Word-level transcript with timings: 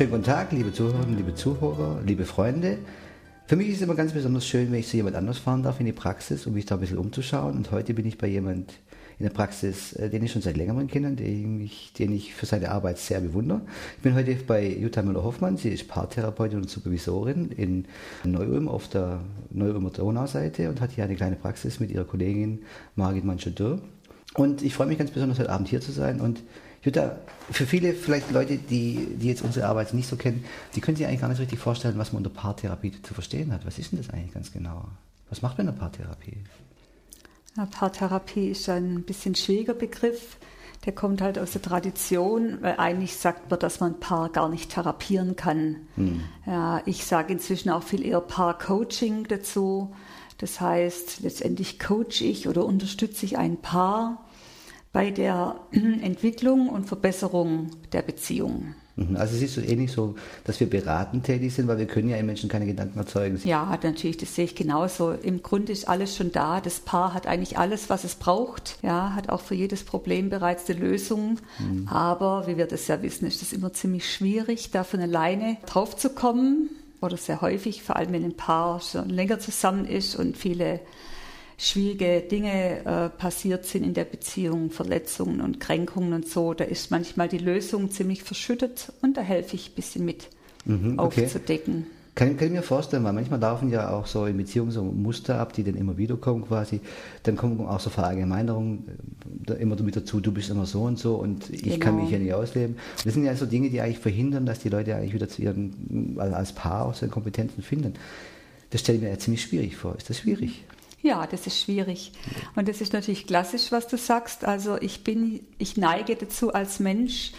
schönen 0.00 0.12
guten 0.12 0.24
Tag, 0.24 0.50
liebe 0.52 0.72
Zuhörerinnen, 0.72 1.14
liebe 1.18 1.34
Zuhörer, 1.34 2.00
liebe 2.06 2.24
Freunde. 2.24 2.78
Für 3.46 3.56
mich 3.56 3.68
ist 3.68 3.76
es 3.76 3.82
immer 3.82 3.94
ganz 3.94 4.14
besonders 4.14 4.46
schön, 4.46 4.72
wenn 4.72 4.78
ich 4.78 4.88
zu 4.88 4.96
jemand 4.96 5.14
anders 5.14 5.36
fahren 5.36 5.62
darf 5.62 5.78
in 5.78 5.84
die 5.84 5.92
Praxis, 5.92 6.46
um 6.46 6.54
mich 6.54 6.64
da 6.64 6.76
ein 6.76 6.80
bisschen 6.80 6.96
umzuschauen. 6.96 7.54
Und 7.54 7.70
heute 7.70 7.92
bin 7.92 8.06
ich 8.06 8.16
bei 8.16 8.26
jemand 8.26 8.72
in 9.18 9.24
der 9.26 9.30
Praxis, 9.30 9.92
äh, 9.92 10.08
den 10.08 10.24
ich 10.24 10.32
schon 10.32 10.40
seit 10.40 10.56
längerem 10.56 10.86
kenne, 10.86 11.12
den 11.12 11.60
ich, 11.60 11.92
den 11.92 12.12
ich 12.12 12.32
für 12.32 12.46
seine 12.46 12.70
Arbeit 12.70 12.96
sehr 12.96 13.20
bewundere. 13.20 13.60
Ich 13.96 14.02
bin 14.02 14.14
heute 14.14 14.34
bei 14.46 14.66
Jutta 14.66 15.02
Müller-Hoffmann. 15.02 15.58
Sie 15.58 15.68
ist 15.68 15.86
Paartherapeutin 15.86 16.60
und 16.60 16.70
Supervisorin 16.70 17.50
in 17.50 17.84
Neu-Ulm 18.24 18.68
auf 18.68 18.88
der 18.88 19.20
Neu-Ulmer 19.50 19.90
Donauseite 19.90 20.70
und 20.70 20.80
hat 20.80 20.92
hier 20.92 21.04
eine 21.04 21.14
kleine 21.14 21.36
Praxis 21.36 21.78
mit 21.78 21.90
ihrer 21.90 22.04
Kollegin 22.04 22.60
Margit 22.96 23.26
Manschadür. 23.26 23.82
Und 24.34 24.62
ich 24.62 24.72
freue 24.72 24.86
mich 24.86 24.96
ganz 24.96 25.10
besonders, 25.10 25.38
heute 25.38 25.50
Abend 25.50 25.68
hier 25.68 25.82
zu 25.82 25.92
sein 25.92 26.22
und 26.22 26.40
Jutta, 26.82 27.18
für 27.50 27.66
viele 27.66 27.92
vielleicht 27.92 28.30
Leute, 28.30 28.56
die, 28.56 29.16
die 29.16 29.28
jetzt 29.28 29.42
unsere 29.42 29.66
Arbeit 29.66 29.92
nicht 29.92 30.08
so 30.08 30.16
kennen, 30.16 30.44
die 30.74 30.80
können 30.80 30.96
sich 30.96 31.06
eigentlich 31.06 31.20
gar 31.20 31.28
nicht 31.28 31.40
richtig 31.40 31.58
vorstellen, 31.58 31.98
was 31.98 32.12
man 32.12 32.24
unter 32.24 32.30
Paartherapie 32.30 32.92
zu 33.02 33.12
verstehen 33.12 33.52
hat. 33.52 33.66
Was 33.66 33.78
ist 33.78 33.92
denn 33.92 33.98
das 33.98 34.10
eigentlich 34.10 34.32
ganz 34.32 34.50
genau? 34.50 34.86
Was 35.28 35.42
macht 35.42 35.58
man 35.58 35.66
in 35.66 35.74
der 35.74 35.80
Paartherapie? 35.80 36.38
Ja, 37.56 37.66
Paartherapie 37.66 38.48
ist 38.48 38.68
ein 38.68 39.02
bisschen 39.02 39.34
schwieriger 39.34 39.74
Begriff. 39.74 40.38
Der 40.86 40.94
kommt 40.94 41.20
halt 41.20 41.38
aus 41.38 41.50
der 41.50 41.60
Tradition, 41.60 42.58
weil 42.62 42.76
eigentlich 42.78 43.16
sagt 43.16 43.50
man, 43.50 43.58
dass 43.58 43.80
man 43.80 43.92
ein 43.92 44.00
Paar 44.00 44.30
gar 44.30 44.48
nicht 44.48 44.70
therapieren 44.70 45.36
kann. 45.36 45.76
Hm. 45.96 46.22
Ja, 46.46 46.80
ich 46.86 47.04
sage 47.04 47.34
inzwischen 47.34 47.68
auch 47.68 47.82
viel 47.82 48.02
eher 48.06 48.22
Paar-Coaching 48.22 49.24
dazu. 49.28 49.94
Das 50.38 50.58
heißt, 50.58 51.20
letztendlich 51.20 51.78
coach 51.78 52.22
ich 52.22 52.48
oder 52.48 52.64
unterstütze 52.64 53.26
ich 53.26 53.36
ein 53.36 53.58
Paar 53.58 54.24
bei 54.92 55.10
der 55.10 55.56
Entwicklung 55.72 56.68
und 56.68 56.86
Verbesserung 56.86 57.70
der 57.92 58.02
Beziehung. 58.02 58.74
Mhm. 58.96 59.16
Also 59.16 59.36
siehst 59.36 59.56
du 59.56 59.60
ähnlich 59.60 59.92
so, 59.92 60.14
dass 60.44 60.60
wir 60.60 60.68
beratend 60.68 61.24
tätig 61.24 61.54
sind, 61.54 61.68
weil 61.68 61.78
wir 61.78 61.86
können 61.86 62.08
ja 62.08 62.16
im 62.16 62.26
Menschen 62.26 62.48
keine 62.48 62.66
Gedanken 62.66 62.98
erzeugen. 62.98 63.40
Ja, 63.44 63.78
natürlich, 63.82 64.18
das 64.18 64.34
sehe 64.34 64.44
ich 64.44 64.54
genauso. 64.54 65.12
Im 65.12 65.42
Grunde 65.42 65.72
ist 65.72 65.88
alles 65.88 66.16
schon 66.16 66.32
da. 66.32 66.60
Das 66.60 66.80
Paar 66.80 67.14
hat 67.14 67.26
eigentlich 67.26 67.56
alles, 67.58 67.88
was 67.88 68.04
es 68.04 68.16
braucht. 68.16 68.78
Ja, 68.82 69.14
hat 69.14 69.28
auch 69.28 69.40
für 69.40 69.54
jedes 69.54 69.84
Problem 69.84 70.28
bereits 70.28 70.68
eine 70.68 70.80
Lösung. 70.80 71.38
Mhm. 71.58 71.88
Aber 71.88 72.46
wie 72.46 72.56
wir 72.56 72.66
das 72.66 72.88
ja 72.88 73.00
wissen, 73.02 73.26
ist 73.26 73.42
es 73.42 73.52
immer 73.52 73.72
ziemlich 73.72 74.12
schwierig, 74.12 74.70
da 74.70 74.84
von 74.84 75.00
alleine 75.00 75.56
drauf 75.66 75.96
zu 75.96 76.10
kommen. 76.10 76.70
Oder 77.00 77.16
sehr 77.16 77.40
häufig, 77.40 77.82
vor 77.82 77.96
allem 77.96 78.12
wenn 78.12 78.24
ein 78.24 78.36
Paar 78.36 78.80
schon 78.80 79.08
länger 79.08 79.38
zusammen 79.38 79.86
ist 79.86 80.16
und 80.16 80.36
viele 80.36 80.80
schwierige 81.60 82.22
Dinge 82.22 82.84
äh, 82.84 83.08
passiert 83.10 83.66
sind 83.66 83.84
in 83.84 83.92
der 83.92 84.04
Beziehung, 84.04 84.70
Verletzungen 84.70 85.42
und 85.42 85.60
Kränkungen 85.60 86.14
und 86.14 86.26
so, 86.26 86.54
da 86.54 86.64
ist 86.64 86.90
manchmal 86.90 87.28
die 87.28 87.38
Lösung 87.38 87.90
ziemlich 87.90 88.22
verschüttet 88.22 88.92
und 89.02 89.16
da 89.16 89.20
helfe 89.20 89.56
ich 89.56 89.70
ein 89.70 89.74
bisschen 89.74 90.04
mit 90.06 90.28
mhm, 90.64 90.98
okay. 90.98 91.24
aufzudecken. 91.24 91.86
Kann, 92.14 92.36
kann, 92.36 92.48
ich 92.48 92.54
mir 92.54 92.62
vorstellen, 92.62 93.04
weil 93.04 93.12
manchmal 93.12 93.38
laufen 93.38 93.70
ja 93.70 93.90
auch 93.90 94.06
so 94.06 94.26
in 94.26 94.36
Beziehungen 94.36 94.72
so 94.72 94.82
Muster 94.82 95.38
ab, 95.38 95.52
die 95.52 95.62
dann 95.62 95.74
immer 95.74 95.96
wieder 95.96 96.16
kommen 96.16 96.46
quasi. 96.46 96.80
Dann 97.22 97.36
kommen 97.36 97.60
auch 97.60 97.78
so 97.78 97.88
Verallgemeinerungen 97.88 98.84
äh, 99.48 99.52
immer 99.54 99.76
damit 99.76 99.96
dazu, 99.96 100.18
du 100.20 100.32
bist 100.32 100.50
immer 100.50 100.66
so 100.66 100.82
und 100.82 100.98
so 100.98 101.16
und 101.16 101.50
ich 101.50 101.62
genau. 101.62 101.78
kann 101.78 101.96
mich 101.96 102.08
hier 102.08 102.18
nicht 102.18 102.32
ausleben. 102.32 102.76
Das 103.04 103.14
sind 103.14 103.24
ja 103.24 103.36
so 103.36 103.44
Dinge, 103.44 103.68
die 103.68 103.80
eigentlich 103.82 104.00
verhindern, 104.00 104.46
dass 104.46 104.60
die 104.60 104.70
Leute 104.70 104.96
eigentlich 104.96 105.14
wieder 105.14 105.28
zu 105.28 105.42
ihren, 105.42 106.16
als 106.18 106.52
Paar 106.52 106.86
auch 106.86 106.94
so 106.94 107.06
Kompetenzen 107.06 107.62
finden. 107.62 107.94
Das 108.70 108.80
stelle 108.80 108.96
ich 108.96 109.04
mir 109.04 109.10
ja 109.10 109.18
ziemlich 109.18 109.42
schwierig 109.42 109.76
vor. 109.76 109.96
Ist 109.96 110.08
das 110.10 110.18
schwierig? 110.18 110.64
Ja, 111.02 111.26
das 111.26 111.46
ist 111.46 111.60
schwierig. 111.60 112.12
Und 112.56 112.68
das 112.68 112.80
ist 112.80 112.92
natürlich 112.92 113.26
klassisch, 113.26 113.72
was 113.72 113.86
du 113.88 113.96
sagst. 113.96 114.44
Also 114.44 114.76
ich 114.80 115.02
bin, 115.02 115.40
ich 115.58 115.76
neige 115.76 116.14
dazu 116.16 116.52
als 116.52 116.78
Mensch, 116.78 117.32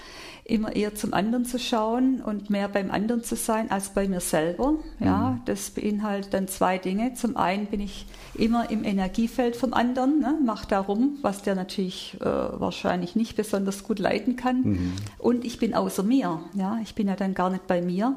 immer 0.43 0.75
eher 0.75 0.95
zum 0.95 1.13
anderen 1.13 1.45
zu 1.45 1.59
schauen 1.59 2.21
und 2.21 2.49
mehr 2.49 2.67
beim 2.67 2.91
anderen 2.91 3.23
zu 3.23 3.35
sein 3.35 3.71
als 3.71 3.93
bei 3.93 4.07
mir 4.07 4.19
selber. 4.19 4.73
Ja, 4.99 5.31
mhm. 5.31 5.41
das 5.45 5.69
beinhaltet 5.69 6.33
dann 6.33 6.47
zwei 6.47 6.77
Dinge. 6.77 7.13
Zum 7.13 7.37
einen 7.37 7.67
bin 7.67 7.79
ich 7.79 8.05
immer 8.33 8.69
im 8.69 8.83
Energiefeld 8.83 9.55
vom 9.55 9.73
anderen, 9.73 10.19
ne, 10.19 10.37
mach 10.43 10.65
darum, 10.65 11.17
was 11.21 11.43
der 11.43 11.55
natürlich 11.55 12.17
äh, 12.19 12.25
wahrscheinlich 12.25 13.15
nicht 13.15 13.35
besonders 13.35 13.83
gut 13.83 13.99
leiten 13.99 14.35
kann. 14.35 14.61
Mhm. 14.63 14.93
Und 15.19 15.45
ich 15.45 15.59
bin 15.59 15.73
außer 15.73 16.03
mir. 16.03 16.41
Ja, 16.53 16.79
ich 16.81 16.95
bin 16.95 17.07
ja 17.07 17.15
dann 17.15 17.33
gar 17.33 17.49
nicht 17.49 17.67
bei 17.67 17.81
mir, 17.81 18.15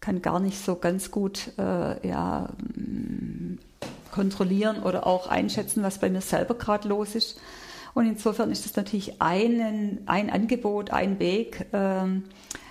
kann 0.00 0.20
gar 0.20 0.40
nicht 0.40 0.58
so 0.58 0.74
ganz 0.76 1.10
gut 1.10 1.52
äh, 1.56 2.06
ja 2.08 2.50
kontrollieren 4.18 4.82
oder 4.82 5.06
auch 5.06 5.28
einschätzen, 5.28 5.84
was 5.84 5.98
bei 5.98 6.10
mir 6.10 6.20
selber 6.20 6.54
gerade 6.54 6.88
los 6.88 7.14
ist. 7.14 7.40
Und 7.94 8.06
insofern 8.06 8.50
ist 8.50 8.64
das 8.64 8.74
natürlich 8.74 9.22
einen, 9.22 10.00
ein 10.06 10.28
Angebot, 10.28 10.90
ein 10.90 11.20
Weg, 11.20 11.66
ähm, 11.72 12.24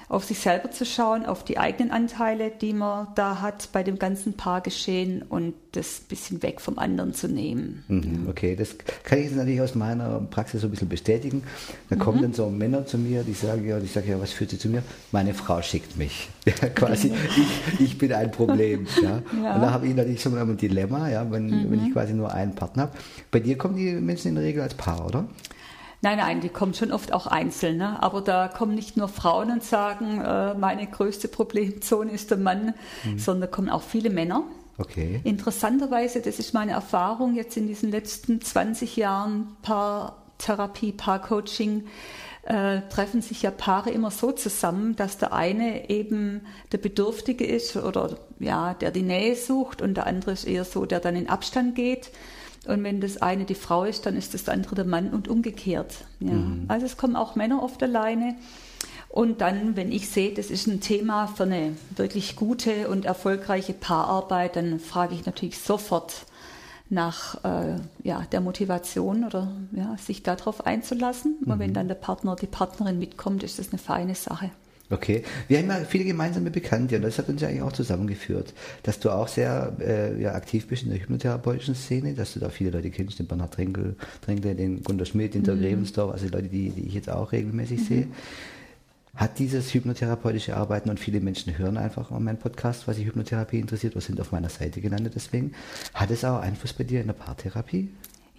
auf 0.09 0.23
sich 0.23 0.39
selber 0.39 0.71
zu 0.71 0.85
schauen, 0.85 1.25
auf 1.25 1.43
die 1.43 1.57
eigenen 1.57 1.91
Anteile, 1.91 2.49
die 2.49 2.71
man 2.71 3.07
da 3.15 3.41
hat 3.41 3.69
bei 3.73 3.83
dem 3.83 3.99
ganzen 3.99 4.33
Paargeschehen 4.33 5.21
und 5.21 5.53
das 5.73 5.99
ein 5.99 6.07
bisschen 6.07 6.43
weg 6.43 6.61
vom 6.61 6.79
anderen 6.79 7.13
zu 7.13 7.27
nehmen. 7.27 7.83
Mhm, 7.89 8.27
okay, 8.29 8.55
das 8.55 8.77
kann 9.03 9.19
ich 9.19 9.25
jetzt 9.25 9.35
natürlich 9.35 9.59
aus 9.59 9.75
meiner 9.75 10.21
Praxis 10.21 10.61
so 10.61 10.67
ein 10.67 10.71
bisschen 10.71 10.87
bestätigen. 10.87 11.43
Da 11.89 11.97
mhm. 11.97 11.99
kommen 11.99 12.21
dann 12.21 12.33
so 12.33 12.49
Männer 12.49 12.85
zu 12.85 12.97
mir, 12.97 13.23
die 13.23 13.33
sagen, 13.33 13.67
ja, 13.67 13.77
ich 13.79 13.91
sage, 13.91 14.09
ja, 14.09 14.19
was 14.19 14.31
führt 14.31 14.51
sie 14.51 14.57
zu 14.57 14.69
mir? 14.69 14.81
Meine 15.11 15.33
Frau 15.33 15.61
schickt 15.61 15.97
mich. 15.97 16.29
quasi, 16.75 17.11
ich, 17.35 17.81
ich, 17.81 17.97
bin 17.97 18.13
ein 18.13 18.31
Problem. 18.31 18.87
Ja? 18.97 19.21
ja. 19.43 19.55
Und 19.55 19.61
da 19.61 19.71
habe 19.71 19.87
ich 19.87 19.95
natürlich 19.95 20.21
schon 20.21 20.33
mal 20.33 20.41
ein 20.41 20.57
Dilemma, 20.57 21.07
ja, 21.09 21.29
wenn, 21.29 21.47
mhm. 21.47 21.71
wenn 21.71 21.85
ich 21.85 21.93
quasi 21.93 22.13
nur 22.13 22.33
einen 22.33 22.55
Partner 22.55 22.83
habe. 22.83 22.97
Bei 23.29 23.39
dir 23.39 23.57
kommen 23.57 23.75
die 23.75 23.91
Menschen 23.93 24.29
in 24.29 24.35
der 24.35 24.43
Regel 24.43 24.63
als 24.63 24.73
Paar, 24.73 25.05
oder? 25.05 25.25
Nein, 26.01 26.19
nein, 26.19 26.41
die 26.41 26.49
kommen 26.49 26.73
schon 26.73 26.91
oft 26.91 27.11
auch 27.11 27.25
einzeln. 27.25 27.77
Ne? 27.77 28.01
Aber 28.01 28.21
da 28.21 28.47
kommen 28.47 28.75
nicht 28.75 28.97
nur 28.97 29.07
Frauen 29.07 29.51
und 29.51 29.63
sagen, 29.63 30.21
äh, 30.21 30.53
meine 30.53 30.85
größte 30.85 31.27
Problemzone 31.27 32.11
ist 32.11 32.29
der 32.29 32.37
Mann, 32.37 32.73
mhm. 33.03 33.17
sondern 33.17 33.49
kommen 33.49 33.69
auch 33.69 33.81
viele 33.81 34.09
Männer. 34.09 34.43
Okay. 34.77 35.21
Interessanterweise, 35.23 36.21
das 36.21 36.37
ist 36.37 36.53
meine 36.53 36.73
Erfahrung 36.73 37.35
jetzt 37.35 37.57
in 37.57 37.67
diesen 37.67 37.89
letzten 37.89 38.41
20 38.41 38.95
Jahren 38.95 39.57
Paartherapie, 39.63 40.91
Paarcoaching, 40.91 41.85
äh, 42.43 42.81
treffen 42.89 43.21
sich 43.21 43.41
ja 43.41 43.49
Paare 43.49 43.89
immer 43.89 44.11
so 44.11 44.31
zusammen, 44.31 44.95
dass 44.95 45.17
der 45.17 45.33
eine 45.33 45.89
eben 45.89 46.41
der 46.71 46.77
Bedürftige 46.77 47.45
ist 47.45 47.75
oder 47.75 48.17
ja, 48.39 48.75
der 48.75 48.91
die 48.91 49.01
Nähe 49.01 49.35
sucht 49.35 49.81
und 49.81 49.95
der 49.95 50.05
andere 50.05 50.31
ist 50.31 50.45
eher 50.45 50.63
so, 50.63 50.85
der 50.85 50.99
dann 50.99 51.15
in 51.15 51.27
Abstand 51.27 51.75
geht. 51.75 52.11
Und 52.67 52.83
wenn 52.83 53.01
das 53.01 53.21
eine 53.21 53.45
die 53.45 53.55
Frau 53.55 53.83
ist, 53.83 54.05
dann 54.05 54.15
ist 54.15 54.33
das 54.33 54.49
andere 54.49 54.75
der 54.75 54.85
Mann 54.85 55.09
und 55.09 55.27
umgekehrt. 55.27 56.05
Ja. 56.19 56.33
Mhm. 56.33 56.65
Also 56.67 56.85
es 56.85 56.97
kommen 56.97 57.15
auch 57.15 57.35
Männer 57.35 57.63
oft 57.63 57.81
alleine. 57.81 58.35
Und 59.09 59.41
dann, 59.41 59.75
wenn 59.75 59.91
ich 59.91 60.09
sehe, 60.09 60.33
das 60.33 60.51
ist 60.51 60.67
ein 60.67 60.81
Thema 60.81 61.27
für 61.27 61.43
eine 61.43 61.75
wirklich 61.95 62.35
gute 62.35 62.89
und 62.89 63.05
erfolgreiche 63.05 63.73
Paararbeit, 63.73 64.55
dann 64.55 64.79
frage 64.79 65.15
ich 65.15 65.25
natürlich 65.25 65.59
sofort 65.59 66.25
nach 66.89 67.43
äh, 67.43 67.79
ja, 68.03 68.23
der 68.31 68.41
Motivation 68.41 69.23
oder 69.23 69.51
ja, 69.71 69.95
sich 69.97 70.23
darauf 70.23 70.65
einzulassen. 70.65 71.37
Mhm. 71.39 71.51
Und 71.51 71.59
wenn 71.59 71.73
dann 71.73 71.87
der 71.87 71.95
Partner, 71.95 72.35
die 72.35 72.47
Partnerin 72.47 72.99
mitkommt, 72.99 73.43
ist 73.43 73.59
das 73.59 73.69
eine 73.69 73.79
feine 73.79 74.15
Sache. 74.15 74.51
Okay. 74.89 75.23
Wir 75.49 75.57
haben 75.59 75.67
ja 75.67 75.75
viele 75.87 76.05
gemeinsame 76.05 76.49
Bekannte 76.49 76.95
und 76.95 77.01
das 77.01 77.17
hat 77.17 77.27
uns 77.27 77.41
ja 77.41 77.49
eigentlich 77.49 77.61
auch 77.61 77.73
zusammengeführt, 77.73 78.53
dass 78.83 78.99
du 78.99 79.09
auch 79.09 79.27
sehr 79.27 79.73
äh, 79.81 80.21
ja, 80.21 80.33
aktiv 80.33 80.67
bist 80.67 80.83
in 80.83 80.89
der 80.89 80.99
hypnotherapeutischen 80.99 81.75
Szene, 81.75 82.13
dass 82.13 82.33
du 82.33 82.39
da 82.39 82.49
viele 82.49 82.71
Leute 82.71 82.89
kennst, 82.89 83.19
den 83.19 83.27
Bernhard 83.27 83.53
Trinkel, 83.53 83.95
Trinkle, 84.21 84.55
den 84.55 84.83
Gunter 84.83 85.05
Schmidt, 85.05 85.33
den 85.33 85.43
Dirk 85.43 85.57
mhm. 85.57 85.63
Rebensdorf, 85.63 86.13
also 86.13 86.27
Leute, 86.27 86.47
die, 86.47 86.69
die 86.69 86.87
ich 86.87 86.93
jetzt 86.93 87.09
auch 87.09 87.33
regelmäßig 87.33 87.81
mhm. 87.81 87.85
sehe. 87.85 88.07
Hat 89.13 89.39
dieses 89.39 89.73
hypnotherapeutische 89.73 90.55
Arbeiten 90.55 90.89
und 90.89 90.99
viele 90.99 91.19
Menschen 91.19 91.57
hören 91.57 91.75
einfach 91.75 92.11
an 92.11 92.23
meinen 92.23 92.37
Podcast, 92.37 92.87
was 92.87 92.97
sich 92.97 93.07
Hypnotherapie 93.07 93.59
interessiert, 93.59 93.93
oder 93.95 94.01
sind 94.01 94.21
auf 94.21 94.31
meiner 94.31 94.49
Seite 94.49 94.79
gelandet 94.79 95.13
deswegen. 95.15 95.53
Hat 95.95 96.11
es 96.11 96.23
auch 96.23 96.39
Einfluss 96.39 96.71
bei 96.71 96.83
dir 96.83 97.01
in 97.01 97.07
der 97.07 97.13
Paartherapie? 97.13 97.89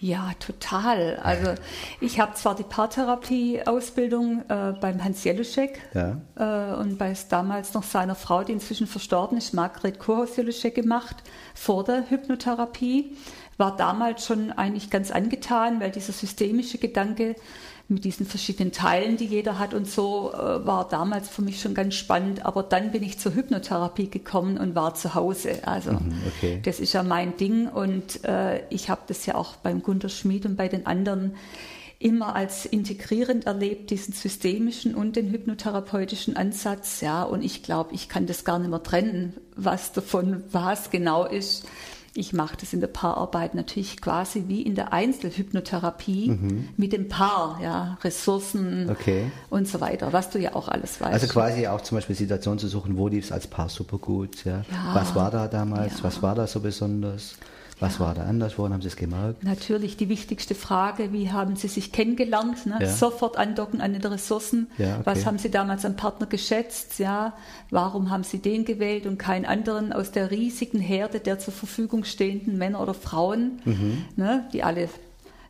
Ja, 0.00 0.31
total. 0.39 1.17
Also 1.25 1.55
ich 2.00 2.21
habe 2.21 2.35
zwar 2.35 2.55
die 2.55 2.62
Paartherapie-Ausbildung 2.62 4.45
äh, 4.49 4.73
beim 4.81 5.03
Hans 5.03 5.25
Jeluschek 5.25 5.81
ja. 5.93 6.21
äh, 6.37 6.77
und 6.77 6.99
bei 6.99 7.12
damals 7.29 7.75
noch 7.75 7.83
seiner 7.83 8.15
Frau, 8.15 8.45
die 8.45 8.53
inzwischen 8.53 8.87
verstorben 8.87 9.39
ist, 9.39 9.55
Margret 9.55 9.99
Kurhaus-Jeluschek 9.99 10.77
gemacht, 10.77 11.17
vor 11.55 11.83
der 11.83 12.09
Hypnotherapie. 12.11 13.17
War 13.56 13.77
damals 13.77 14.25
schon 14.25 14.53
eigentlich 14.53 14.89
ganz 14.89 15.11
angetan, 15.11 15.81
weil 15.81 15.91
dieser 15.91 16.12
systemische 16.12 16.79
Gedanke 16.79 17.35
mit 17.88 18.05
diesen 18.05 18.26
verschiedenen 18.26 18.70
Teilen, 18.70 19.17
die 19.17 19.25
jeder 19.25 19.58
hat 19.58 19.73
und 19.73 19.88
so, 19.88 20.32
äh, 20.35 20.67
war 20.67 20.87
damals 20.88 21.29
für 21.29 21.40
mich 21.40 21.61
schon 21.61 21.73
ganz 21.73 21.94
spannend. 21.94 22.44
Aber 22.44 22.62
dann 22.62 22.93
bin 22.93 23.02
ich 23.02 23.19
zur 23.19 23.35
Hypnotherapie 23.35 24.11
gekommen 24.11 24.58
und 24.58 24.75
war 24.75 24.94
zu 24.94 25.14
Hause. 25.14 25.67
Also 25.67 25.93
mhm, 25.93 26.14
okay. 26.26 26.61
das 26.62 26.81
ist 26.81 26.93
ja 26.93 27.02
mein 27.02 27.37
Ding 27.38 27.67
und 27.67 28.25
äh, 28.25 28.67
ich 28.69 28.90
habe 28.90 29.00
das 29.06 29.25
ja 29.25 29.37
auch 29.37 29.56
beim 29.56 29.82
Gunter 29.82 30.11
Schmid 30.11 30.44
und 30.44 30.56
bei 30.56 30.69
den 30.69 30.87
anderen 30.87 31.35
immer 31.99 32.37
als 32.37 32.64
integrierend 32.64 33.46
erlebt, 33.46 33.90
diesen 33.90 34.12
systemischen 34.12 34.94
und 34.94 35.17
den 35.17 35.31
hypnotherapeutischen 35.31 36.37
Ansatz. 36.37 37.00
Ja, 37.00 37.25
und 37.25 37.43
ich 37.43 37.62
glaube, 37.62 37.94
ich 37.94 38.08
kann 38.08 38.26
das 38.26 38.44
gar 38.44 38.58
nicht 38.58 38.70
mehr 38.70 38.82
trennen, 38.82 39.35
was 39.56 39.93
davon 39.93 40.44
was 40.52 40.90
genau 40.90 41.25
ist. 41.25 41.67
Ich 42.14 42.32
mache 42.32 42.56
das 42.60 42.72
in 42.72 42.81
der 42.81 42.88
Paararbeit 42.88 43.55
natürlich 43.55 44.00
quasi 44.00 44.44
wie 44.49 44.62
in 44.62 44.75
der 44.75 44.93
Einzelhypnotherapie 44.93 46.31
mhm. 46.31 46.69
mit 46.76 46.93
dem 46.93 47.08
Paar, 47.08 47.60
ja, 47.62 47.99
Ressourcen 48.02 48.88
okay. 48.90 49.31
und 49.50 49.69
so 49.69 49.81
weiter, 49.81 50.12
was 50.12 50.31
du 50.31 50.38
ja 50.38 50.55
auch 50.55 50.69
alles 50.69 51.00
weißt. 51.00 51.12
Also 51.12 51.26
quasi 51.28 51.66
auch 51.66 51.81
zum 51.81 51.99
Beispiel 51.99 52.16
Situationen 52.16 52.58
zu 52.58 52.69
suchen, 52.69 52.96
wo 52.96 53.08
lief 53.08 53.26
es 53.26 53.32
als 53.32 53.46
Paar 53.46 53.69
super 53.69 53.99
gut, 53.99 54.44
ja? 54.44 54.64
ja. 54.70 54.94
Was 54.94 55.14
war 55.14 55.31
da 55.31 55.49
damals, 55.49 55.99
ja. 55.99 56.05
was 56.05 56.22
war 56.22 56.34
da 56.34 56.46
so 56.46 56.60
besonders? 56.60 57.34
Was 57.80 57.94
ja. 57.94 58.06
war 58.06 58.14
da 58.14 58.25
anders? 58.25 58.58
Woran 58.58 58.72
haben 58.72 58.82
Sie 58.82 58.88
es 58.88 58.96
gemerkt? 58.96 59.44
Natürlich 59.44 59.96
die 59.96 60.08
wichtigste 60.08 60.54
Frage, 60.54 61.12
wie 61.12 61.30
haben 61.30 61.56
Sie 61.56 61.69
sich 61.69 61.92
kennengelernt? 61.92 62.66
Ne? 62.66 62.78
Ja. 62.80 62.88
Sofort 62.88 63.36
andocken 63.36 63.80
an 63.80 63.92
den 63.92 64.04
Ressourcen. 64.04 64.69
Ja, 64.78 64.96
okay. 64.96 65.02
Was 65.04 65.26
haben 65.26 65.38
Sie 65.38 65.50
damals 65.50 65.84
am 65.84 65.96
Partner 65.96 66.26
geschätzt? 66.26 66.98
Ja? 66.98 67.34
Warum 67.70 68.10
haben 68.10 68.25
Sie 68.25 68.38
den 68.38 68.64
gewählt 68.64 69.06
und 69.06 69.19
keinen 69.19 69.44
anderen 69.44 69.92
aus 69.92 70.10
der 70.10 70.30
riesigen 70.30 70.80
Herde 70.80 71.20
der 71.20 71.38
zur 71.38 71.54
Verfügung 71.54 72.04
stehenden 72.04 72.58
Männer 72.58 72.80
oder 72.80 72.94
Frauen, 72.94 73.60
mhm. 73.64 74.04
ne? 74.16 74.48
die 74.52 74.62
alle 74.62 74.88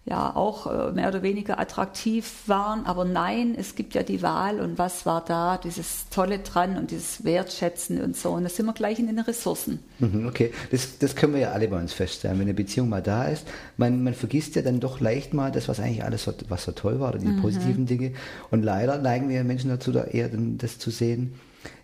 ja 0.08 0.34
auch 0.34 0.66
äh, 0.66 0.92
mehr 0.92 1.08
oder 1.08 1.22
weniger 1.22 1.58
attraktiv 1.58 2.44
waren. 2.46 2.86
Aber 2.86 3.04
nein, 3.04 3.54
es 3.56 3.74
gibt 3.74 3.94
ja 3.94 4.02
die 4.02 4.22
Wahl 4.22 4.60
und 4.60 4.78
was 4.78 5.06
war 5.06 5.24
da, 5.24 5.58
dieses 5.58 6.08
Tolle 6.10 6.38
dran 6.38 6.76
und 6.76 6.90
dieses 6.90 7.24
Wertschätzen 7.24 8.02
und 8.02 8.16
so. 8.16 8.30
Und 8.30 8.44
da 8.44 8.48
sind 8.48 8.66
wir 8.66 8.72
gleich 8.72 8.98
in 8.98 9.06
den 9.06 9.18
Ressourcen. 9.18 9.80
Mhm, 9.98 10.26
okay, 10.26 10.52
das, 10.70 10.98
das 10.98 11.16
können 11.16 11.34
wir 11.34 11.40
ja 11.40 11.52
alle 11.52 11.68
bei 11.68 11.78
uns 11.78 11.92
feststellen. 11.92 12.38
Wenn 12.38 12.46
eine 12.46 12.54
Beziehung 12.54 12.88
mal 12.88 13.02
da 13.02 13.24
ist, 13.24 13.46
man, 13.76 14.02
man 14.02 14.14
vergisst 14.14 14.56
ja 14.56 14.62
dann 14.62 14.80
doch 14.80 15.00
leicht 15.00 15.34
mal 15.34 15.52
das, 15.52 15.68
was 15.68 15.80
eigentlich 15.80 16.04
alles, 16.04 16.24
so, 16.24 16.32
was 16.48 16.64
so 16.64 16.72
toll 16.72 17.00
war, 17.00 17.10
oder 17.10 17.18
die 17.18 17.26
mhm. 17.26 17.40
positiven 17.40 17.86
Dinge. 17.86 18.12
Und 18.50 18.62
leider 18.62 18.98
neigen 18.98 19.28
wir 19.28 19.44
Menschen 19.44 19.70
dazu, 19.70 19.92
da 19.92 20.04
eher 20.04 20.30
das 20.32 20.78
zu 20.78 20.90
sehen, 20.90 21.34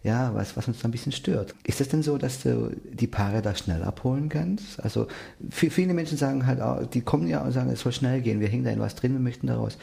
ja, 0.03 0.35
was, 0.35 0.57
was 0.57 0.69
uns 0.69 0.81
da 0.81 0.89
ein 0.89 0.91
bisschen 0.91 1.13
stört. 1.13 1.55
Ist 1.65 1.81
es 1.81 1.89
denn 1.89 2.03
so, 2.03 2.19
dass 2.19 2.43
du 2.43 2.77
die 2.85 3.07
Paare 3.07 3.43
da 3.43 3.55
schnell 3.55 3.83
abholen 3.83 4.29
kannst? 4.29 4.83
Also 4.83 5.07
viele 5.51 5.95
Menschen 5.95 6.19
sagen 6.19 6.47
halt, 6.47 6.61
auch, 6.61 6.87
die 6.87 7.01
kommen 7.01 7.27
ja 7.27 7.41
und 7.41 7.53
sagen, 7.53 7.71
es 7.71 7.81
soll 7.81 7.93
schnell 7.93 8.21
gehen, 8.21 8.41
wir 8.41 8.49
hängen 8.49 8.65
da 8.65 8.71
in 8.71 8.81
was 8.81 8.95
drin, 8.95 9.13
wir 9.13 9.21
möchten 9.21 9.47
da 9.47 9.57
raus. 9.57 9.79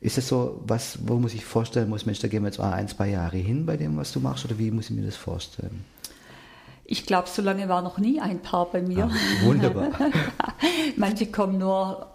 Ist 0.00 0.18
das 0.18 0.28
so, 0.28 0.60
was, 0.66 0.98
wo 1.06 1.18
muss 1.18 1.34
ich 1.34 1.44
vorstellen 1.44 1.88
muss, 1.88 2.04
Mensch, 2.04 2.18
da 2.18 2.28
gehen 2.28 2.42
wir 2.42 2.48
jetzt 2.48 2.60
ein, 2.60 2.88
zwei 2.88 3.08
Jahre 3.08 3.38
hin 3.38 3.64
bei 3.64 3.76
dem, 3.76 3.96
was 3.96 4.12
du 4.12 4.20
machst, 4.20 4.44
oder 4.44 4.58
wie 4.58 4.70
muss 4.70 4.90
ich 4.90 4.96
mir 4.96 5.06
das 5.06 5.16
vorstellen? 5.16 5.84
Ich 6.84 7.06
glaube, 7.06 7.28
so 7.28 7.40
lange 7.40 7.68
war 7.68 7.80
noch 7.80 7.96
nie 7.98 8.20
ein 8.20 8.40
Paar 8.40 8.66
bei 8.66 8.82
mir. 8.82 9.04
Ah, 9.04 9.44
wunderbar. 9.44 9.88
Manche 10.96 11.26
kommen 11.26 11.58
nur 11.58 12.13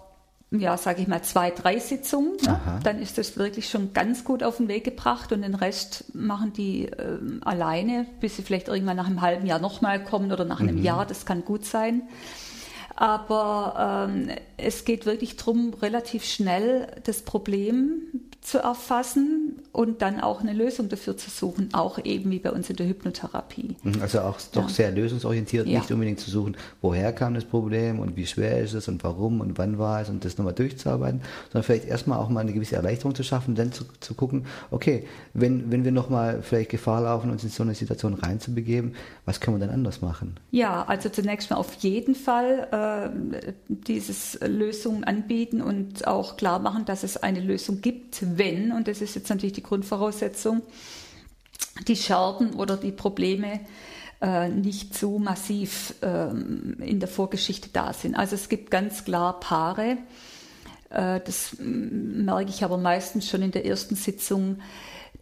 ja, 0.52 0.78
sage 0.78 1.02
ich 1.02 1.08
mal, 1.08 1.22
zwei, 1.22 1.52
drei 1.52 1.78
Sitzungen, 1.78 2.38
ne? 2.44 2.60
dann 2.84 3.00
ist 3.00 3.20
das 3.20 3.38
wirklich 3.38 3.70
schon 3.70 3.94
ganz 3.94 4.24
gut 4.24 4.42
auf 4.44 4.58
den 4.58 4.68
Weg 4.68 4.84
gebracht 4.84 5.32
und 5.32 5.44
den 5.44 5.54
Rest 5.54 6.06
machen 6.16 6.54
die 6.54 6.86
äh, 6.86 7.20
alleine, 7.42 8.08
bis 8.20 8.36
sie 8.36 8.42
vielleicht 8.42 8.68
irgendwann 8.68 8.98
nach 8.98 9.06
einem 9.06 9.22
halben 9.22 9.46
Jahr 9.46 9.60
nochmal 9.60 10.04
kommen 10.04 10.32
oder 10.32 10.46
nach 10.46 10.60
einem 10.60 10.78
mhm. 10.78 10.84
Jahr, 10.84 11.06
das 11.06 11.26
kann 11.26 11.46
gut 11.46 11.66
sein. 11.66 12.04
Aber 12.96 14.08
ähm, 14.10 14.30
es 14.58 14.86
geht 14.86 15.06
wirklich 15.06 15.38
darum, 15.38 15.74
relativ 15.76 16.26
schnell 16.26 16.88
das 17.04 17.22
Problem 17.22 18.02
zu 18.42 18.60
erfassen 18.60 19.62
und 19.72 20.02
dann 20.02 20.20
auch 20.20 20.42
eine 20.42 20.54
Lösung 20.54 20.90
dafür 20.90 21.18
zu 21.18 21.30
suchen, 21.30 21.70
auch 21.74 22.04
eben 22.04 22.32
wie 22.32 22.40
bei 22.40 22.52
uns 22.52 22.70
in 22.70 22.78
der 22.78 22.88
Hypnotherapie. 22.88 23.76
Mhm, 23.84 24.02
also 24.02 24.22
auch 24.22 24.38
doch 24.54 24.64
ja. 24.64 24.70
sehr 24.70 24.92
lösungsorientiert, 24.92 25.68
ja. 25.68 25.80
nicht 25.80 25.92
unbedingt 25.92 26.20
zu 26.20 26.32
suchen, 26.32 26.56
woher 26.82 27.12
kam 27.14 27.34
das 27.34 27.44
Problem 27.44 28.00
und 28.00 28.16
wie 28.16 28.26
schwer 28.26 28.60
ist 28.60 28.74
es 28.74 28.88
und 28.88 29.04
warum 29.04 29.42
und 29.42 29.58
wann 29.58 29.78
war 29.78 30.02
es 30.02 30.10
und 30.10 30.24
das 30.24 30.38
nochmal 30.38 30.54
durchzuarbeiten, 30.54 31.22
sondern 31.52 31.64
vielleicht 31.64 31.86
erstmal 31.86 32.18
auch 32.18 32.30
mal 32.30 32.40
eine 32.40 32.54
gewisse 32.54 32.78
Erleichterung 32.78 33.14
zu 33.14 33.24
schaffen, 33.24 33.56
dann 33.56 33.72
zu, 33.74 33.84
zu 34.00 34.14
gucken, 34.14 34.46
okay, 34.72 35.06
wenn, 35.34 35.70
wenn 35.72 35.84
wir 35.84 35.92
nochmal 35.92 36.42
vielleicht 36.42 36.70
Gefahr 36.70 37.02
laufen, 37.02 37.32
uns 37.32 37.44
in 37.44 37.50
so 37.50 37.64
eine 37.64 37.76
Situation 37.76 38.14
reinzubegeben, 38.14 38.96
was 39.26 39.42
können 39.42 39.60
wir 39.60 39.68
dann 39.68 39.76
anders 39.76 40.02
machen? 40.02 40.38
Ja, 40.52 40.86
also 40.88 41.10
zunächst 41.10 41.52
mal 41.52 41.58
auf 41.58 41.74
jeden 41.76 42.16
Fall 42.16 42.68
äh, 42.72 43.44
dieses 43.68 44.40
Lösungen 44.42 45.04
anbieten 45.04 45.62
und 45.62 46.08
auch 46.08 46.38
klar 46.38 46.60
machen, 46.60 46.86
dass 46.86 47.04
es 47.04 47.18
eine 47.18 47.42
Lösung 47.42 47.82
gibt, 47.82 48.16
wenn, 48.38 48.72
und 48.72 48.88
das 48.88 49.02
ist 49.02 49.16
jetzt 49.16 49.30
natürlich 49.30 49.54
die 49.54 49.64
Grundvoraussetzung, 49.64 50.62
die 51.88 51.96
Scherben 51.96 52.54
oder 52.54 52.78
die 52.78 52.92
Probleme 52.92 53.62
äh, 54.22 54.50
nicht 54.50 54.98
so 54.98 55.20
massiv 55.20 55.96
ähm, 56.02 56.78
in 56.80 57.00
der 57.00 57.08
Vorgeschichte 57.08 57.70
da 57.72 57.94
sind. 57.94 58.16
Also 58.16 58.36
es 58.36 58.50
gibt 58.50 58.72
ganz 58.72 59.06
klar 59.06 59.40
Paare, 59.40 59.98
äh, 60.90 61.20
das 61.24 61.56
merke 61.60 62.50
ich 62.50 62.64
aber 62.64 62.78
meistens 62.78 63.30
schon 63.30 63.42
in 63.42 63.52
der 63.52 63.66
ersten 63.66 63.96
Sitzung, 63.96 64.60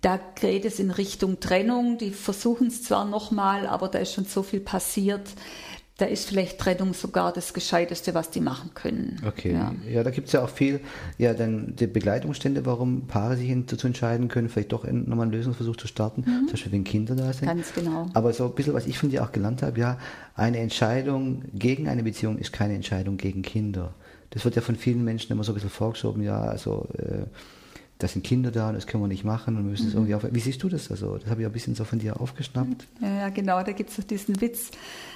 da 0.01 0.19
geht 0.39 0.65
es 0.65 0.79
in 0.79 0.91
Richtung 0.91 1.39
Trennung. 1.39 1.97
Die 1.97 2.11
versuchen 2.11 2.67
es 2.67 2.83
zwar 2.83 3.05
nochmal, 3.05 3.67
aber 3.67 3.87
da 3.87 3.99
ist 3.99 4.13
schon 4.13 4.25
so 4.25 4.43
viel 4.43 4.59
passiert, 4.59 5.27
da 5.97 6.05
ist 6.05 6.27
vielleicht 6.27 6.59
Trennung 6.59 6.93
sogar 6.93 7.33
das 7.33 7.53
Gescheiteste, 7.53 8.13
was 8.13 8.29
die 8.29 8.39
machen 8.39 8.71
können. 8.75 9.19
Okay, 9.25 9.53
ja, 9.53 9.73
ja 9.89 10.03
da 10.03 10.11
gibt 10.11 10.27
es 10.27 10.33
ja 10.33 10.43
auch 10.43 10.49
viel, 10.49 10.79
ja, 11.17 11.33
dann 11.33 11.75
die 11.75 11.87
Begleitumstände, 11.87 12.67
warum 12.67 13.07
Paare 13.07 13.35
sich 13.35 13.51
dazu 13.65 13.87
entscheiden 13.87 14.27
können, 14.27 14.47
vielleicht 14.47 14.71
doch 14.71 14.85
nochmal 14.85 15.23
einen 15.23 15.31
Lösungsversuch 15.31 15.75
zu 15.75 15.87
starten, 15.87 16.21
mhm. 16.21 16.45
zum 16.45 16.51
Beispiel 16.51 16.71
wenn 16.71 16.83
Kinder 16.83 17.15
da 17.15 17.33
sind. 17.33 17.47
Ganz 17.47 17.73
genau. 17.73 18.07
Aber 18.13 18.31
so 18.31 18.45
ein 18.45 18.53
bisschen, 18.53 18.75
was 18.75 18.85
ich 18.85 18.99
von 18.99 19.09
dir 19.09 19.23
auch 19.23 19.31
gelernt 19.31 19.63
habe, 19.63 19.79
ja, 19.79 19.97
eine 20.35 20.59
Entscheidung 20.59 21.41
gegen 21.53 21.87
eine 21.87 22.03
Beziehung 22.03 22.37
ist 22.37 22.53
keine 22.53 22.75
Entscheidung 22.75 23.17
gegen 23.17 23.41
Kinder. 23.41 23.95
Das 24.29 24.45
wird 24.45 24.55
ja 24.55 24.61
von 24.61 24.75
vielen 24.75 25.03
Menschen 25.03 25.31
immer 25.31 25.43
so 25.43 25.51
ein 25.51 25.55
bisschen 25.55 25.71
vorgeschoben, 25.71 26.21
ja, 26.21 26.41
also 26.41 26.87
äh, 26.97 27.25
da 27.99 28.07
sind 28.07 28.23
Kinder 28.23 28.51
da 28.51 28.69
und 28.69 28.75
das 28.75 28.85
können 28.85 29.03
wir 29.03 29.07
nicht 29.07 29.23
machen 29.23 29.57
und 29.57 29.63
wir 29.63 29.71
müssen 29.71 29.83
mhm. 29.83 29.89
es 29.89 29.93
irgendwie 29.95 30.15
auf. 30.15 30.25
Wie 30.29 30.39
siehst 30.39 30.61
du 30.61 30.69
das? 30.69 30.91
Also, 30.91 31.17
das 31.17 31.29
habe 31.29 31.41
ich 31.41 31.47
ein 31.47 31.51
bisschen 31.51 31.73
so 31.73 31.83
von 31.83 31.97
dir 31.97 32.21
aufgeschnappt. 32.21 32.85
Ja, 33.01 33.29
genau, 33.29 33.63
da 33.63 33.71
gibt 33.71 33.89
es 33.89 34.05
diesen 34.05 34.39
Witz. 34.39 34.71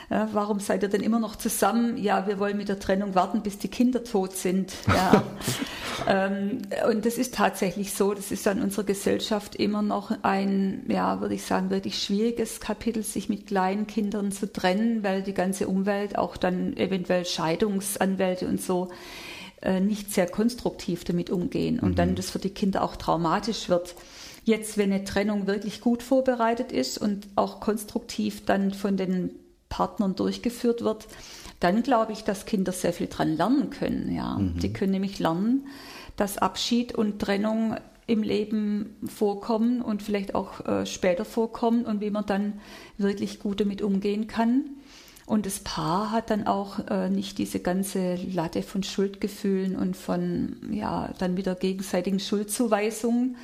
Ja, 0.09 0.27
warum 0.33 0.59
seid 0.59 0.81
ihr 0.83 0.89
denn 0.89 1.01
immer 1.01 1.19
noch 1.19 1.35
zusammen? 1.35 1.97
Ja, 1.97 2.27
wir 2.27 2.39
wollen 2.39 2.57
mit 2.57 2.69
der 2.69 2.79
Trennung 2.79 3.13
warten, 3.13 3.41
bis 3.41 3.59
die 3.59 3.67
Kinder 3.67 4.03
tot 4.03 4.35
sind. 4.35 4.73
Ja. 4.87 5.23
ähm, 6.07 6.63
und 6.89 7.05
das 7.05 7.17
ist 7.17 7.35
tatsächlich 7.35 7.93
so. 7.93 8.13
Das 8.13 8.31
ist 8.31 8.47
an 8.47 8.61
unserer 8.61 8.83
Gesellschaft 8.83 9.55
immer 9.55 9.83
noch 9.83 10.11
ein, 10.23 10.83
ja, 10.87 11.21
würde 11.21 11.35
ich 11.35 11.45
sagen, 11.45 11.69
wirklich 11.69 12.01
schwieriges 12.01 12.59
Kapitel, 12.59 13.03
sich 13.03 13.29
mit 13.29 13.47
kleinen 13.47 13.85
Kindern 13.85 14.31
zu 14.31 14.51
trennen, 14.51 15.03
weil 15.03 15.21
die 15.21 15.33
ganze 15.33 15.67
Umwelt, 15.67 16.17
auch 16.17 16.35
dann 16.35 16.75
eventuell 16.77 17.25
Scheidungsanwälte 17.25 18.47
und 18.47 18.59
so, 18.59 18.89
nicht 19.79 20.13
sehr 20.13 20.27
konstruktiv 20.27 21.03
damit 21.03 21.29
umgehen 21.29 21.79
und 21.79 21.91
mhm. 21.91 21.95
dann 21.95 22.15
das 22.15 22.31
für 22.31 22.39
die 22.39 22.49
Kinder 22.49 22.83
auch 22.83 22.95
traumatisch 22.95 23.69
wird. 23.69 23.95
Jetzt, 24.43 24.77
wenn 24.77 24.91
eine 24.91 25.03
Trennung 25.03 25.45
wirklich 25.45 25.81
gut 25.81 26.01
vorbereitet 26.01 26.71
ist 26.71 26.97
und 26.97 27.27
auch 27.35 27.59
konstruktiv 27.59 28.45
dann 28.45 28.73
von 28.73 28.97
den 28.97 29.31
Partnern 29.69 30.15
durchgeführt 30.15 30.83
wird, 30.83 31.07
dann 31.59 31.83
glaube 31.83 32.11
ich, 32.11 32.23
dass 32.23 32.45
Kinder 32.45 32.71
sehr 32.71 32.91
viel 32.91 33.07
dran 33.07 33.37
lernen 33.37 33.69
können. 33.69 34.11
Ja, 34.13 34.37
mhm. 34.37 34.59
die 34.59 34.73
können 34.73 34.91
nämlich 34.91 35.19
lernen, 35.19 35.67
dass 36.17 36.37
Abschied 36.37 36.93
und 36.93 37.19
Trennung 37.19 37.77
im 38.07 38.23
Leben 38.23 38.97
vorkommen 39.07 39.81
und 39.81 40.03
vielleicht 40.03 40.35
auch 40.35 40.65
äh, 40.65 40.85
später 40.85 41.23
vorkommen 41.23 41.85
und 41.85 42.01
wie 42.01 42.09
man 42.09 42.25
dann 42.25 42.59
wirklich 42.97 43.39
gut 43.39 43.61
damit 43.61 43.81
umgehen 43.81 44.27
kann. 44.27 44.65
Und 45.31 45.45
das 45.45 45.59
Paar 45.59 46.11
hat 46.11 46.29
dann 46.29 46.45
auch 46.45 46.79
äh, 46.89 47.09
nicht 47.09 47.37
diese 47.37 47.61
ganze 47.61 48.15
Latte 48.15 48.63
von 48.63 48.83
Schuldgefühlen 48.83 49.77
und 49.77 49.95
von, 49.95 50.57
ja, 50.73 51.09
dann 51.19 51.37
wieder 51.37 51.55
gegenseitigen 51.55 52.19
Schuldzuweisungen. 52.19 53.37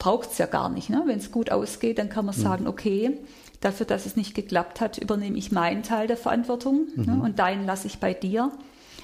Braucht 0.00 0.32
es 0.32 0.38
ja 0.38 0.46
gar 0.46 0.68
nicht. 0.70 0.90
Ne? 0.90 1.04
Wenn 1.06 1.20
es 1.20 1.30
gut 1.30 1.52
ausgeht, 1.52 2.00
dann 2.00 2.08
kann 2.08 2.26
man 2.26 2.36
mhm. 2.36 2.40
sagen, 2.40 2.66
okay, 2.66 3.16
dafür, 3.60 3.86
dass 3.86 4.06
es 4.06 4.16
nicht 4.16 4.34
geklappt 4.34 4.80
hat, 4.80 4.98
übernehme 4.98 5.38
ich 5.38 5.52
meinen 5.52 5.84
Teil 5.84 6.08
der 6.08 6.16
Verantwortung 6.16 6.88
ne? 6.96 7.04
mhm. 7.04 7.18
ne? 7.18 7.22
und 7.22 7.38
deinen 7.38 7.64
lasse 7.64 7.86
ich 7.86 8.00
bei 8.00 8.12
dir. 8.12 8.50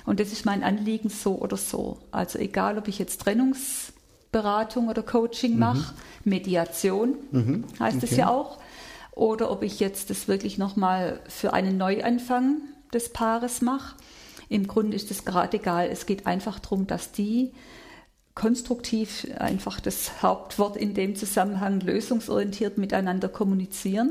Und 0.04 0.18
das 0.18 0.32
ist 0.32 0.44
mein 0.44 0.64
Anliegen 0.64 1.10
so 1.10 1.36
oder 1.36 1.56
so. 1.56 1.98
Also 2.10 2.40
egal, 2.40 2.76
ob 2.76 2.88
ich 2.88 2.98
jetzt 2.98 3.20
Trennungsberatung 3.20 4.88
oder 4.88 5.04
Coaching 5.04 5.60
mache, 5.60 5.94
mhm. 6.24 6.30
Mediation 6.30 7.14
mhm. 7.30 7.64
heißt 7.78 8.02
es 8.02 8.16
ja 8.16 8.30
auch 8.30 8.58
oder 9.16 9.50
ob 9.50 9.64
ich 9.64 9.80
jetzt 9.80 10.10
das 10.10 10.28
wirklich 10.28 10.58
nochmal 10.58 11.18
für 11.26 11.52
einen 11.52 11.76
Neuanfang 11.78 12.58
des 12.92 13.08
Paares 13.08 13.62
mache. 13.62 13.96
Im 14.48 14.68
Grunde 14.68 14.94
ist 14.94 15.10
es 15.10 15.24
gerade 15.24 15.56
egal. 15.56 15.88
Es 15.90 16.06
geht 16.06 16.26
einfach 16.26 16.60
darum, 16.60 16.86
dass 16.86 17.10
die 17.10 17.52
konstruktiv 18.34 19.26
einfach 19.38 19.80
das 19.80 20.22
Hauptwort 20.22 20.76
in 20.76 20.92
dem 20.92 21.16
Zusammenhang 21.16 21.80
lösungsorientiert 21.80 22.76
miteinander 22.76 23.30
kommunizieren 23.30 24.10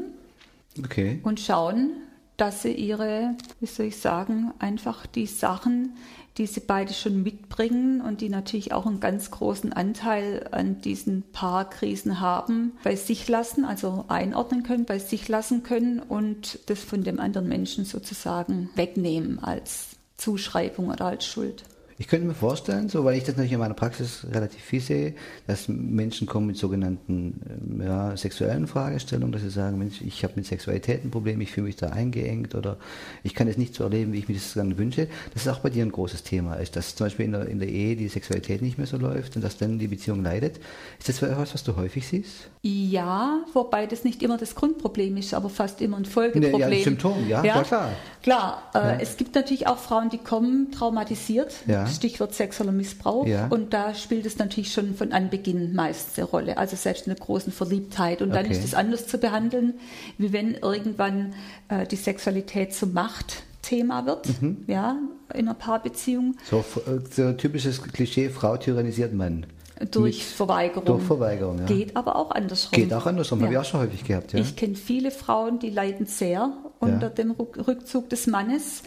okay. 0.79 1.19
und 1.21 1.39
schauen, 1.39 1.91
dass 2.35 2.63
sie 2.63 2.73
ihre, 2.73 3.35
wie 3.59 3.67
soll 3.67 3.85
ich 3.85 3.97
sagen, 3.97 4.53
einfach 4.57 5.05
die 5.05 5.27
Sachen 5.27 5.95
die 6.37 6.47
sie 6.47 6.59
beide 6.59 6.93
schon 6.93 7.23
mitbringen 7.23 8.01
und 8.01 8.21
die 8.21 8.29
natürlich 8.29 8.73
auch 8.73 8.85
einen 8.85 8.99
ganz 8.99 9.31
großen 9.31 9.71
Anteil 9.71 10.47
an 10.51 10.81
diesen 10.81 11.23
Paarkrisen 11.31 12.19
haben, 12.19 12.73
bei 12.83 12.95
sich 12.95 13.27
lassen, 13.27 13.63
also 13.63 14.05
einordnen 14.09 14.63
können, 14.63 14.85
bei 14.85 14.99
sich 14.99 15.27
lassen 15.29 15.63
können 15.63 15.99
und 15.99 16.59
das 16.65 16.83
von 16.83 17.03
dem 17.03 17.19
anderen 17.19 17.47
Menschen 17.47 17.85
sozusagen 17.85 18.69
wegnehmen 18.75 19.39
als 19.39 19.95
Zuschreibung 20.17 20.89
oder 20.89 21.05
als 21.05 21.25
Schuld. 21.25 21.63
Ich 21.97 22.09
könnte 22.09 22.27
mir 22.27 22.33
vorstellen, 22.33 22.89
so 22.89 23.05
weil 23.05 23.15
ich 23.15 23.23
das 23.23 23.35
natürlich 23.35 23.53
in 23.53 23.59
meiner 23.59 23.73
Praxis 23.73 24.27
relativ 24.29 24.61
viel 24.61 24.81
sehe, 24.81 25.13
dass 25.47 25.69
Menschen 25.69 26.27
kommen 26.27 26.47
mit 26.47 26.57
sogenannten 26.57 27.39
ähm, 27.49 27.81
ja, 27.81 28.17
sexuellen 28.17 28.67
Fragestellungen, 28.67 29.31
dass 29.31 29.43
sie 29.43 29.49
sagen, 29.49 29.77
Mensch, 29.77 30.01
ich 30.01 30.21
habe 30.25 30.33
mit 30.35 30.45
Sexualität 30.45 31.05
ein 31.05 31.11
Problem, 31.11 31.39
ich 31.39 31.51
fühle 31.53 31.67
mich 31.67 31.77
da 31.77 31.91
eingeengt 31.91 32.53
oder 32.53 32.77
ich 33.23 33.33
kann 33.33 33.47
es 33.47 33.57
nicht 33.57 33.75
so 33.75 33.85
erleben, 33.85 34.11
wie 34.11 34.19
ich 34.19 34.27
mir 34.27 34.35
das 34.35 34.55
gerne 34.55 34.77
wünsche. 34.77 35.07
Das 35.33 35.43
ist 35.43 35.47
auch 35.47 35.59
bei 35.59 35.69
dir 35.69 35.85
ein 35.85 35.91
großes 35.91 36.23
Thema 36.23 36.55
ist, 36.55 36.75
dass 36.75 36.95
zum 36.95 37.05
Beispiel 37.05 37.27
in 37.27 37.31
der, 37.31 37.47
in 37.47 37.59
der 37.59 37.69
Ehe 37.69 37.95
die 37.95 38.09
Sexualität 38.09 38.61
nicht 38.61 38.77
mehr 38.77 38.87
so 38.87 38.97
läuft 38.97 39.37
und 39.37 39.41
dass 39.41 39.57
dann 39.57 39.79
die 39.79 39.87
Beziehung 39.87 40.21
leidet. 40.21 40.59
Ist 40.99 41.07
das 41.07 41.21
etwas, 41.21 41.53
was 41.53 41.63
du 41.63 41.77
häufig 41.77 42.05
siehst? 42.05 42.49
Ja, 42.61 43.39
wobei 43.53 43.85
das 43.85 44.03
nicht 44.03 44.21
immer 44.21 44.37
das 44.37 44.53
Grundproblem 44.55 45.15
ist, 45.15 45.33
aber 45.33 45.47
fast 45.47 45.81
immer 45.81 45.95
ein 45.95 46.05
Folgeproblem. 46.05 46.59
Ja, 46.59 46.67
ein 46.67 46.83
Symptom, 46.83 47.29
ja, 47.29 47.41
ja, 47.41 47.55
ja 47.55 47.63
klar. 47.63 47.91
Klar, 48.21 48.63
äh, 48.73 48.77
ja. 48.79 48.97
es 48.99 49.15
gibt 49.15 49.35
natürlich 49.35 49.67
auch 49.67 49.77
Frauen, 49.77 50.09
die 50.09 50.17
kommen 50.17 50.71
traumatisiert. 50.71 51.53
Ja. 51.67 51.84
Stichwort 51.87 52.33
sexueller 52.33 52.71
Missbrauch. 52.71 53.25
Ja. 53.25 53.47
Und 53.47 53.73
da 53.73 53.93
spielt 53.93 54.25
es 54.25 54.37
natürlich 54.37 54.71
schon 54.71 54.95
von 54.95 55.11
Anbeginn 55.11 55.73
meist 55.73 56.17
eine 56.17 56.27
Rolle. 56.27 56.57
Also 56.57 56.75
selbst 56.75 57.07
in 57.07 57.13
einer 57.13 57.19
großen 57.19 57.51
Verliebtheit. 57.51 58.21
Und 58.21 58.31
dann 58.31 58.45
okay. 58.45 58.53
ist 58.53 58.63
es 58.63 58.73
anders 58.73 59.07
zu 59.07 59.17
behandeln, 59.17 59.75
wie 60.17 60.33
wenn 60.33 60.55
irgendwann 60.55 61.33
äh, 61.69 61.85
die 61.85 61.95
Sexualität 61.95 62.73
zur 62.73 62.89
Macht 62.89 63.43
Thema 63.65 64.05
wird, 64.05 64.41
mhm. 64.41 64.63
ja, 64.67 64.97
in 65.33 65.47
einer 65.47 65.55
Paarbeziehung. 65.55 66.35
So, 66.49 66.59
äh, 66.59 66.99
so 67.09 67.33
typisches 67.33 67.81
Klischee, 67.81 68.29
Frau 68.29 68.57
tyrannisiert 68.57 69.13
Mann. 69.13 69.47
Durch 69.91 70.19
Mit, 70.19 70.23
Verweigerung. 70.23 70.85
Durch 70.85 71.03
Verweigerung, 71.03 71.59
ja. 71.59 71.65
Geht 71.65 71.97
aber 71.97 72.15
auch 72.15 72.31
andersrum. 72.31 72.71
Geht 72.71 72.93
auch 72.93 73.05
andersrum, 73.05 73.39
ja. 73.39 73.45
habe 73.45 73.53
ich 73.55 73.59
auch 73.59 73.65
schon 73.65 73.79
häufig 73.81 74.03
gehabt, 74.05 74.33
ja. 74.33 74.39
Ich 74.39 74.55
kenne 74.55 74.75
viele 74.75 75.11
Frauen, 75.11 75.59
die 75.59 75.69
leiden 75.69 76.05
sehr 76.05 76.53
unter 76.79 77.07
ja. 77.07 77.09
dem 77.09 77.31
Rückzug 77.31 78.09
des 78.09 78.27
Mannes. 78.27 78.83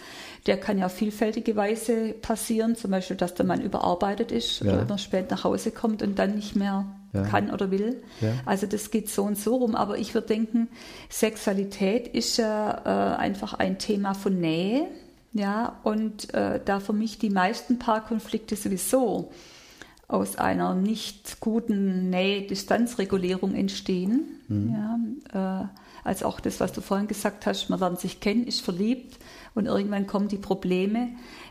Der 0.49 0.59
kann 0.59 0.79
ja 0.79 0.87
auf 0.87 0.95
vielfältige 0.95 1.55
Weise 1.57 2.15
passieren, 2.15 2.75
zum 2.75 2.91
Beispiel, 2.91 3.17
dass 3.17 3.35
der 3.35 3.45
Mann 3.45 3.61
überarbeitet 3.61 4.33
ist 4.33 4.61
ja. 4.61 4.83
oder 4.83 4.99
spät 4.99 5.31
nach 5.31 5.45
Hause 5.45 5.71
kommt 5.71 6.03
und 6.03 6.19
dann 6.19 6.35
nicht 6.35 6.57
mehr 6.57 6.87
ja. 7.13 7.23
kann 7.23 7.51
oder 7.51 7.71
will. 7.71 8.03
Ja. 8.21 8.33
Also 8.47 8.67
das 8.67 8.91
geht 8.91 9.11
so 9.11 9.25
und 9.25 9.39
so 9.39 9.57
rum. 9.57 9.75
Aber 9.75 9.99
ich 9.99 10.15
würde 10.15 10.29
denken, 10.29 10.69
Sexualität 11.11 12.09
ist 12.09 12.39
ja 12.39 13.15
äh, 13.15 13.17
einfach 13.19 13.55
ein 13.55 13.79
Thema 13.79 14.15
von 14.15 14.41
Nähe. 14.41 14.87
Ja, 15.35 15.79
und 15.85 16.33
äh, 16.33 16.59
da 16.65 16.81
für 16.81 16.95
mich 16.95 17.19
die 17.19 17.29
meisten 17.29 17.79
Paarkonflikte 17.79 18.57
sowieso 18.57 19.31
aus 20.09 20.37
einer 20.37 20.75
nicht 20.75 21.41
guten 21.41 22.09
Nähe-Distanzregulierung 22.09 23.55
entstehen. 23.55 24.41
Mhm. 24.49 24.75
Ja, 25.35 25.63
äh, 25.63 25.67
als 26.03 26.23
auch 26.23 26.41
das, 26.41 26.61
was 26.61 26.73
du 26.73 26.81
vorhin 26.81 27.07
gesagt 27.07 27.45
hast, 27.45 27.69
man 27.69 27.79
lernt 27.79 28.01
sich 28.01 28.21
kennen, 28.21 28.47
ist 28.47 28.63
verliebt 28.63 29.19
und 29.59 29.67
irgendwann 29.67 30.07
kommen 30.07 30.29
die 30.29 30.39
Probleme. 30.39 31.09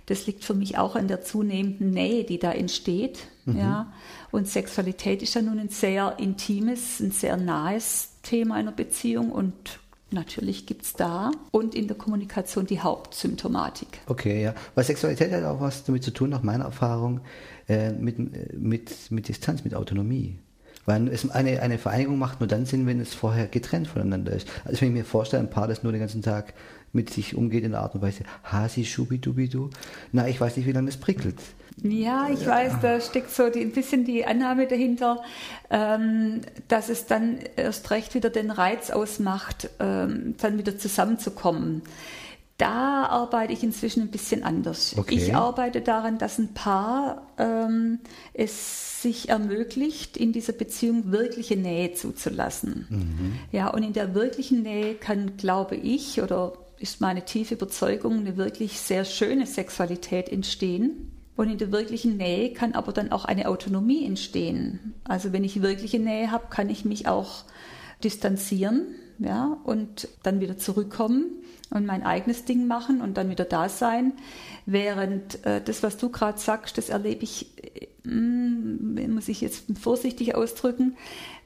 Das 0.07 0.25
liegt 0.25 0.43
für 0.43 0.53
mich 0.53 0.77
auch 0.77 0.95
an 0.95 1.07
der 1.07 1.21
zunehmenden 1.21 1.91
Nähe, 1.91 2.23
die 2.23 2.39
da 2.39 2.51
entsteht. 2.51 3.19
Mhm. 3.45 3.57
Ja. 3.57 3.93
Und 4.31 4.47
Sexualität 4.47 5.21
ist 5.21 5.35
ja 5.35 5.41
nun 5.41 5.59
ein 5.59 5.69
sehr 5.69 6.15
intimes, 6.17 6.99
ein 6.99 7.11
sehr 7.11 7.37
nahes 7.37 8.09
Thema 8.23 8.55
einer 8.55 8.71
Beziehung 8.71 9.31
und 9.31 9.79
Natürlich 10.09 10.65
gibt 10.65 10.83
es 10.83 10.93
da 10.93 11.31
und 11.51 11.75
in 11.75 11.87
der 11.87 11.97
Kommunikation 11.97 12.65
die 12.65 12.79
Hauptsymptomatik. 12.79 13.99
Okay, 14.07 14.41
ja. 14.41 14.55
Weil 14.73 14.85
Sexualität 14.85 15.33
hat 15.33 15.43
auch 15.43 15.59
was 15.59 15.83
damit 15.83 16.01
zu 16.01 16.11
tun, 16.11 16.29
nach 16.29 16.43
meiner 16.43 16.63
Erfahrung, 16.63 17.19
äh, 17.67 17.91
mit, 17.91 18.17
mit, 18.57 19.11
mit 19.11 19.27
Distanz, 19.27 19.65
mit 19.65 19.75
Autonomie. 19.75 20.39
Weil 20.85 21.09
es 21.09 21.29
eine, 21.29 21.61
eine 21.61 21.77
Vereinigung 21.77 22.17
macht 22.17 22.39
nur 22.39 22.47
dann 22.47 22.65
Sinn, 22.65 22.87
wenn 22.87 23.01
es 23.01 23.13
vorher 23.13 23.47
getrennt 23.47 23.89
voneinander 23.89 24.31
ist. 24.31 24.47
Also 24.63 24.79
wenn 24.79 24.87
ich 24.87 24.93
mir 24.93 25.03
vorstelle, 25.03 25.43
ein 25.43 25.49
Paar, 25.49 25.67
das 25.67 25.83
nur 25.83 25.91
den 25.91 25.99
ganzen 25.99 26.21
Tag 26.21 26.53
mit 26.93 27.09
sich 27.09 27.35
umgeht 27.35 27.63
in 27.63 27.71
der 27.71 27.81
Art 27.81 27.95
und 27.95 28.01
Weise, 28.01 28.23
hasi, 28.43 28.85
schubidubidu, 28.85 29.69
na, 30.11 30.27
ich 30.27 30.39
weiß 30.39 30.57
nicht, 30.57 30.65
wie 30.65 30.71
lange 30.71 30.87
das 30.87 30.97
prickelt. 30.97 31.37
Ja, 31.83 32.27
ich 32.31 32.45
weiß, 32.45 32.73
da 32.81 32.99
steckt 32.99 33.29
so 33.29 33.49
die, 33.49 33.61
ein 33.61 33.71
bisschen 33.71 34.03
die 34.03 34.25
Annahme 34.25 34.65
dahinter, 34.67 35.21
ähm, 35.69 36.41
dass 36.67 36.89
es 36.89 37.05
dann 37.05 37.37
erst 37.55 37.91
recht 37.91 38.15
wieder 38.15 38.31
den 38.31 38.49
Reiz 38.49 38.89
ausmacht, 38.89 39.69
ähm, 39.79 40.33
dann 40.39 40.57
wieder 40.57 40.77
zusammenzukommen. 40.77 41.83
Da 42.57 43.05
arbeite 43.05 43.53
ich 43.53 43.61
inzwischen 43.63 44.01
ein 44.01 44.09
bisschen 44.09 44.43
anders. 44.43 44.95
Okay. 44.97 45.13
Ich 45.13 45.35
arbeite 45.35 45.81
daran, 45.81 46.17
dass 46.17 46.39
ein 46.39 46.55
Paar 46.55 47.27
ähm, 47.37 47.99
es 48.33 49.03
sich 49.03 49.29
ermöglicht, 49.29 50.17
in 50.17 50.33
dieser 50.33 50.53
Beziehung 50.53 51.11
wirkliche 51.11 51.55
Nähe 51.55 51.93
zuzulassen. 51.93 52.87
Mhm. 52.89 53.33
Ja, 53.51 53.67
und 53.67 53.83
in 53.83 53.93
der 53.93 54.15
wirklichen 54.15 54.63
Nähe 54.63 54.95
kann, 54.95 55.37
glaube 55.37 55.75
ich, 55.75 56.19
oder 56.23 56.53
ist 56.79 57.01
meine 57.01 57.25
tiefe 57.25 57.55
Überzeugung, 57.55 58.19
eine 58.19 58.37
wirklich 58.37 58.79
sehr 58.79 59.05
schöne 59.05 59.45
Sexualität 59.45 60.29
entstehen. 60.29 61.11
Und 61.35 61.51
in 61.51 61.57
der 61.57 61.71
wirklichen 61.71 62.17
Nähe 62.17 62.51
kann 62.51 62.73
aber 62.73 62.91
dann 62.91 63.11
auch 63.11 63.25
eine 63.25 63.47
Autonomie 63.47 64.05
entstehen. 64.05 64.95
Also 65.03 65.33
wenn 65.33 65.43
ich 65.43 65.61
wirkliche 65.61 65.99
Nähe 65.99 66.31
habe, 66.31 66.47
kann 66.49 66.69
ich 66.69 66.83
mich 66.83 67.07
auch 67.07 67.43
distanzieren 68.03 68.87
ja, 69.19 69.57
und 69.63 70.07
dann 70.23 70.39
wieder 70.39 70.57
zurückkommen 70.57 71.25
und 71.69 71.85
mein 71.85 72.03
eigenes 72.03 72.45
Ding 72.45 72.67
machen 72.67 73.01
und 73.01 73.17
dann 73.17 73.29
wieder 73.29 73.45
da 73.45 73.69
sein. 73.69 74.13
Während 74.65 75.43
äh, 75.45 75.61
das, 75.61 75.83
was 75.83 75.97
du 75.97 76.09
gerade 76.09 76.39
sagst, 76.39 76.77
das 76.77 76.89
erlebe 76.89 77.23
ich, 77.23 77.47
äh, 77.63 77.86
muss 78.07 79.27
ich 79.27 79.41
jetzt 79.41 79.65
vorsichtig 79.79 80.35
ausdrücken, 80.35 80.95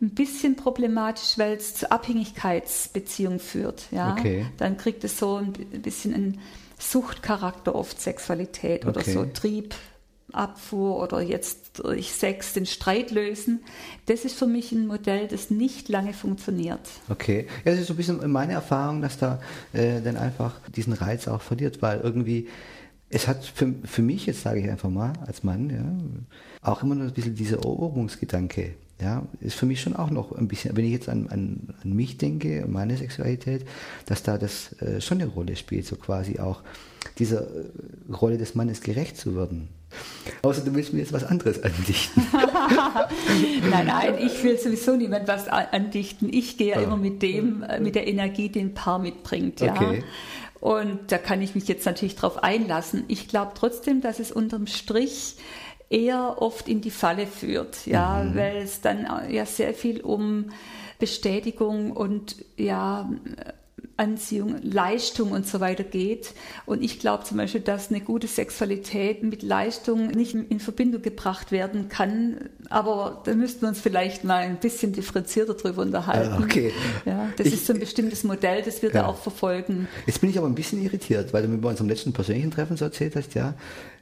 ein 0.01 0.12
bisschen 0.12 0.56
problematisch, 0.56 1.38
weil 1.38 1.53
es 1.53 1.75
zu 1.75 1.91
Abhängigkeitsbeziehungen 1.91 3.39
führt. 3.39 3.88
Ja? 3.91 4.13
Okay. 4.13 4.46
Dann 4.58 4.77
kriegt 4.77 5.03
es 5.03 5.18
so 5.18 5.38
ein 5.38 5.53
bisschen 5.53 6.13
einen 6.13 6.39
Suchtcharakter 6.77 7.75
oft 7.75 8.01
Sexualität 8.01 8.86
oder 8.86 9.01
okay. 9.01 9.13
so 9.13 9.25
Trieb, 9.25 9.75
Abfuhr 10.34 11.01
oder 11.01 11.22
jetzt 11.22 11.80
durch 11.80 12.12
Sex 12.13 12.53
den 12.53 12.65
Streit 12.65 13.12
lösen. 13.12 13.63
Das 14.06 14.25
ist 14.25 14.38
für 14.38 14.48
mich 14.48 14.72
ein 14.72 14.88
Modell, 14.88 15.27
das 15.27 15.50
nicht 15.50 15.89
lange 15.89 16.13
funktioniert. 16.13 16.80
Okay, 17.10 17.48
ja, 17.65 17.72
das 17.72 17.82
ist 17.82 17.88
so 17.88 17.94
ein 17.94 17.98
bisschen 17.98 18.32
meine 18.32 18.53
Erfahrung, 18.53 19.01
dass 19.01 19.18
da 19.18 19.41
äh, 19.74 20.01
dann 20.01 20.18
einfach 20.18 20.60
diesen 20.70 20.94
Reiz 20.94 21.27
auch 21.27 21.41
verliert, 21.41 21.82
weil 21.82 22.00
irgendwie 22.00 22.48
es 23.12 23.27
hat 23.27 23.46
für, 23.46 23.74
für 23.84 24.01
mich, 24.01 24.25
jetzt 24.25 24.41
sage 24.41 24.60
ich 24.60 24.70
einfach 24.70 24.89
mal, 24.89 25.13
als 25.25 25.44
Mann, 25.44 25.70
ja, 25.70 26.70
auch 26.70 26.82
immer 26.82 26.96
noch 26.96 27.06
ein 27.06 27.13
bisschen 27.13 27.36
dieser 27.36 27.58
Eroberungsgedanke. 27.58 28.74
Ja, 29.01 29.24
ist 29.39 29.56
für 29.56 29.65
mich 29.65 29.82
schon 29.82 29.96
auch 29.96 30.12
noch 30.12 30.32
ein 30.32 30.48
bisschen, 30.48 30.77
wenn 30.77 30.86
ich 30.86 30.91
jetzt 30.91 31.10
an, 31.10 31.27
an, 31.30 31.74
an 31.84 31.94
mich 31.94 32.20
denke, 32.20 32.63
an 32.63 32.72
meine 32.72 32.96
Sexualität, 32.96 33.65
dass 34.06 34.22
da 34.22 34.38
das 34.38 34.80
äh, 34.80 35.01
schon 35.01 35.20
eine 35.20 35.30
Rolle 35.32 35.56
spielt, 35.56 35.88
so 35.88 35.96
quasi 35.96 36.39
auch 36.39 36.62
dieser 37.18 37.41
äh, 37.41 38.13
Rolle 38.13 38.38
des 38.38 38.53
Mannes 38.53 38.82
gerecht 38.82 39.18
zu 39.18 39.36
werden. 39.36 39.70
Außer 40.44 40.62
du 40.62 40.74
willst 40.75 40.94
mir 40.94 41.00
jetzt 41.00 41.13
was 41.13 41.24
anderes 41.24 41.63
andichten. 41.63 42.24
nein, 43.72 43.88
nein, 43.88 44.15
ich 44.20 44.44
will 44.44 44.58
sowieso 44.60 44.96
niemand 44.96 45.27
was 45.27 45.48
andichten. 45.48 46.32
Ich 46.32 46.58
gehe 46.58 46.70
ja 46.70 46.80
oh. 46.80 46.84
immer 46.84 46.98
mit 46.98 47.24
dem, 47.24 47.63
äh, 47.63 47.80
mit 47.80 47.96
der 47.96 48.08
Energie, 48.08 48.50
die 48.50 48.60
ein 48.60 48.75
Paar 48.75 49.00
mitbringt. 49.00 49.62
Ja. 49.62 49.74
Okay. 49.74 50.03
Und 50.62 51.12
da 51.12 51.18
kann 51.18 51.41
ich 51.41 51.56
mich 51.56 51.68
jetzt 51.68 51.86
natürlich 51.86 52.15
drauf 52.15 52.44
einlassen. 52.44 53.03
Ich 53.08 53.27
glaube 53.27 53.51
trotzdem, 53.56 54.00
dass 54.00 54.20
es 54.20 54.32
unterm 54.32 54.68
Strich 54.68 55.36
eher 55.89 56.38
oft 56.39 56.70
in 56.70 56.80
die 56.82 56.91
Falle 56.91 57.27
führt, 57.27 57.86
ja, 57.88 58.24
mhm. 58.24 58.36
weil 58.36 58.58
es 58.58 58.80
dann 58.80 59.08
ja 59.30 59.46
sehr 59.46 59.74
viel 59.74 60.01
um 60.01 60.51
Bestätigung 61.00 61.91
und 61.91 62.38
ja 62.58 63.10
Anziehung, 64.01 64.55
Leistung 64.63 65.31
und 65.31 65.48
so 65.48 65.60
weiter 65.60 65.84
geht. 65.84 66.34
Und 66.65 66.81
ich 66.81 67.00
glaube 67.00 67.24
zum 67.24 67.38
Beispiel, 67.38 67.62
dass 67.62 67.89
eine 67.89 68.01
gute 68.01 68.25
Sexualität 68.25 69.22
mit 69.22 69.43
Leistung 69.43 70.08
nicht 70.08 70.34
in 70.34 70.60
Verbindung 70.60 71.03
gebracht 71.03 71.51
werden 71.51 71.88
kann. 71.88 72.50
Aber 72.70 73.22
da 73.25 73.36
müssten 73.36 73.62
wir 73.62 73.70
uns 73.70 73.79
vielleicht 73.79 74.24
mal 74.24 74.39
ein 74.39 74.58
bisschen 74.58 74.91
differenzierter 74.91 75.53
drüber 75.53 75.84
unterhalten. 75.84 76.34
Ah, 76.34 76.43
okay. 76.43 76.74
Ja, 77.05 77.29
das 77.38 77.46
ich, 77.48 77.53
ist 77.53 77.67
so 77.67 77.74
ein 77.74 77.79
bestimmtes 77.79 78.24
Modell, 78.24 78.63
das 78.63 78.81
wir 78.81 78.89
ja. 78.89 79.03
da 79.03 79.08
auch 79.08 79.17
verfolgen. 79.17 79.88
Jetzt 80.08 80.20
bin 80.20 80.31
ich 80.31 80.38
aber 80.39 80.48
ein 80.48 80.55
bisschen 80.55 80.81
irritiert, 80.81 81.31
weil 81.31 81.43
du 81.43 81.50
mir 81.50 81.60
bei 81.60 81.70
unserem 81.70 81.88
letzten 81.88 82.12
persönlichen 82.12 82.50
Treffen 82.50 82.77
so 82.77 82.86
erzählt 82.86 83.15
hast, 83.15 83.36
ja, 83.36 83.53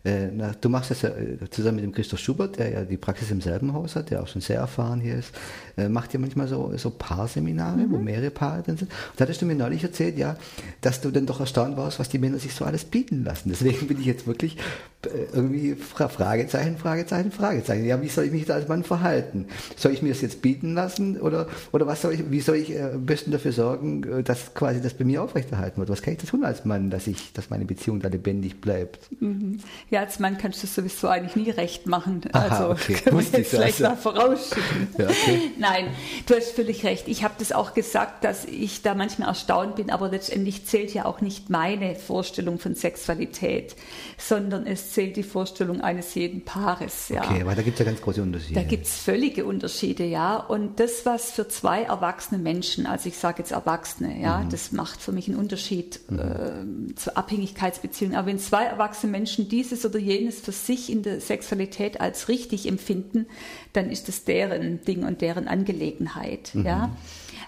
äh, 0.05 0.27
na, 0.33 0.53
du 0.59 0.69
machst 0.69 0.91
das 0.91 1.01
ja 1.01 1.09
äh, 1.09 1.49
zusammen 1.49 1.75
mit 1.75 1.83
dem 1.83 1.91
Christoph 1.91 2.19
Schubert, 2.19 2.57
der 2.57 2.71
ja 2.71 2.81
die 2.83 2.95
Praxis 2.95 3.31
im 3.31 3.41
selben 3.41 3.73
Haus 3.73 3.95
hat, 3.95 4.11
der 4.11 4.23
auch 4.23 4.27
schon 4.27 4.41
sehr 4.41 4.57
erfahren 4.57 5.01
hier 5.01 5.15
ist, 5.15 5.33
äh, 5.77 5.89
macht 5.89 6.13
ja 6.13 6.19
manchmal 6.19 6.47
so, 6.47 6.71
so 6.77 6.89
Paarseminare, 6.89 7.79
mhm. 7.79 7.91
wo 7.91 7.97
mehrere 7.97 8.31
Paare 8.31 8.63
drin 8.63 8.77
sind. 8.77 8.91
Und 8.91 9.19
da 9.19 9.23
hattest 9.23 9.41
du 9.41 9.45
mir 9.45 9.55
neulich 9.55 9.83
erzählt, 9.89 10.17
ja, 10.17 10.37
dass 10.81 11.01
du 11.01 11.11
dann 11.11 11.25
doch 11.25 11.39
erstaunt 11.39 11.77
warst, 11.77 11.99
was 11.99 12.09
die 12.09 12.19
Männer 12.19 12.39
sich 12.39 12.53
so 12.53 12.65
alles 12.65 12.85
bieten 12.85 13.23
lassen. 13.23 13.49
Deswegen 13.49 13.87
bin 13.87 13.99
ich 13.99 14.05
jetzt 14.05 14.27
wirklich 14.27 14.57
irgendwie 15.05 15.75
Fragezeichen, 15.75 16.77
Fragezeichen, 16.77 17.31
Fragezeichen. 17.31 17.85
Ja, 17.85 18.01
wie 18.01 18.09
soll 18.09 18.25
ich 18.25 18.31
mich 18.31 18.45
da 18.45 18.55
als 18.55 18.67
Mann 18.67 18.83
verhalten? 18.83 19.47
Soll 19.77 19.93
ich 19.93 20.01
mir 20.01 20.09
das 20.09 20.21
jetzt 20.21 20.41
bieten 20.41 20.73
lassen 20.73 21.21
oder, 21.21 21.47
oder 21.71 21.87
was 21.87 22.01
soll 22.01 22.13
ich, 22.13 22.29
wie 22.29 22.41
soll 22.41 22.57
ich 22.57 22.77
am 22.77 23.05
besten 23.05 23.31
dafür 23.31 23.53
sorgen, 23.53 24.23
dass 24.25 24.53
quasi 24.53 24.81
das 24.81 24.93
bei 24.93 25.05
mir 25.05 25.23
aufrechterhalten 25.23 25.77
wird? 25.77 25.89
Was 25.89 26.01
kann 26.01 26.13
ich 26.13 26.19
da 26.19 26.27
tun 26.27 26.43
als 26.43 26.65
Mann, 26.65 26.89
dass 26.89 27.07
ich, 27.07 27.31
dass 27.31 27.49
meine 27.49 27.63
Beziehung 27.63 28.01
da 28.01 28.09
lebendig 28.09 28.59
bleibt? 28.59 29.09
Mhm. 29.21 29.59
Ja, 29.89 30.01
als 30.01 30.19
Mann 30.19 30.37
kannst 30.37 30.61
du 30.63 30.67
sowieso 30.67 31.07
eigentlich 31.07 31.37
nie 31.37 31.49
recht 31.49 31.87
machen. 31.87 32.21
Aha, 32.33 32.47
also 32.47 32.71
okay. 32.71 32.97
man 33.09 33.25
jetzt 33.31 33.51
vielleicht 33.51 33.79
mal 33.79 33.95
vorausschicken. 33.95 34.89
Ja, 34.97 35.05
okay. 35.05 35.51
Nein, 35.57 35.87
du 36.25 36.35
hast 36.35 36.51
völlig 36.51 36.83
recht. 36.83 37.07
Ich 37.07 37.23
habe 37.23 37.35
das 37.39 37.53
auch 37.53 37.73
gesagt, 37.73 38.25
dass 38.25 38.43
ich 38.43 38.81
da 38.81 38.95
manchmal 38.95 39.29
erstaunt 39.29 39.77
bin, 39.77 39.91
aber 39.91 40.09
letztendlich 40.09 40.65
zählt 40.65 40.93
ja 40.93 41.05
auch 41.05 41.21
nicht 41.21 41.49
meine 41.49 41.95
Vorstellung 41.95 42.59
von 42.59 42.75
Sexualität, 42.75 43.77
sondern 44.17 44.67
es 44.67 44.88
es 44.89 44.93
zählt 44.93 45.15
die 45.15 45.23
Vorstellung 45.23 45.81
eines 45.81 46.15
jeden 46.15 46.43
Paares. 46.43 47.09
Ja. 47.09 47.23
Okay, 47.23 47.45
weil 47.45 47.55
da 47.55 47.61
gibt 47.61 47.79
es 47.79 47.79
ja 47.79 47.85
ganz 47.85 48.01
große 48.01 48.21
Unterschiede. 48.21 48.59
Da 48.59 48.65
gibt 48.65 48.85
es 48.85 48.95
völlige 48.95 49.45
Unterschiede, 49.45 50.05
ja. 50.05 50.37
Und 50.37 50.79
das, 50.79 51.05
was 51.05 51.31
für 51.31 51.47
zwei 51.47 51.83
erwachsene 51.83 52.41
Menschen, 52.41 52.85
also 52.85 53.07
ich 53.09 53.17
sage 53.17 53.39
jetzt 53.39 53.51
Erwachsene, 53.51 54.19
ja, 54.21 54.39
mhm. 54.39 54.49
das 54.49 54.71
macht 54.71 55.01
für 55.01 55.11
mich 55.11 55.27
einen 55.27 55.37
Unterschied 55.37 55.99
mhm. 56.09 56.19
äh, 56.19 56.95
zur 56.95 57.17
Abhängigkeitsbeziehung. 57.17 58.15
Aber 58.15 58.27
wenn 58.27 58.39
zwei 58.39 58.65
erwachsene 58.65 59.11
Menschen 59.11 59.49
dieses 59.49 59.85
oder 59.85 59.99
jenes 59.99 60.39
für 60.39 60.51
sich 60.51 60.91
in 60.91 61.03
der 61.03 61.21
Sexualität 61.21 62.01
als 62.01 62.27
richtig 62.27 62.67
empfinden, 62.67 63.27
dann 63.73 63.89
ist 63.89 64.07
das 64.07 64.23
deren 64.23 64.83
Ding 64.83 65.03
und 65.03 65.21
deren 65.21 65.47
Angelegenheit, 65.47 66.51
mhm. 66.53 66.65
ja. 66.65 66.95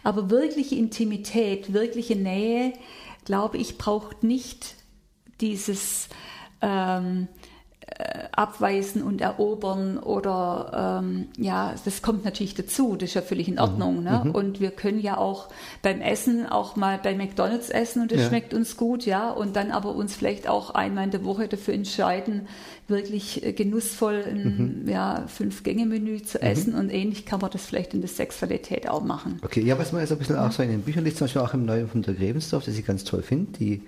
Aber 0.04 0.30
wirkliche 0.30 0.76
Intimität, 0.76 1.74
wirkliche 1.74 2.16
Nähe, 2.16 2.74
glaube 3.26 3.58
ich, 3.58 3.78
braucht 3.78 4.24
nicht 4.24 4.76
dieses 5.42 6.08
ähm, 6.62 7.28
äh, 7.98 8.28
abweisen 8.32 9.04
und 9.04 9.22
erobern 9.22 9.98
oder 9.98 11.02
ähm, 11.04 11.28
ja, 11.38 11.74
das 11.84 12.02
kommt 12.02 12.24
natürlich 12.24 12.56
dazu, 12.56 12.96
das 12.96 13.10
ist 13.10 13.16
ja 13.16 13.22
völlig 13.22 13.48
in 13.48 13.60
Ordnung. 13.60 13.98
Mhm. 13.98 14.04
Ne? 14.04 14.22
Mhm. 14.26 14.32
Und 14.32 14.60
wir 14.60 14.72
können 14.72 15.00
ja 15.00 15.18
auch 15.18 15.50
beim 15.82 16.00
Essen 16.00 16.46
auch 16.46 16.76
mal 16.76 17.00
bei 17.02 17.16
McDonalds 17.16 17.70
essen 17.70 18.02
und 18.02 18.12
es 18.12 18.22
ja. 18.22 18.28
schmeckt 18.28 18.54
uns 18.54 18.78
gut, 18.78 19.06
ja, 19.06 19.30
und 19.30 19.56
dann 19.56 19.72
aber 19.72 19.94
uns 19.94 20.16
vielleicht 20.16 20.48
auch 20.48 20.74
einmal 20.74 21.06
in 21.06 21.12
der 21.12 21.26
Woche 21.26 21.48
dafür 21.48 21.74
entscheiden, 21.74 22.48
wirklich 22.88 23.44
äh, 23.44 23.52
genussvoll 23.52 24.24
ein 24.26 24.84
mhm. 24.84 24.90
ja, 24.90 25.26
Fünf-Gänge-Menü 25.28 26.22
zu 26.22 26.38
mhm. 26.38 26.44
essen 26.44 26.76
und 26.76 26.92
ähnlich 26.92 27.26
kann 27.26 27.42
man 27.42 27.52
das 27.52 27.66
vielleicht 27.66 27.94
in 27.94 28.02
der 28.02 28.10
Sexualität 28.10 28.88
auch 28.88 29.04
machen. 29.04 29.40
Okay, 29.44 29.62
ja, 29.62 29.78
was 29.78 29.92
man 29.92 30.02
jetzt 30.02 30.12
ein 30.12 30.18
bisschen 30.18 30.38
auch 30.38 30.52
so 30.52 30.64
in 30.64 30.70
den 30.70 30.84
Büchern 30.84 31.04
liest, 31.04 31.18
zum 31.18 31.26
Beispiel 31.26 31.42
auch 31.42 31.54
im 31.54 31.66
Neuen 31.66 31.90
von 31.90 32.04
der 32.04 32.14
Grebensdorf, 32.14 32.64
das 32.64 32.78
ich 32.78 32.86
ganz 32.86 33.04
toll 33.04 33.22
finde, 33.22 33.58
die 33.60 33.82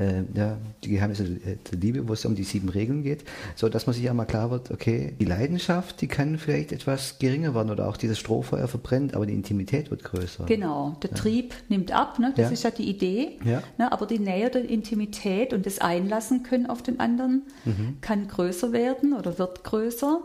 äh, 0.00 0.22
ja, 0.34 0.56
die 0.82 0.88
Geheimnisse 0.88 1.24
der 1.24 1.78
Liebe, 1.78 2.08
wo 2.08 2.14
es 2.14 2.24
um 2.24 2.34
die 2.34 2.44
sieben 2.44 2.70
Regeln 2.70 3.02
geht, 3.02 3.24
so 3.54 3.68
dass 3.68 3.86
man 3.86 3.94
sich 3.94 4.02
ja 4.02 4.14
mal 4.14 4.24
klar 4.24 4.50
wird, 4.50 4.70
okay, 4.70 5.14
die 5.20 5.26
Leidenschaft, 5.26 6.00
die 6.00 6.08
kann 6.08 6.38
vielleicht 6.38 6.72
etwas 6.72 7.18
geringer 7.18 7.54
werden 7.54 7.70
oder 7.70 7.88
auch 7.88 7.96
dieses 7.96 8.18
Strohfeuer 8.18 8.66
verbrennt, 8.66 9.14
aber 9.14 9.26
die 9.26 9.34
Intimität 9.34 9.90
wird 9.90 10.02
größer. 10.02 10.46
Genau, 10.46 10.96
der 11.02 11.10
ja. 11.10 11.16
Trieb 11.16 11.54
nimmt 11.68 11.92
ab, 11.92 12.18
ne? 12.18 12.32
das 12.34 12.46
ja. 12.46 12.52
ist 12.52 12.64
ja 12.64 12.70
die 12.70 12.88
Idee, 12.88 13.38
ja. 13.44 13.62
Ne? 13.78 13.92
aber 13.92 14.06
die 14.06 14.18
Nähe 14.18 14.50
der 14.50 14.68
Intimität 14.68 15.52
und 15.52 15.66
das 15.66 15.78
Einlassen 15.80 16.42
können 16.42 16.66
auf 16.66 16.82
den 16.82 16.98
anderen 16.98 17.42
mhm. 17.64 17.98
kann 18.00 18.26
größer 18.26 18.72
werden 18.72 19.12
oder 19.12 19.38
wird 19.38 19.64
größer. 19.64 20.20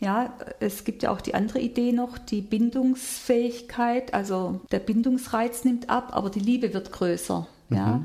Ja, 0.00 0.32
es 0.60 0.84
gibt 0.84 1.02
ja 1.02 1.10
auch 1.10 1.20
die 1.20 1.34
andere 1.34 1.58
Idee 1.58 1.90
noch, 1.90 2.18
die 2.18 2.40
Bindungsfähigkeit, 2.40 4.14
also 4.14 4.60
der 4.70 4.78
Bindungsreiz 4.78 5.64
nimmt 5.64 5.90
ab, 5.90 6.10
aber 6.12 6.30
die 6.30 6.38
Liebe 6.38 6.72
wird 6.72 6.92
größer. 6.92 7.48
Ja. 7.70 8.02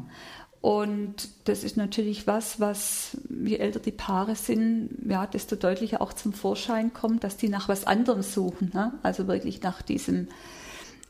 Und 0.63 1.27
das 1.43 1.65
ist 1.65 1.75
natürlich 1.75 2.25
was, 2.25 2.61
was 2.61 3.17
je 3.45 3.57
älter 3.57 3.81
die 3.81 3.91
Paare 3.91 4.37
sind, 4.37 4.91
ja, 5.09 5.27
desto 5.27 5.57
deutlicher 5.57 6.01
auch 6.01 6.13
zum 6.13 6.31
Vorschein 6.31 6.93
kommt, 6.93 7.25
dass 7.25 7.35
die 7.35 7.49
nach 7.49 7.67
was 7.67 7.85
anderem 7.85 8.21
suchen. 8.21 8.71
Ne? 8.73 8.93
Also 9.03 9.27
wirklich 9.27 9.61
nach 9.61 9.81
diesem 9.81 10.29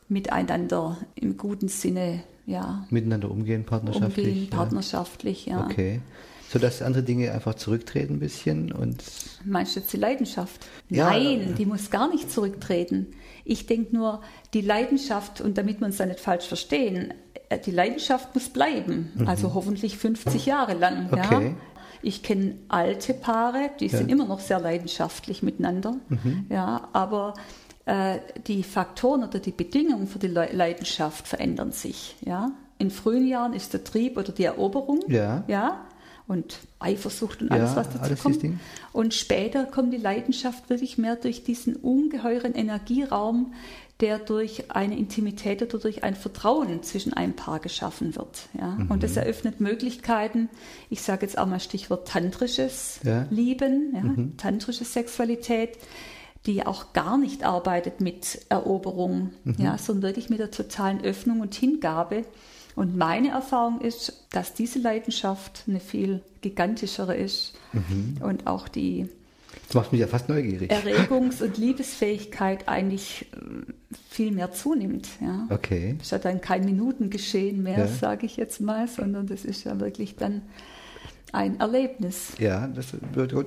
Miteinander 0.08 0.98
im 1.14 1.36
guten 1.36 1.68
Sinne, 1.68 2.24
ja. 2.46 2.84
Miteinander 2.90 3.30
umgehen, 3.30 3.62
partnerschaftlich. 3.64 4.26
Umgehen, 4.26 4.50
partnerschaftlich, 4.50 5.46
ja. 5.46 5.60
ja. 5.60 5.66
Okay. 5.66 6.00
So 6.50 6.58
dass 6.58 6.82
andere 6.82 7.04
Dinge 7.04 7.30
einfach 7.30 7.54
zurücktreten 7.54 8.14
ein 8.14 8.18
bisschen 8.18 8.72
und. 8.72 9.04
Meinst 9.44 9.76
du 9.76 9.80
jetzt 9.80 9.92
die 9.92 9.98
Leidenschaft? 9.98 10.66
Ja. 10.88 11.10
Nein, 11.10 11.54
die 11.56 11.66
muss 11.66 11.90
gar 11.90 12.08
nicht 12.08 12.28
zurücktreten. 12.28 13.06
Ich 13.44 13.66
denke 13.66 13.94
nur, 13.94 14.20
die 14.54 14.60
Leidenschaft, 14.60 15.40
und 15.40 15.58
damit 15.58 15.80
wir 15.80 15.86
uns 15.86 15.98
da 15.98 16.06
nicht 16.06 16.20
falsch 16.20 16.46
verstehen, 16.46 17.12
äh, 17.48 17.58
die 17.58 17.72
Leidenschaft 17.72 18.34
muss 18.34 18.48
bleiben, 18.48 19.12
mhm. 19.14 19.28
also 19.28 19.54
hoffentlich 19.54 19.98
50 19.98 20.46
Jahre 20.46 20.74
lang. 20.74 21.08
Okay. 21.10 21.46
Ja. 21.48 21.54
Ich 22.02 22.22
kenne 22.22 22.56
alte 22.68 23.14
Paare, 23.14 23.70
die 23.80 23.86
ja. 23.86 23.98
sind 23.98 24.10
immer 24.10 24.26
noch 24.26 24.40
sehr 24.40 24.60
leidenschaftlich 24.60 25.42
miteinander, 25.42 25.96
mhm. 26.08 26.46
ja, 26.50 26.88
aber 26.92 27.34
äh, 27.86 28.18
die 28.46 28.62
Faktoren 28.62 29.24
oder 29.24 29.38
die 29.38 29.52
Bedingungen 29.52 30.06
für 30.06 30.18
die 30.18 30.28
Leidenschaft 30.28 31.26
verändern 31.26 31.72
sich. 31.72 32.16
Ja. 32.24 32.50
In 32.78 32.90
frühen 32.90 33.26
Jahren 33.26 33.54
ist 33.54 33.72
der 33.72 33.84
Trieb 33.84 34.18
oder 34.18 34.32
die 34.32 34.44
Eroberung, 34.44 35.00
ja, 35.08 35.44
ja 35.48 35.86
und 36.26 36.58
Eifersucht 36.78 37.42
und 37.42 37.50
alles, 37.50 37.72
ja, 37.72 37.76
was 37.76 37.88
dazu 37.90 38.14
kommt. 38.16 38.42
Und 38.92 39.14
später 39.14 39.64
kommt 39.64 39.92
die 39.92 39.98
Leidenschaft 39.98 40.70
wirklich 40.70 40.96
mehr 40.96 41.16
durch 41.16 41.44
diesen 41.44 41.76
ungeheuren 41.76 42.54
Energieraum, 42.54 43.52
der 44.04 44.18
durch 44.18 44.70
eine 44.70 44.98
Intimität 44.98 45.62
oder 45.62 45.78
durch 45.78 46.04
ein 46.04 46.14
Vertrauen 46.14 46.82
zwischen 46.82 47.14
einem 47.14 47.32
Paar 47.32 47.58
geschaffen 47.58 48.14
wird. 48.16 48.50
Ja? 48.52 48.72
Mhm. 48.72 48.90
Und 48.90 49.02
das 49.02 49.16
eröffnet 49.16 49.62
Möglichkeiten, 49.62 50.50
ich 50.90 51.00
sage 51.00 51.24
jetzt 51.24 51.38
auch 51.38 51.46
mal 51.46 51.58
Stichwort 51.58 52.06
tantrisches 52.06 53.00
ja. 53.02 53.26
Lieben, 53.30 53.94
ja? 53.94 54.02
Mhm. 54.02 54.36
tantrische 54.36 54.84
Sexualität, 54.84 55.78
die 56.44 56.66
auch 56.66 56.92
gar 56.92 57.16
nicht 57.16 57.44
arbeitet 57.44 58.02
mit 58.02 58.40
Eroberung, 58.50 59.30
mhm. 59.44 59.54
ja, 59.56 59.78
sondern 59.78 60.02
wirklich 60.02 60.28
mit 60.28 60.38
der 60.38 60.50
totalen 60.50 61.02
Öffnung 61.02 61.40
und 61.40 61.54
Hingabe. 61.54 62.26
Und 62.76 62.98
meine 62.98 63.30
Erfahrung 63.30 63.80
ist, 63.80 64.26
dass 64.32 64.52
diese 64.52 64.80
Leidenschaft 64.80 65.64
eine 65.66 65.80
viel 65.80 66.20
gigantischere 66.42 67.16
ist 67.16 67.54
mhm. 67.72 68.18
und 68.20 68.46
auch 68.46 68.68
die 68.68 69.08
das 69.74 69.82
macht 69.82 69.92
mich 69.92 70.00
ja 70.00 70.06
fast 70.06 70.28
neugierig. 70.28 70.70
Erregungs- 70.70 71.42
und 71.42 71.58
Liebesfähigkeit 71.58 72.68
eigentlich 72.68 73.26
äh, 73.32 73.72
viel 74.08 74.30
mehr 74.30 74.52
zunimmt. 74.52 75.08
Ja. 75.20 75.48
Okay. 75.50 75.96
Es 76.00 76.12
hat 76.12 76.24
dann 76.24 76.40
kein 76.40 76.64
Minutengeschehen 76.64 77.60
mehr, 77.60 77.80
ja. 77.80 77.86
sage 77.88 78.24
ich 78.26 78.36
jetzt 78.36 78.60
mal, 78.60 78.86
sondern 78.86 79.26
das 79.26 79.44
ist 79.44 79.64
ja 79.64 79.80
wirklich 79.80 80.14
dann 80.14 80.42
ein 81.32 81.58
Erlebnis. 81.58 82.34
Ja, 82.38 82.68
das, 82.68 82.86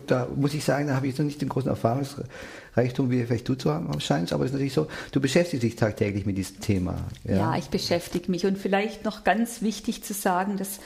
da 0.07 0.27
muss 0.35 0.53
ich 0.53 0.65
sagen, 0.65 0.87
da 0.87 0.97
habe 0.97 1.07
ich 1.07 1.17
noch 1.17 1.25
nicht 1.25 1.39
den 1.39 1.47
großen 1.47 1.69
Erfahrungsreichtum, 1.69 3.09
wie 3.09 3.23
vielleicht 3.23 3.47
du 3.47 3.55
zu 3.55 3.71
haben 3.71 3.97
scheinst, 4.01 4.33
aber 4.33 4.43
es 4.43 4.49
ist 4.49 4.55
natürlich 4.55 4.73
so, 4.73 4.87
du 5.13 5.21
beschäftigst 5.21 5.63
dich 5.63 5.77
tagtäglich 5.77 6.25
mit 6.25 6.37
diesem 6.37 6.59
Thema. 6.59 7.07
Ja, 7.23 7.35
ja 7.35 7.57
ich 7.57 7.69
beschäftige 7.69 8.29
mich 8.29 8.45
und 8.45 8.57
vielleicht 8.57 9.05
noch 9.05 9.23
ganz 9.23 9.61
wichtig 9.61 10.03
zu 10.03 10.13
sagen, 10.13 10.57
dass 10.57 10.81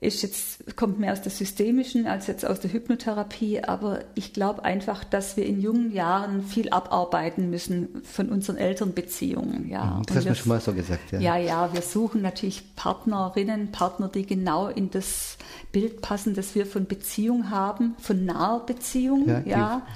ist 0.00 0.22
jetzt, 0.22 0.76
kommt 0.76 1.00
mehr 1.00 1.12
aus 1.12 1.22
der 1.22 1.32
systemischen 1.32 2.06
als 2.06 2.28
jetzt 2.28 2.46
aus 2.46 2.60
der 2.60 2.72
Hypnotherapie, 2.72 3.64
aber 3.64 4.04
ich 4.14 4.32
glaube 4.32 4.64
einfach, 4.64 5.02
dass 5.02 5.36
wir 5.36 5.44
in 5.44 5.60
jungen 5.60 5.92
Jahren 5.92 6.44
viel 6.44 6.70
abarbeiten 6.70 7.50
müssen 7.50 8.02
von 8.04 8.28
unseren 8.28 8.58
Elternbeziehungen. 8.58 9.68
Ja. 9.68 9.96
Mhm, 9.96 10.02
das 10.06 10.16
hast 10.18 10.28
du 10.28 10.34
schon 10.36 10.48
mal 10.50 10.60
so 10.60 10.72
gesagt, 10.72 11.10
ja. 11.10 11.18
Ja, 11.18 11.36
ja, 11.36 11.74
wir 11.74 11.82
suchen 11.82 12.22
natürlich 12.22 12.76
Partnerinnen, 12.76 13.72
Partner, 13.72 14.06
die 14.06 14.24
genau 14.24 14.68
in 14.68 14.90
das 14.90 15.36
Bild 15.72 16.00
passen, 16.00 16.34
das 16.34 16.54
wir 16.54 16.64
von 16.66 16.86
Beziehung 16.86 17.50
haben, 17.50 17.96
von 17.98 18.24
naher 18.24 18.60
Beziehung, 18.60 19.26
ja. 19.26 19.42
ja. 19.44 19.86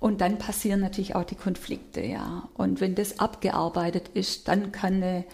Und 0.00 0.22
dann 0.22 0.38
passieren 0.38 0.80
natürlich 0.80 1.14
auch 1.14 1.24
die 1.24 1.36
Konflikte, 1.36 2.00
ja. 2.00 2.48
Und 2.54 2.80
wenn 2.80 2.96
das 2.96 3.20
abgearbeitet 3.20 4.10
ist, 4.14 4.48
dann 4.48 4.72
kann 4.72 4.94
eine 4.94 5.24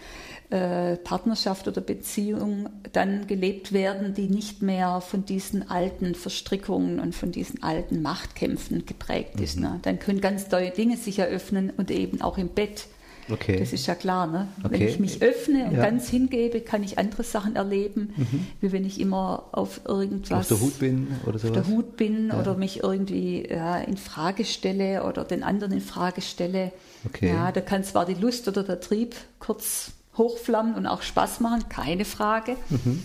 äh, 0.50 0.96
Partnerschaft 0.96 1.66
oder 1.66 1.80
Beziehung 1.80 2.68
dann 2.92 3.26
gelebt 3.26 3.72
werden, 3.72 4.14
die 4.14 4.28
nicht 4.28 4.62
mehr 4.62 5.00
von 5.00 5.24
diesen 5.24 5.68
alten 5.70 6.14
Verstrickungen 6.14 7.00
und 7.00 7.14
von 7.14 7.32
diesen 7.32 7.62
alten 7.62 8.00
Machtkämpfen 8.00 8.86
geprägt 8.86 9.40
ist. 9.40 9.56
Mhm. 9.56 9.62
Ne? 9.62 9.80
Dann 9.82 9.98
können 9.98 10.20
ganz 10.20 10.48
neue 10.50 10.70
Dinge 10.70 10.96
sich 10.96 11.18
eröffnen 11.18 11.72
und 11.76 11.90
eben 11.90 12.20
auch 12.20 12.38
im 12.38 12.48
Bett. 12.48 12.86
Okay. 13.28 13.56
Das 13.58 13.72
ist 13.72 13.86
ja 13.86 13.94
klar. 13.94 14.26
Ne? 14.26 14.48
Okay. 14.62 14.74
Wenn 14.74 14.88
ich 14.88 15.00
mich 15.00 15.22
öffne 15.22 15.64
und 15.66 15.76
ja. 15.76 15.82
ganz 15.82 16.08
hingebe, 16.08 16.60
kann 16.60 16.82
ich 16.82 16.98
andere 16.98 17.24
Sachen 17.24 17.56
erleben, 17.56 18.14
mhm. 18.16 18.46
wie 18.60 18.72
wenn 18.72 18.84
ich 18.84 19.00
immer 19.00 19.48
auf 19.52 19.80
irgendwas 19.84 20.52
auf 20.52 20.58
der 20.58 20.60
Hut 20.60 20.78
bin 20.78 21.08
oder 21.26 21.38
sowas. 21.38 21.58
Auf 21.58 21.66
der 21.66 21.74
Hut 21.74 21.96
bin 21.96 22.28
ja. 22.28 22.40
oder 22.40 22.54
mich 22.54 22.82
irgendwie 22.82 23.48
ja, 23.48 23.78
in 23.78 23.96
Frage 23.96 24.44
stelle 24.44 25.04
oder 25.04 25.24
den 25.24 25.42
anderen 25.42 25.72
in 25.72 25.80
Frage 25.80 26.20
stelle. 26.20 26.72
Okay. 27.04 27.28
Ja, 27.28 27.50
da 27.50 27.60
kann 27.60 27.82
zwar 27.82 28.06
die 28.06 28.14
Lust 28.14 28.46
oder 28.46 28.62
der 28.62 28.80
Trieb 28.80 29.16
kurz 29.40 29.92
hochflammen 30.18 30.74
und 30.74 30.86
auch 30.86 31.02
Spaß 31.02 31.40
machen, 31.40 31.68
keine 31.68 32.04
Frage. 32.04 32.56
Mhm. 32.70 33.02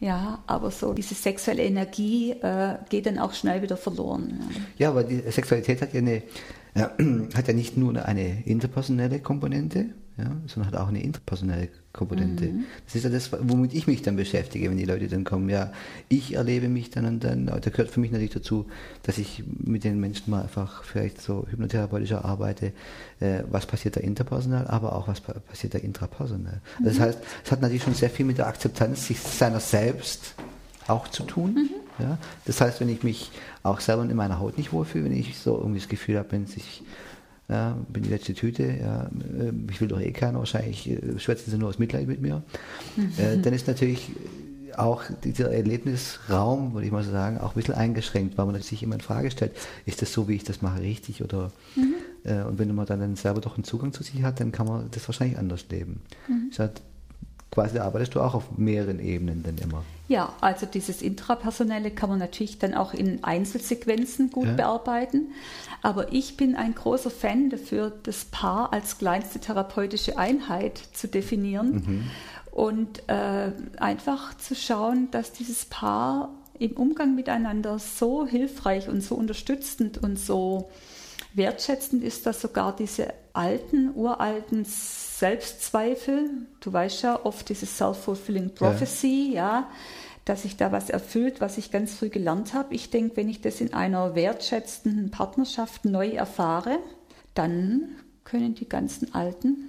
Ja, 0.00 0.42
aber 0.46 0.70
so 0.70 0.94
diese 0.94 1.14
sexuelle 1.14 1.62
Energie 1.62 2.32
äh, 2.32 2.76
geht 2.88 3.04
dann 3.04 3.18
auch 3.18 3.34
schnell 3.34 3.60
wieder 3.60 3.76
verloren. 3.76 4.40
Ja, 4.50 4.56
ja 4.78 4.88
aber 4.90 5.04
die 5.04 5.18
Sexualität 5.30 5.82
hat 5.82 5.92
ja, 5.92 6.00
eine, 6.00 6.22
äh, 6.74 6.86
hat 7.34 7.48
ja 7.48 7.54
nicht 7.54 7.76
nur 7.76 8.02
eine 8.02 8.42
interpersonelle 8.46 9.20
Komponente, 9.20 9.90
ja, 10.16 10.36
sondern 10.46 10.72
hat 10.72 10.80
auch 10.80 10.88
eine 10.88 11.02
interpersonelle 11.02 11.68
Komponente. 11.92 12.46
Mhm. 12.46 12.64
Das 12.86 12.94
ist 12.94 13.02
ja 13.02 13.10
das, 13.10 13.32
womit 13.32 13.74
ich 13.74 13.88
mich 13.88 14.02
dann 14.02 14.14
beschäftige, 14.14 14.70
wenn 14.70 14.76
die 14.76 14.84
Leute 14.84 15.08
dann 15.08 15.24
kommen. 15.24 15.48
Ja, 15.48 15.72
ich 16.08 16.34
erlebe 16.34 16.68
mich 16.68 16.90
dann 16.90 17.04
und 17.04 17.24
dann, 17.24 17.46
da 17.46 17.58
gehört 17.58 17.90
für 17.90 17.98
mich 17.98 18.12
natürlich 18.12 18.32
dazu, 18.32 18.66
dass 19.02 19.18
ich 19.18 19.42
mit 19.58 19.82
den 19.82 19.98
Menschen 19.98 20.30
mal 20.30 20.42
einfach 20.42 20.84
vielleicht 20.84 21.20
so 21.20 21.46
hypnotherapeutischer 21.50 22.24
arbeite, 22.24 22.72
äh, 23.18 23.42
was 23.50 23.66
passiert 23.66 23.96
da 23.96 24.00
interpersonal, 24.00 24.68
aber 24.68 24.94
auch 24.94 25.08
was 25.08 25.20
passiert 25.20 25.74
da 25.74 25.78
intrapersonal. 25.78 26.60
Mhm. 26.78 26.84
Das 26.84 27.00
heißt, 27.00 27.18
es 27.44 27.50
hat 27.50 27.60
natürlich 27.60 27.82
schon 27.82 27.94
sehr 27.94 28.10
viel 28.10 28.24
mit 28.24 28.38
der 28.38 28.46
Akzeptanz 28.46 29.08
sich 29.08 29.18
seiner 29.18 29.60
selbst 29.60 30.34
auch 30.86 31.08
zu 31.08 31.24
tun. 31.24 31.54
Mhm. 31.54 31.70
Ja? 32.04 32.18
Das 32.44 32.60
heißt, 32.60 32.80
wenn 32.80 32.88
ich 32.88 33.02
mich 33.02 33.32
auch 33.64 33.80
selber 33.80 34.02
in 34.02 34.14
meiner 34.14 34.38
Haut 34.38 34.58
nicht 34.58 34.72
wohlfühle, 34.72 35.06
wenn 35.06 35.12
ich 35.12 35.38
so 35.38 35.56
irgendwie 35.58 35.80
das 35.80 35.88
Gefühl 35.88 36.18
habe, 36.18 36.30
wenn 36.30 36.46
sich 36.46 36.82
ja, 37.50 37.76
bin 37.88 38.04
die 38.04 38.10
letzte 38.10 38.34
Tüte, 38.34 38.62
ja, 38.80 39.04
äh, 39.04 39.52
ich 39.70 39.80
will 39.80 39.88
doch 39.88 40.00
eh 40.00 40.12
keiner, 40.12 40.38
wahrscheinlich 40.38 40.88
äh, 40.88 41.18
schwätzen 41.18 41.50
sie 41.50 41.58
nur 41.58 41.68
aus 41.68 41.78
Mitleid 41.78 42.06
mit 42.06 42.20
mir. 42.20 42.42
Mhm. 42.96 43.12
Äh, 43.18 43.38
dann 43.38 43.52
ist 43.52 43.66
natürlich 43.66 44.10
auch 44.76 45.02
dieser 45.24 45.50
Erlebnisraum, 45.50 46.74
würde 46.74 46.86
ich 46.86 46.92
mal 46.92 47.02
so 47.02 47.10
sagen, 47.10 47.38
auch 47.38 47.50
ein 47.50 47.54
bisschen 47.54 47.74
eingeschränkt, 47.74 48.38
weil 48.38 48.46
man 48.46 48.60
sich 48.62 48.82
immer 48.84 48.94
in 48.94 49.00
Frage 49.00 49.30
stellt, 49.32 49.52
ist 49.84 50.00
das 50.00 50.12
so, 50.12 50.28
wie 50.28 50.34
ich 50.36 50.44
das 50.44 50.62
mache, 50.62 50.80
richtig 50.80 51.24
oder 51.24 51.50
mhm. 51.74 51.94
äh, 52.24 52.42
und 52.42 52.58
wenn 52.60 52.72
man 52.72 52.86
dann 52.86 53.16
selber 53.16 53.40
doch 53.40 53.56
einen 53.56 53.64
Zugang 53.64 53.92
zu 53.92 54.04
sich 54.04 54.22
hat, 54.22 54.38
dann 54.38 54.52
kann 54.52 54.68
man 54.68 54.88
das 54.92 55.08
wahrscheinlich 55.08 55.36
anders 55.36 55.66
leben. 55.70 56.02
Mhm. 56.28 56.52
Halt, 56.56 56.82
quasi 57.50 57.78
arbeitest 57.78 58.14
du 58.14 58.20
auch 58.20 58.34
auf 58.34 58.56
mehreren 58.56 59.00
Ebenen 59.00 59.42
dann 59.42 59.58
immer. 59.58 59.82
Ja, 60.08 60.32
also 60.40 60.66
dieses 60.66 61.02
Intrapersonelle 61.02 61.90
kann 61.90 62.10
man 62.10 62.18
natürlich 62.18 62.58
dann 62.58 62.74
auch 62.74 62.94
in 62.94 63.22
Einzelsequenzen 63.22 64.30
gut 64.30 64.46
ja. 64.46 64.54
bearbeiten. 64.54 65.32
Aber 65.82 66.12
ich 66.12 66.36
bin 66.36 66.56
ein 66.56 66.74
großer 66.74 67.10
Fan 67.10 67.50
dafür, 67.50 67.92
das 68.02 68.24
Paar 68.24 68.72
als 68.72 68.98
kleinste 68.98 69.38
therapeutische 69.38 70.18
Einheit 70.18 70.78
zu 70.92 71.08
definieren. 71.08 71.72
Mhm 71.72 72.10
und 72.50 73.08
äh, 73.08 73.52
einfach 73.78 74.36
zu 74.36 74.54
schauen, 74.54 75.10
dass 75.10 75.32
dieses 75.32 75.64
Paar 75.66 76.34
im 76.58 76.72
Umgang 76.72 77.14
miteinander 77.14 77.78
so 77.78 78.26
hilfreich 78.26 78.88
und 78.88 79.02
so 79.02 79.14
unterstützend 79.14 79.98
und 79.98 80.18
so 80.18 80.68
wertschätzend 81.32 82.02
ist, 82.02 82.26
dass 82.26 82.40
sogar 82.40 82.74
diese 82.74 83.14
alten, 83.32 83.92
uralten 83.94 84.64
Selbstzweifel, 85.20 86.30
du 86.60 86.72
weißt 86.72 87.02
ja 87.02 87.20
oft 87.24 87.48
diese 87.50 87.66
self-fulfilling 87.66 88.54
prophecy, 88.54 89.32
ja. 89.34 89.34
ja, 89.34 89.70
dass 90.24 90.42
sich 90.42 90.56
da 90.56 90.72
was 90.72 90.88
erfüllt, 90.88 91.42
was 91.42 91.58
ich 91.58 91.70
ganz 91.70 91.94
früh 91.94 92.08
gelernt 92.08 92.54
habe. 92.54 92.74
Ich 92.74 92.88
denke, 92.88 93.18
wenn 93.18 93.28
ich 93.28 93.42
das 93.42 93.60
in 93.60 93.74
einer 93.74 94.14
wertschätzenden 94.14 95.10
Partnerschaft 95.10 95.84
neu 95.84 96.08
erfahre, 96.08 96.78
dann 97.34 97.82
können 98.24 98.54
die 98.54 98.68
ganzen 98.68 99.14
alten 99.14 99.68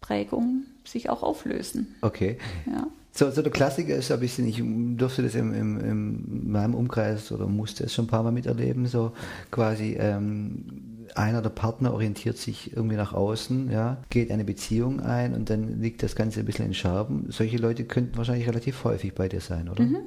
Prägungen 0.00 0.66
sich 0.84 1.10
auch 1.10 1.24
auflösen. 1.24 1.96
Okay. 2.02 2.38
Ja. 2.66 2.86
So, 3.10 3.30
so 3.30 3.42
der 3.42 3.52
Klassiker 3.52 3.96
ist 3.96 4.10
ein 4.12 4.20
bisschen, 4.20 4.46
ich 4.46 4.62
durfte 4.96 5.22
das 5.22 5.34
im, 5.34 5.52
im, 5.52 5.80
in 5.80 6.50
meinem 6.50 6.74
Umkreis 6.74 7.30
oder 7.32 7.46
musste 7.46 7.84
es 7.84 7.94
schon 7.94 8.04
ein 8.04 8.08
paar 8.08 8.22
Mal 8.22 8.32
miterleben, 8.32 8.86
so 8.86 9.12
quasi 9.50 9.96
ähm, 9.98 10.91
einer 11.14 11.42
der 11.42 11.50
Partner 11.50 11.92
orientiert 11.92 12.38
sich 12.38 12.76
irgendwie 12.76 12.96
nach 12.96 13.12
außen, 13.12 13.70
ja, 13.70 13.98
geht 14.10 14.30
eine 14.30 14.44
Beziehung 14.44 15.00
ein 15.00 15.34
und 15.34 15.50
dann 15.50 15.80
liegt 15.80 16.02
das 16.02 16.14
Ganze 16.14 16.40
ein 16.40 16.46
bisschen 16.46 16.66
in 16.66 16.74
Scherben. 16.74 17.26
Solche 17.30 17.56
Leute 17.56 17.84
könnten 17.84 18.16
wahrscheinlich 18.16 18.48
relativ 18.48 18.84
häufig 18.84 19.14
bei 19.14 19.28
dir 19.28 19.40
sein, 19.40 19.68
oder? 19.68 19.82
Mhm. 19.82 19.98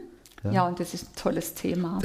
Ja. 0.43 0.51
ja, 0.51 0.67
und 0.67 0.79
das 0.79 0.93
ist 0.93 1.05
ein 1.05 1.15
tolles 1.15 1.53
Thema. 1.55 1.99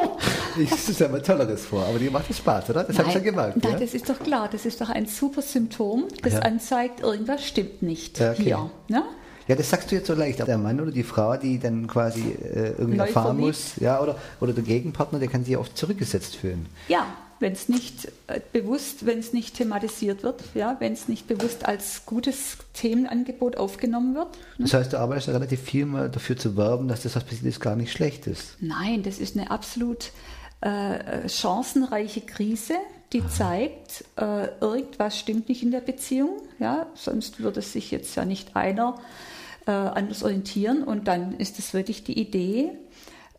ich 0.58 0.70
stelle 0.70 1.12
mir 1.12 1.22
Tolleres 1.22 1.66
vor, 1.66 1.84
aber 1.84 1.98
dir 1.98 2.10
macht 2.10 2.28
es 2.30 2.38
Spaß, 2.38 2.70
oder? 2.70 2.84
Das 2.84 2.98
habe 2.98 3.08
ich 3.08 3.14
schon 3.14 3.22
gemerkt. 3.22 3.62
Nein, 3.62 3.74
ja? 3.74 3.78
das 3.78 3.94
ist 3.94 4.08
doch 4.08 4.18
klar. 4.18 4.48
Das 4.50 4.66
ist 4.66 4.80
doch 4.80 4.90
ein 4.90 5.06
super 5.06 5.42
Symptom, 5.42 6.04
das 6.22 6.34
ja. 6.34 6.40
anzeigt, 6.40 7.00
irgendwas 7.00 7.46
stimmt 7.46 7.82
nicht 7.82 8.20
okay. 8.20 8.34
hier. 8.42 8.70
Ne? 8.88 9.02
Ja, 9.46 9.54
das 9.54 9.70
sagst 9.70 9.92
du 9.92 9.94
jetzt 9.94 10.08
so 10.08 10.14
leicht. 10.14 10.44
Der 10.44 10.58
Mann 10.58 10.80
oder 10.80 10.90
die 10.90 11.04
Frau, 11.04 11.36
die 11.36 11.60
dann 11.60 11.86
quasi 11.86 12.20
äh, 12.20 12.72
irgendwie 12.78 12.96
Neu 12.96 13.04
erfahren 13.04 13.36
verliebt. 13.36 13.46
muss, 13.46 13.76
ja, 13.76 14.00
oder, 14.00 14.16
oder 14.40 14.52
der 14.52 14.64
Gegenpartner, 14.64 15.20
der 15.20 15.28
kann 15.28 15.44
sich 15.44 15.56
oft 15.56 15.78
zurückgesetzt 15.78 16.34
fühlen. 16.34 16.66
Ja, 16.88 17.06
wenn 17.38 17.52
es 17.52 17.68
nicht 17.68 18.06
äh, 18.26 18.40
bewusst, 18.52 19.06
wenn 19.06 19.18
es 19.18 19.32
nicht 19.32 19.56
thematisiert 19.56 20.22
wird, 20.22 20.42
ja, 20.54 20.76
wenn 20.78 20.92
es 20.92 21.08
nicht 21.08 21.26
bewusst 21.26 21.66
als 21.66 22.06
gutes 22.06 22.58
Themenangebot 22.72 23.56
aufgenommen 23.56 24.14
wird. 24.14 24.32
Ne? 24.58 24.64
Das 24.64 24.74
heißt, 24.74 24.92
du 24.92 24.98
arbeitest 24.98 25.28
ja 25.28 25.34
relativ 25.34 25.60
viel 25.60 25.86
mal 25.86 26.08
dafür 26.08 26.36
zu 26.36 26.56
werben, 26.56 26.88
dass 26.88 27.02
das, 27.02 27.16
was 27.16 27.24
passiert 27.24 27.44
ist, 27.44 27.60
gar 27.60 27.76
nicht 27.76 27.92
schlecht 27.92 28.26
ist. 28.26 28.56
Nein, 28.60 29.02
das 29.02 29.18
ist 29.18 29.36
eine 29.36 29.50
absolut 29.50 30.12
äh, 30.60 31.28
chancenreiche 31.28 32.22
Krise, 32.22 32.74
die 33.12 33.20
Aha. 33.20 33.28
zeigt, 33.28 34.04
äh, 34.16 34.48
irgendwas 34.60 35.18
stimmt 35.18 35.48
nicht 35.48 35.62
in 35.62 35.70
der 35.70 35.80
Beziehung, 35.80 36.40
ja, 36.58 36.86
sonst 36.94 37.40
würde 37.40 37.62
sich 37.62 37.90
jetzt 37.90 38.16
ja 38.16 38.24
nicht 38.24 38.56
einer 38.56 38.96
äh, 39.66 39.70
anders 39.70 40.22
orientieren 40.22 40.82
und 40.82 41.06
dann 41.08 41.36
ist 41.38 41.58
es 41.58 41.74
wirklich 41.74 42.04
die 42.04 42.18
Idee, 42.18 42.72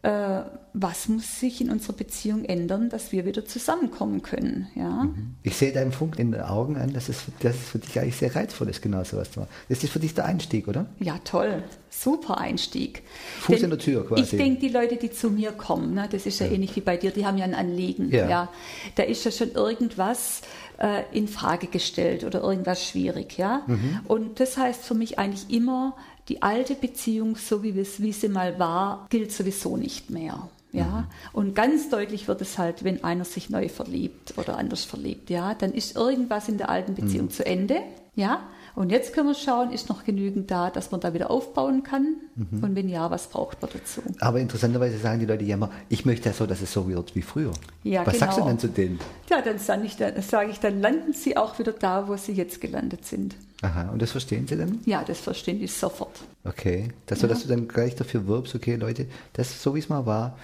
äh, 0.03 0.41
was 0.73 1.07
muss 1.09 1.39
sich 1.39 1.59
in 1.59 1.71
unserer 1.71 1.93
Beziehung 1.93 2.45
ändern, 2.45 2.89
dass 2.89 3.11
wir 3.11 3.25
wieder 3.25 3.45
zusammenkommen 3.45 4.21
können. 4.21 4.67
Ja? 4.75 5.05
Mhm. 5.05 5.35
Ich 5.41 5.55
sehe 5.55 5.73
deinen 5.73 5.91
Funk 5.91 6.19
in 6.19 6.31
den 6.31 6.41
Augen 6.41 6.77
an, 6.77 6.93
dass 6.93 7.09
es, 7.09 7.23
dass 7.39 7.55
es 7.55 7.69
für 7.69 7.79
dich 7.79 7.99
eigentlich 7.99 8.15
sehr 8.15 8.35
reizvoll 8.35 8.69
ist, 8.69 8.81
genau 8.81 9.03
so 9.03 9.17
was 9.17 9.31
zu 9.31 9.39
machen. 9.39 9.49
Das 9.69 9.83
ist 9.83 9.91
für 9.91 9.99
dich 9.99 10.13
der 10.13 10.25
Einstieg, 10.25 10.67
oder? 10.67 10.85
Ja, 10.99 11.17
toll. 11.23 11.63
Super 11.89 12.37
Einstieg. 12.37 13.01
Fuß 13.39 13.55
Denn 13.55 13.63
in 13.65 13.69
der 13.71 13.79
Tür 13.79 14.07
quasi. 14.07 14.21
Ich 14.21 14.29
denke, 14.29 14.59
die 14.59 14.69
Leute, 14.69 14.97
die 14.97 15.09
zu 15.09 15.31
mir 15.31 15.51
kommen, 15.51 15.95
ne, 15.95 16.07
das 16.11 16.27
ist 16.27 16.39
ja, 16.39 16.45
ja, 16.45 16.53
ähnlich 16.53 16.75
wie 16.75 16.81
bei 16.81 16.95
dir, 16.95 17.09
die 17.09 17.25
haben 17.25 17.39
ja 17.39 17.45
ein 17.45 17.55
Anliegen. 17.55 18.11
Ja. 18.11 18.29
ja. 18.29 18.49
Da 18.95 19.03
ist 19.03 19.25
ja 19.25 19.31
schon 19.31 19.51
irgendwas 19.53 20.41
äh, 20.77 21.03
in 21.11 21.27
Frage 21.27 21.67
gestellt 21.67 22.23
oder 22.23 22.41
irgendwas 22.41 22.85
schwierig. 22.85 23.37
Ja? 23.39 23.63
Mhm. 23.65 24.01
Und 24.07 24.39
das 24.39 24.57
heißt 24.57 24.83
für 24.83 24.93
mich 24.93 25.17
eigentlich 25.17 25.49
immer, 25.49 25.95
die 26.27 26.41
alte 26.41 26.75
Beziehung, 26.75 27.35
so 27.35 27.63
wie, 27.63 27.75
wie 27.75 28.11
sie 28.11 28.29
mal 28.29 28.59
war, 28.59 29.07
gilt 29.09 29.31
sowieso 29.31 29.77
nicht 29.77 30.09
mehr. 30.09 30.49
Ja, 30.73 30.85
mhm. 30.85 31.05
und 31.31 31.55
ganz 31.55 31.89
deutlich 31.89 32.27
wird 32.27 32.41
es 32.41 32.57
halt, 32.57 32.83
wenn 32.83 33.03
einer 33.03 33.23
sich 33.23 33.49
neu 33.49 33.69
verliebt 33.69 34.33
oder 34.37 34.57
anders 34.57 34.83
verliebt, 34.83 35.29
ja, 35.29 35.53
dann 35.53 35.73
ist 35.73 35.95
irgendwas 35.95 36.49
in 36.49 36.57
der 36.57 36.69
alten 36.69 36.93
Beziehung 36.93 37.27
mhm. 37.27 37.31
zu 37.31 37.45
Ende, 37.45 37.81
ja, 38.15 38.41
und 38.77 38.91
jetzt 38.91 39.13
können 39.13 39.27
wir 39.27 39.33
schauen, 39.33 39.71
ist 39.71 39.89
noch 39.89 40.03
genügend 40.03 40.51
da, 40.51 40.69
dass 40.69 40.91
man 40.91 40.99
da 40.99 41.13
wieder 41.15 41.31
aufbauen 41.31 41.81
kann? 41.81 42.17
Mhm. 42.35 42.63
Und 42.63 42.75
wenn 42.75 42.89
ja, 42.89 43.09
was 43.09 43.27
braucht 43.27 43.59
man 43.61 43.71
dazu? 43.73 44.01
Aber 44.19 44.39
interessanterweise 44.39 44.99
sagen 44.99 45.19
die 45.19 45.25
Leute 45.25 45.45
ja 45.45 45.55
immer, 45.55 45.71
ich 45.89 46.05
möchte 46.05 46.29
ja 46.29 46.33
so, 46.33 46.45
dass 46.45 46.61
es 46.61 46.73
so 46.73 46.87
wird 46.87 47.15
wie 47.15 47.23
früher. 47.23 47.53
Ja, 47.83 48.05
was 48.05 48.13
genau. 48.13 48.25
sagst 48.25 48.37
du 48.37 48.43
denn 48.43 48.59
zu 48.59 48.67
denen? 48.67 48.99
Ja, 49.31 49.41
dann 49.41 49.57
sage 49.57 49.83
ich, 49.85 49.97
dann, 49.97 50.21
sage 50.21 50.51
ich, 50.51 50.59
dann 50.59 50.79
landen 50.79 51.13
sie 51.13 51.37
auch 51.37 51.57
wieder 51.57 51.71
da, 51.71 52.07
wo 52.07 52.17
sie 52.17 52.33
jetzt 52.33 52.61
gelandet 52.61 53.03
sind. 53.03 53.35
Aha, 53.61 53.89
und 53.89 54.01
das 54.01 54.11
verstehen 54.11 54.47
Sie 54.47 54.55
dann? 54.55 54.79
Ja, 54.85 55.03
das 55.03 55.19
verstehen 55.19 55.59
die 55.59 55.67
sofort. 55.67 56.19
Okay, 56.43 56.89
dass, 57.07 57.21
ja. 57.21 57.27
du, 57.27 57.33
dass 57.33 57.43
du 57.43 57.49
dann 57.49 57.67
gleich 57.67 57.95
dafür 57.95 58.27
wirbst, 58.27 58.53
okay, 58.53 58.75
Leute, 58.75 59.07
das 59.33 59.63
so, 59.63 59.73
wie 59.73 59.79
es 59.79 59.89
mal 59.89 60.05
war, 60.05 60.37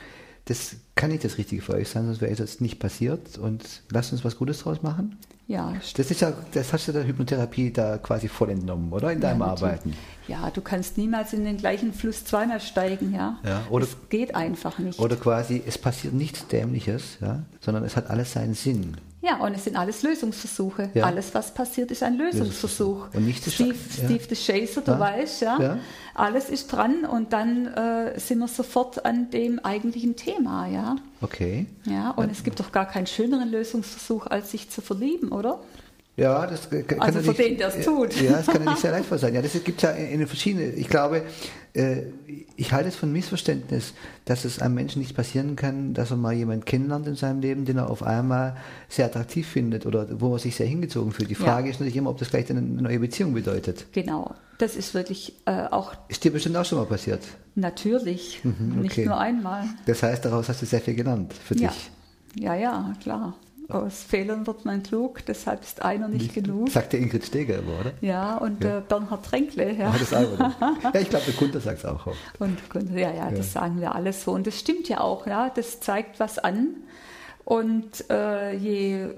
das 0.45 0.75
kann 0.95 1.11
nicht 1.11 1.23
das 1.23 1.37
Richtige 1.37 1.61
für 1.61 1.73
euch 1.73 1.89
sein, 1.89 2.05
sonst 2.05 2.21
wäre 2.21 2.35
das 2.35 2.59
nicht 2.59 2.79
passiert 2.79 3.37
und 3.37 3.63
lasst 3.91 4.11
uns 4.11 4.25
was 4.25 4.35
Gutes 4.35 4.59
draus 4.59 4.81
machen. 4.81 5.17
Ja. 5.47 5.73
Das 5.95 6.09
ist 6.09 6.21
ja, 6.21 6.33
das 6.53 6.73
hast 6.73 6.87
du 6.87 6.91
der 6.91 7.05
Hypnotherapie 7.05 7.71
da 7.71 7.97
quasi 7.97 8.27
voll 8.27 8.49
entnommen, 8.49 8.91
oder? 8.91 9.11
In 9.11 9.19
deinem 9.19 9.41
ja, 9.41 9.47
Arbeiten. 9.47 9.93
Ja, 10.27 10.49
du 10.51 10.61
kannst 10.61 10.97
niemals 10.97 11.33
in 11.33 11.43
den 11.43 11.57
gleichen 11.57 11.93
Fluss 11.93 12.25
zweimal 12.25 12.61
steigen, 12.61 13.13
ja. 13.13 13.39
ja 13.45 13.61
oder, 13.69 13.85
das 13.85 13.97
geht 14.09 14.35
einfach 14.35 14.79
nicht. 14.79 14.99
Oder 14.99 15.15
quasi, 15.17 15.61
es 15.65 15.77
passiert 15.77 16.13
nichts 16.13 16.47
Dämliches, 16.47 17.17
ja, 17.21 17.43
sondern 17.59 17.83
es 17.83 17.95
hat 17.95 18.09
alles 18.09 18.33
seinen 18.33 18.53
Sinn. 18.53 18.97
Ja, 19.23 19.37
und 19.37 19.53
es 19.55 19.63
sind 19.63 19.77
alles 19.77 20.03
Lösungsversuche. 20.03 20.89
Ja. 20.93 21.05
Alles, 21.05 21.33
was 21.33 21.53
passiert, 21.53 21.91
ist 21.91 22.03
ein 22.03 22.17
Lösungsversuch. 22.17 23.07
Und 23.13 23.25
nicht 23.25 23.49
Steve, 23.49 23.73
ja. 23.73 24.03
Steve 24.05 24.23
the 24.29 24.35
Chaser, 24.35 24.81
du 24.81 24.91
ja. 24.91 24.99
weißt, 24.99 25.41
ja, 25.41 25.61
ja, 25.61 25.77
alles 26.13 26.49
ist 26.49 26.67
dran 26.67 27.05
und 27.05 27.31
dann 27.31 27.67
äh, 27.67 28.19
sind 28.19 28.39
wir 28.39 28.49
sofort 28.49 29.05
an 29.05 29.29
dem 29.29 29.59
eigentlichen 29.59 30.17
Thema, 30.17 30.67
ja. 30.67 30.97
Okay. 31.21 31.67
Ja, 31.85 32.11
und 32.11 32.31
es 32.31 32.43
gibt 32.43 32.59
doch 32.59 32.73
gar 32.73 32.85
keinen 32.85 33.07
schöneren 33.07 33.49
Lösungsversuch, 33.49 34.27
als 34.27 34.51
sich 34.51 34.69
zu 34.69 34.81
verlieben, 34.81 35.31
oder? 35.31 35.61
Ja, 36.15 36.45
das 36.45 36.69
kann 36.69 36.99
also 36.99 37.21
für 37.21 37.33
den, 37.33 37.57
der 37.57 37.69
es 37.69 37.83
tut. 37.83 38.21
Ja, 38.21 38.33
das 38.33 38.45
kann 38.45 38.63
ja 38.63 38.69
nicht 38.69 38.81
sehr 38.81 38.91
leidvoll 38.91 39.17
sein. 39.17 39.33
Ja, 39.33 39.41
das 39.41 39.53
gibt 39.63 39.77
es 39.77 39.81
ja 39.81 39.91
in, 39.91 40.21
in 40.21 40.27
verschiedenen. 40.27 40.77
Ich 40.77 40.87
glaube, 40.87 41.23
äh, 41.73 42.03
ich 42.55 42.71
halte 42.71 42.89
es 42.89 42.95
von 42.95 43.11
Missverständnis, 43.11 43.93
dass 44.25 44.45
es 44.45 44.59
einem 44.59 44.75
Menschen 44.75 45.01
nicht 45.01 45.15
passieren 45.15 45.55
kann, 45.55 45.95
dass 45.95 46.11
er 46.11 46.17
mal 46.17 46.33
jemanden 46.33 46.65
kennenlernt 46.65 47.07
in 47.07 47.15
seinem 47.15 47.41
Leben, 47.41 47.65
den 47.65 47.77
er 47.77 47.89
auf 47.89 48.03
einmal 48.03 48.57
sehr 48.89 49.07
attraktiv 49.07 49.47
findet 49.47 49.87
oder 49.87 50.21
wo 50.21 50.33
er 50.35 50.39
sich 50.39 50.55
sehr 50.55 50.67
hingezogen 50.67 51.11
fühlt. 51.11 51.31
Die 51.31 51.35
Frage 51.35 51.67
ja. 51.67 51.71
ist 51.71 51.79
natürlich 51.79 51.97
immer, 51.97 52.11
ob 52.11 52.19
das 52.19 52.29
gleich 52.29 52.47
eine 52.51 52.61
neue 52.61 52.99
Beziehung 52.99 53.33
bedeutet. 53.33 53.87
Genau, 53.91 54.35
das 54.59 54.75
ist 54.75 54.93
wirklich 54.93 55.33
äh, 55.45 55.65
auch. 55.71 55.95
Ist 56.09 56.23
dir 56.23 56.31
bestimmt 56.31 56.55
auch 56.57 56.65
schon 56.65 56.77
mal 56.77 56.85
passiert? 56.85 57.21
Natürlich, 57.55 58.39
mhm, 58.43 58.73
okay. 58.77 58.81
nicht 58.81 58.97
nur 59.07 59.17
einmal. 59.19 59.63
Das 59.87 60.03
heißt, 60.03 60.23
daraus 60.25 60.47
hast 60.47 60.61
du 60.61 60.67
sehr 60.67 60.81
viel 60.81 60.93
gelernt 60.93 61.33
für 61.33 61.57
ja. 61.57 61.69
dich. 61.69 61.89
Ja, 62.35 62.53
ja, 62.53 62.93
klar. 63.01 63.35
Aus 63.69 64.03
Fehlern 64.03 64.45
wird 64.45 64.65
man 64.65 64.83
klug, 64.83 65.25
deshalb 65.25 65.63
ist 65.63 65.81
einer 65.81 66.07
nicht, 66.07 66.21
nicht 66.21 66.33
genug. 66.33 66.69
Sagt 66.69 66.93
der 66.93 66.99
Ingrid 66.99 67.25
Steger 67.25 67.59
immer, 67.59 67.79
oder? 67.79 67.93
Ja, 68.01 68.37
und 68.37 68.63
ja. 68.63 68.79
Äh, 68.79 68.81
Bernhard 68.81 69.25
Tränkle. 69.25 69.71
Ja, 69.71 69.89
ah, 69.89 69.95
das 69.97 70.11
ja 70.11 70.21
ich 70.99 71.09
glaube, 71.09 71.25
der 71.25 71.33
Kunde 71.35 71.59
sagt 71.59 71.79
es 71.79 71.85
auch. 71.85 72.07
Und 72.39 72.59
ja, 72.93 73.11
ja, 73.11 73.13
ja, 73.15 73.31
das 73.31 73.53
sagen 73.53 73.79
wir 73.79 73.95
alles 73.95 74.23
so. 74.23 74.31
Und 74.31 74.47
das 74.47 74.59
stimmt 74.59 74.89
ja 74.89 74.99
auch, 74.99 75.27
ja. 75.27 75.49
Das 75.49 75.79
zeigt 75.79 76.19
was 76.19 76.39
an. 76.39 76.75
Und 77.45 78.09
äh, 78.09 78.55
je 78.55 79.09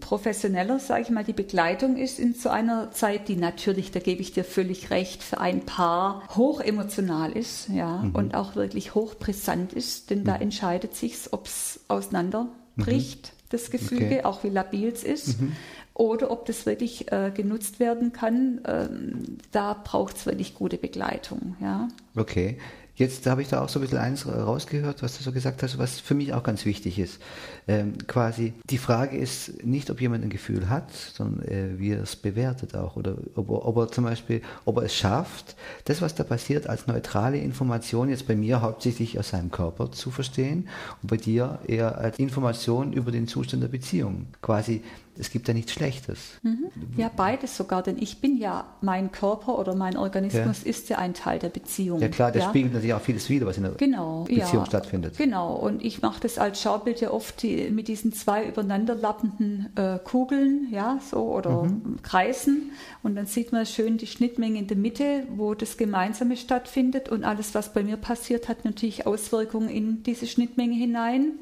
professioneller, 0.00 0.78
sage 0.78 1.02
ich 1.02 1.10
mal, 1.10 1.24
die 1.24 1.32
Begleitung 1.32 1.96
ist 1.96 2.18
in 2.18 2.34
so 2.34 2.50
einer 2.50 2.90
Zeit, 2.90 3.28
die 3.28 3.36
natürlich, 3.36 3.90
da 3.90 4.00
gebe 4.00 4.20
ich 4.20 4.32
dir 4.32 4.44
völlig 4.44 4.90
recht, 4.90 5.22
für 5.22 5.40
ein 5.40 5.64
Paar 5.64 6.22
hoch 6.36 6.60
emotional 6.60 7.32
ist, 7.32 7.68
ja, 7.70 8.02
mhm. 8.02 8.14
und 8.14 8.34
auch 8.34 8.54
wirklich 8.54 8.94
hochbrisant 8.94 9.72
ist, 9.72 10.10
denn 10.10 10.20
mhm. 10.20 10.24
da 10.24 10.36
entscheidet 10.36 10.94
sich, 10.94 11.16
ob 11.32 11.46
es 11.46 11.80
auseinanderbricht. 11.88 13.32
Mhm 13.32 13.37
das 13.50 13.70
Gefüge, 13.70 14.04
okay. 14.04 14.24
auch 14.24 14.44
wie 14.44 14.50
labil 14.50 14.88
es 14.88 15.04
ist. 15.04 15.40
Mhm. 15.40 15.52
Oder 15.94 16.30
ob 16.30 16.46
das 16.46 16.64
wirklich 16.64 17.10
äh, 17.10 17.32
genutzt 17.34 17.80
werden 17.80 18.12
kann, 18.12 18.60
ähm, 18.66 19.38
da 19.50 19.74
braucht 19.74 20.16
es 20.16 20.26
wirklich 20.26 20.54
gute 20.54 20.78
Begleitung. 20.78 21.56
Ja. 21.60 21.88
Okay. 22.14 22.58
Jetzt 22.98 23.26
habe 23.26 23.42
ich 23.42 23.48
da 23.48 23.62
auch 23.62 23.68
so 23.68 23.78
ein 23.78 23.82
bisschen 23.82 23.98
eins 23.98 24.26
rausgehört, 24.26 25.04
was 25.04 25.16
du 25.16 25.22
so 25.22 25.30
gesagt 25.30 25.62
hast, 25.62 25.78
was 25.78 26.00
für 26.00 26.14
mich 26.14 26.34
auch 26.34 26.42
ganz 26.42 26.64
wichtig 26.64 26.98
ist. 26.98 27.20
Ähm, 27.68 27.96
quasi, 28.08 28.54
die 28.68 28.76
Frage 28.76 29.16
ist 29.16 29.64
nicht, 29.64 29.88
ob 29.90 30.00
jemand 30.00 30.24
ein 30.24 30.30
Gefühl 30.30 30.68
hat, 30.68 30.92
sondern 30.92 31.46
äh, 31.46 31.78
wie 31.78 31.92
er 31.92 32.02
es 32.02 32.16
bewertet 32.16 32.74
auch. 32.74 32.96
Oder 32.96 33.14
ob 33.36 33.50
ob 33.50 33.76
er 33.76 33.88
zum 33.92 34.02
Beispiel, 34.02 34.42
ob 34.64 34.78
er 34.78 34.82
es 34.82 34.96
schafft, 34.96 35.54
das, 35.84 36.02
was 36.02 36.16
da 36.16 36.24
passiert, 36.24 36.66
als 36.66 36.88
neutrale 36.88 37.38
Information 37.38 38.08
jetzt 38.08 38.26
bei 38.26 38.34
mir 38.34 38.62
hauptsächlich 38.62 39.16
aus 39.16 39.28
seinem 39.28 39.52
Körper 39.52 39.92
zu 39.92 40.10
verstehen 40.10 40.68
und 41.00 41.08
bei 41.08 41.18
dir 41.18 41.60
eher 41.68 41.98
als 41.98 42.18
Information 42.18 42.92
über 42.92 43.12
den 43.12 43.28
Zustand 43.28 43.62
der 43.62 43.68
Beziehung. 43.68 44.26
Quasi 44.42 44.82
es 45.18 45.30
gibt 45.30 45.48
ja 45.48 45.54
nichts 45.54 45.72
Schlechtes. 45.72 46.18
Mhm. 46.42 46.70
Ja, 46.96 47.10
beides 47.14 47.56
sogar, 47.56 47.82
denn 47.82 47.96
ich 47.98 48.20
bin 48.20 48.36
ja, 48.38 48.66
mein 48.80 49.10
Körper 49.10 49.58
oder 49.58 49.74
mein 49.74 49.96
Organismus 49.96 50.64
ja. 50.64 50.70
ist 50.70 50.88
ja 50.88 50.98
ein 50.98 51.14
Teil 51.14 51.38
der 51.38 51.48
Beziehung. 51.48 52.00
Ja 52.00 52.08
klar, 52.08 52.30
der 52.30 52.42
ja? 52.42 52.48
spiegelt 52.48 52.72
natürlich 52.72 52.94
auch 52.94 53.00
vieles 53.00 53.28
wieder, 53.28 53.46
was 53.46 53.56
in 53.56 53.64
der 53.64 53.72
genau, 53.72 54.24
Beziehung 54.24 54.62
ja. 54.62 54.66
stattfindet. 54.66 55.18
Genau, 55.18 55.54
und 55.54 55.84
ich 55.84 56.02
mache 56.02 56.20
das 56.20 56.38
als 56.38 56.62
Schaubild 56.62 57.00
ja 57.00 57.10
oft 57.10 57.42
die, 57.42 57.70
mit 57.70 57.88
diesen 57.88 58.12
zwei 58.12 58.46
übereinanderlappenden 58.46 59.68
äh, 59.76 59.98
Kugeln, 59.98 60.68
ja, 60.70 61.00
so, 61.10 61.18
oder 61.18 61.64
mhm. 61.64 61.98
Kreisen. 62.02 62.72
Und 63.02 63.16
dann 63.16 63.26
sieht 63.26 63.52
man 63.52 63.66
schön 63.66 63.98
die 63.98 64.06
Schnittmenge 64.06 64.58
in 64.58 64.66
der 64.66 64.76
Mitte, 64.76 65.24
wo 65.34 65.54
das 65.54 65.76
Gemeinsame 65.76 66.36
stattfindet. 66.36 67.08
Und 67.08 67.24
alles, 67.24 67.54
was 67.54 67.72
bei 67.72 67.82
mir 67.82 67.96
passiert, 67.96 68.48
hat 68.48 68.64
natürlich 68.64 69.06
Auswirkungen 69.06 69.68
in 69.68 70.02
diese 70.02 70.26
Schnittmenge 70.26 70.74
hinein. 70.74 71.32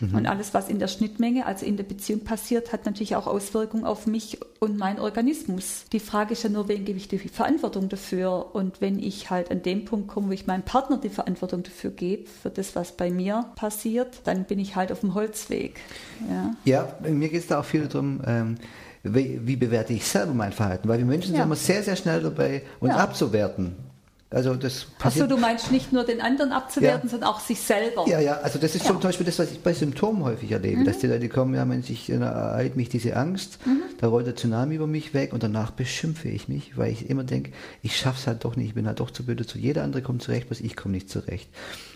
Mhm. 0.00 0.14
Und 0.14 0.26
alles, 0.26 0.54
was 0.54 0.68
in 0.68 0.78
der 0.78 0.88
Schnittmenge, 0.88 1.46
also 1.46 1.64
in 1.66 1.76
der 1.76 1.84
Beziehung 1.84 2.20
passiert, 2.20 2.72
hat 2.72 2.86
natürlich 2.86 3.16
auch 3.16 3.26
Auswirkungen 3.26 3.84
auf 3.84 4.06
mich 4.06 4.38
und 4.58 4.78
meinen 4.78 4.98
Organismus. 4.98 5.84
Die 5.92 6.00
Frage 6.00 6.32
ist 6.32 6.42
ja 6.42 6.50
nur, 6.50 6.68
wem 6.68 6.84
gebe 6.84 6.98
ich 6.98 7.08
die 7.08 7.18
Verantwortung 7.18 7.88
dafür? 7.88 8.54
Und 8.54 8.80
wenn 8.80 8.98
ich 8.98 9.30
halt 9.30 9.50
an 9.50 9.62
dem 9.62 9.84
Punkt 9.84 10.08
komme, 10.08 10.28
wo 10.28 10.32
ich 10.32 10.46
meinem 10.46 10.62
Partner 10.62 10.98
die 10.98 11.08
Verantwortung 11.08 11.62
dafür 11.62 11.90
gebe, 11.90 12.28
für 12.28 12.50
das, 12.50 12.76
was 12.76 12.92
bei 12.92 13.10
mir 13.10 13.46
passiert, 13.56 14.20
dann 14.24 14.44
bin 14.44 14.58
ich 14.58 14.76
halt 14.76 14.92
auf 14.92 15.00
dem 15.00 15.14
Holzweg. 15.14 15.80
Ja, 16.28 16.54
ja 16.64 16.94
mir 17.08 17.28
geht 17.28 17.40
es 17.40 17.46
da 17.46 17.60
auch 17.60 17.64
viel 17.64 17.86
darum, 17.86 18.20
ähm, 18.26 18.56
wie, 19.02 19.40
wie, 19.46 19.56
bewerte 19.56 19.94
ich 19.94 20.04
selber 20.04 20.34
mein 20.34 20.52
Verhalten? 20.52 20.86
Weil 20.88 20.98
wir 20.98 21.06
Menschen 21.06 21.32
ja. 21.32 21.38
sind 21.38 21.46
immer 21.46 21.56
sehr, 21.56 21.82
sehr 21.82 21.96
schnell 21.96 22.22
dabei, 22.22 22.62
uns 22.80 22.90
ja. 22.90 22.98
abzuwerten. 22.98 23.89
Also 24.32 24.54
das 24.54 24.86
Achso, 25.00 25.26
du 25.26 25.36
meinst 25.36 25.72
nicht 25.72 25.92
nur 25.92 26.04
den 26.04 26.20
anderen 26.20 26.52
abzuwerten, 26.52 27.08
ja. 27.08 27.10
sondern 27.10 27.30
auch 27.30 27.40
sich 27.40 27.60
selber. 27.60 28.04
Ja, 28.06 28.20
ja, 28.20 28.34
also 28.34 28.60
das 28.60 28.76
ist 28.76 28.84
ja. 28.84 28.92
zum 28.92 29.00
Beispiel 29.00 29.26
das, 29.26 29.40
was 29.40 29.50
ich 29.50 29.58
bei 29.58 29.72
Symptomen 29.72 30.22
häufig 30.22 30.52
erlebe, 30.52 30.82
mhm. 30.82 30.84
dass 30.84 30.98
die 30.98 31.08
Leute 31.08 31.28
kommen, 31.28 31.52
ja, 31.54 31.64
Mensch, 31.64 31.90
ich 31.90 32.10
ereilt 32.10 32.76
mich 32.76 32.88
diese 32.88 33.16
Angst, 33.16 33.58
mhm. 33.66 33.82
da 33.98 34.06
rollt 34.06 34.28
der 34.28 34.36
Tsunami 34.36 34.76
über 34.76 34.86
mich 34.86 35.14
weg 35.14 35.32
und 35.32 35.42
danach 35.42 35.72
beschimpfe 35.72 36.28
ich 36.28 36.46
mich, 36.46 36.78
weil 36.78 36.92
ich 36.92 37.10
immer 37.10 37.24
denke, 37.24 37.50
ich 37.82 37.96
schaff's 37.96 38.28
halt 38.28 38.44
doch 38.44 38.54
nicht, 38.54 38.68
ich 38.68 38.74
bin 38.74 38.86
halt 38.86 39.00
doch 39.00 39.10
zu 39.10 39.24
blöd 39.24 39.40
dazu. 39.40 39.58
Jeder 39.58 39.82
andere 39.82 40.00
kommt 40.00 40.22
zurecht, 40.22 40.46
bloß 40.46 40.60
ich 40.60 40.76
komme 40.76 40.94
nicht 40.94 41.10
zurecht. 41.10 41.48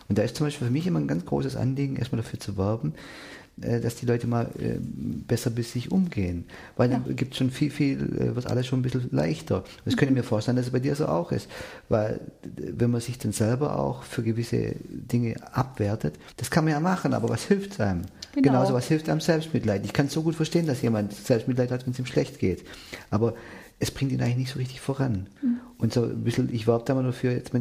Und 0.08 0.18
da 0.18 0.22
ist 0.22 0.34
zum 0.34 0.46
Beispiel 0.46 0.66
für 0.66 0.72
mich 0.72 0.88
immer 0.88 0.98
ein 0.98 1.08
ganz 1.08 1.24
großes 1.24 1.54
Anliegen, 1.54 1.94
erstmal 1.94 2.20
dafür 2.20 2.40
zu 2.40 2.58
werben, 2.58 2.94
äh, 2.94 3.33
dass 3.56 3.94
die 3.96 4.06
Leute 4.06 4.26
mal 4.26 4.50
äh, 4.58 4.78
besser 4.80 5.50
bis 5.50 5.72
sich 5.72 5.92
umgehen. 5.92 6.44
Weil 6.76 6.90
ja. 6.90 6.98
dann 6.98 7.14
gibt 7.14 7.32
es 7.32 7.38
schon 7.38 7.50
viel, 7.50 7.70
viel, 7.70 7.98
äh, 8.18 8.34
wird 8.34 8.46
alles 8.46 8.66
schon 8.66 8.80
ein 8.80 8.82
bisschen 8.82 9.08
leichter. 9.12 9.62
Das 9.84 9.94
mhm. 9.94 9.98
könnte 9.98 10.12
ich 10.12 10.18
mir 10.18 10.24
vorstellen, 10.24 10.56
dass 10.56 10.66
es 10.66 10.72
bei 10.72 10.80
dir 10.80 10.96
so 10.96 11.06
auch 11.06 11.30
ist. 11.30 11.48
Weil 11.88 12.20
wenn 12.56 12.90
man 12.90 13.00
sich 13.00 13.18
dann 13.18 13.32
selber 13.32 13.78
auch 13.78 14.02
für 14.02 14.22
gewisse 14.22 14.74
Dinge 14.88 15.36
abwertet, 15.52 16.18
das 16.36 16.50
kann 16.50 16.64
man 16.64 16.72
ja 16.72 16.80
machen, 16.80 17.14
aber 17.14 17.28
was 17.28 17.44
hilft 17.44 17.80
einem? 17.80 18.02
Genau. 18.32 18.48
Genauso, 18.48 18.74
was 18.74 18.88
hilft 18.88 19.08
einem 19.08 19.20
Selbstmitleid? 19.20 19.84
Ich 19.84 19.92
kann 19.92 20.08
so 20.08 20.22
gut 20.22 20.34
verstehen, 20.34 20.66
dass 20.66 20.82
jemand 20.82 21.12
Selbstmitleid 21.12 21.70
hat, 21.70 21.86
wenn 21.86 21.92
es 21.92 21.98
ihm 21.98 22.06
schlecht 22.06 22.40
geht. 22.40 22.64
Aber 23.10 23.34
es 23.78 23.92
bringt 23.92 24.10
ihn 24.10 24.20
eigentlich 24.20 24.36
nicht 24.36 24.52
so 24.52 24.58
richtig 24.58 24.80
voran. 24.80 25.28
Mhm. 25.42 25.60
Und 25.78 25.92
so 25.92 26.02
ein 26.02 26.24
bisschen, 26.24 26.52
ich 26.52 26.66
werbe 26.66 26.84
da 26.84 26.94
mal 26.94 27.04
dafür, 27.04 27.32
jetzt, 27.32 27.52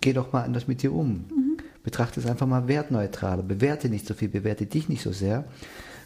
geh 0.00 0.12
doch 0.12 0.32
mal 0.32 0.42
anders 0.42 0.66
mit 0.66 0.82
dir 0.82 0.92
um. 0.92 1.26
Mhm 1.32 1.45
betrachte 1.86 2.18
es 2.18 2.26
einfach 2.26 2.48
mal 2.48 2.66
wertneutraler. 2.66 3.44
Bewerte 3.44 3.88
nicht 3.88 4.08
so 4.08 4.14
viel, 4.14 4.28
bewerte 4.28 4.66
dich 4.66 4.88
nicht 4.88 5.02
so 5.02 5.12
sehr, 5.12 5.44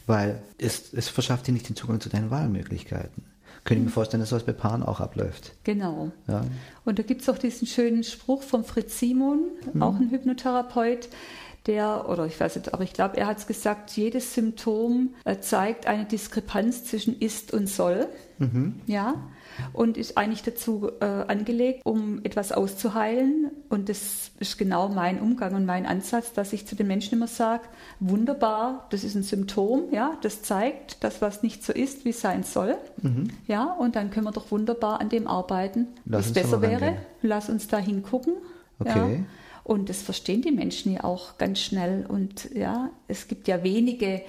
weil 0.06 0.42
es, 0.58 0.92
es 0.92 1.08
verschafft 1.08 1.46
dir 1.46 1.52
nicht 1.52 1.70
den 1.70 1.74
Zugang 1.74 2.00
zu 2.00 2.10
deinen 2.10 2.30
Wahlmöglichkeiten. 2.30 3.24
Könnte 3.64 3.80
ich 3.80 3.86
mir 3.86 3.90
vorstellen, 3.90 4.20
dass 4.20 4.28
sowas 4.28 4.44
bei 4.44 4.52
Paaren 4.52 4.82
auch 4.82 5.00
abläuft. 5.00 5.52
Genau. 5.64 6.12
Ja. 6.28 6.44
Und 6.84 6.98
da 6.98 7.02
gibt 7.02 7.22
es 7.22 7.30
auch 7.30 7.38
diesen 7.38 7.66
schönen 7.66 8.04
Spruch 8.04 8.42
von 8.42 8.62
Fritz 8.62 8.98
Simon, 8.98 9.38
mhm. 9.72 9.82
auch 9.82 9.96
ein 9.96 10.10
Hypnotherapeut, 10.10 11.08
der, 11.64 12.10
oder 12.10 12.26
ich 12.26 12.38
weiß 12.38 12.56
nicht, 12.56 12.74
aber 12.74 12.84
ich 12.84 12.92
glaube, 12.92 13.16
er 13.16 13.26
hat 13.26 13.38
es 13.38 13.46
gesagt, 13.46 13.90
jedes 13.92 14.34
Symptom 14.34 15.14
äh, 15.24 15.38
zeigt 15.40 15.86
eine 15.86 16.04
Diskrepanz 16.04 16.84
zwischen 16.84 17.18
ist 17.18 17.54
und 17.54 17.70
soll. 17.70 18.06
Mhm. 18.38 18.80
Ja 18.86 19.14
und 19.72 19.96
ist 19.96 20.16
eigentlich 20.16 20.42
dazu 20.42 20.90
äh, 21.00 21.04
angelegt, 21.04 21.82
um 21.84 22.20
etwas 22.24 22.52
auszuheilen. 22.52 23.50
Und 23.68 23.88
das 23.88 24.32
ist 24.38 24.58
genau 24.58 24.88
mein 24.88 25.20
Umgang 25.20 25.54
und 25.54 25.66
mein 25.66 25.86
Ansatz, 25.86 26.32
dass 26.32 26.52
ich 26.52 26.66
zu 26.66 26.74
den 26.74 26.86
Menschen 26.86 27.14
immer 27.14 27.26
sage, 27.26 27.64
wunderbar, 27.98 28.86
das 28.90 29.04
ist 29.04 29.14
ein 29.14 29.22
Symptom, 29.22 29.84
ja, 29.92 30.16
das 30.22 30.42
zeigt, 30.42 31.02
dass 31.04 31.22
was 31.22 31.42
nicht 31.42 31.64
so 31.64 31.72
ist, 31.72 32.04
wie 32.04 32.10
es 32.10 32.20
sein 32.20 32.42
soll. 32.42 32.76
Mhm. 33.02 33.28
Ja, 33.46 33.64
und 33.64 33.96
dann 33.96 34.10
können 34.10 34.26
wir 34.26 34.32
doch 34.32 34.50
wunderbar 34.50 35.00
an 35.00 35.08
dem 35.08 35.26
arbeiten, 35.26 35.88
es 36.10 36.32
besser 36.32 36.62
wäre. 36.62 36.96
Lass 37.22 37.48
uns 37.48 37.68
da 37.68 37.78
hingucken. 37.78 38.34
Okay. 38.78 39.14
Ja. 39.14 39.24
Und 39.62 39.88
das 39.88 40.02
verstehen 40.02 40.42
die 40.42 40.50
Menschen 40.50 40.92
ja 40.94 41.04
auch 41.04 41.38
ganz 41.38 41.60
schnell. 41.60 42.04
Und 42.08 42.50
ja, 42.54 42.90
es 43.08 43.28
gibt 43.28 43.46
ja 43.46 43.62
wenige, 43.62 44.22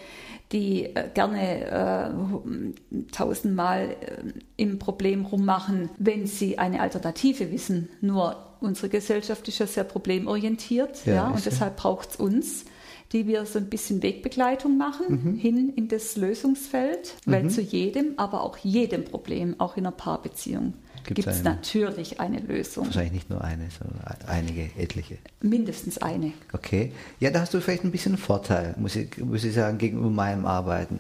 die 0.52 0.86
äh, 0.96 1.10
gerne 1.14 1.66
äh, 1.66 3.12
tausendmal 3.12 3.96
äh, 4.02 4.42
im 4.58 4.80
Problem 4.80 5.26
rummachen, 5.26 5.90
wenn 5.98 6.28
sie 6.28 6.58
eine 6.58 6.82
Alternative 6.82 7.52
wissen. 7.52 7.90
Nur 8.02 8.36
unsere 8.60 8.90
Gesellschaft 8.90 9.48
ist 9.48 9.60
ja 9.60 9.68
sehr 9.68 9.84
problemorientiert 9.84 11.06
ja, 11.06 11.14
ja 11.14 11.28
und 11.30 11.46
deshalb 11.46 11.78
braucht 11.78 12.12
es 12.12 12.16
uns 12.18 12.66
die 13.12 13.28
wir 13.28 13.46
so 13.46 13.60
ein 13.60 13.70
bisschen 13.70 14.02
Wegbegleitung 14.04 14.78
machen, 14.78 15.24
mhm. 15.24 15.36
hin 15.36 15.74
in 15.76 15.88
das 15.88 16.16
Lösungsfeld, 16.16 17.16
weil 17.26 17.44
mhm. 17.44 17.50
zu 17.50 17.62
jedem, 17.62 18.14
aber 18.18 18.42
auch 18.42 18.58
jedem 18.58 19.04
Problem, 19.04 19.56
auch 19.60 19.76
in 19.76 19.86
einer 19.86 19.96
Paarbeziehung, 19.96 20.74
gibt 21.06 21.26
es 21.26 21.44
natürlich 21.44 22.20
eine 22.20 22.40
Lösung. 22.40 22.86
Wahrscheinlich 22.86 23.14
nicht 23.14 23.30
nur 23.30 23.44
eine, 23.44 23.68
sondern 23.70 24.00
einige, 24.28 24.70
etliche. 24.78 25.18
Mindestens 25.42 25.98
eine. 25.98 26.34
Okay. 26.54 26.92
Ja, 27.20 27.30
da 27.32 27.42
hast 27.42 27.54
du 27.54 27.62
vielleicht 27.62 27.84
ein 27.84 27.92
bisschen 27.92 28.14
einen 28.14 28.22
Vorteil, 28.22 28.76
muss 28.78 28.96
ich, 28.96 29.18
muss 29.18 29.44
ich 29.44 29.54
sagen, 29.54 29.78
gegenüber 29.78 30.10
meinem 30.10 30.46
Arbeiten. 30.46 31.00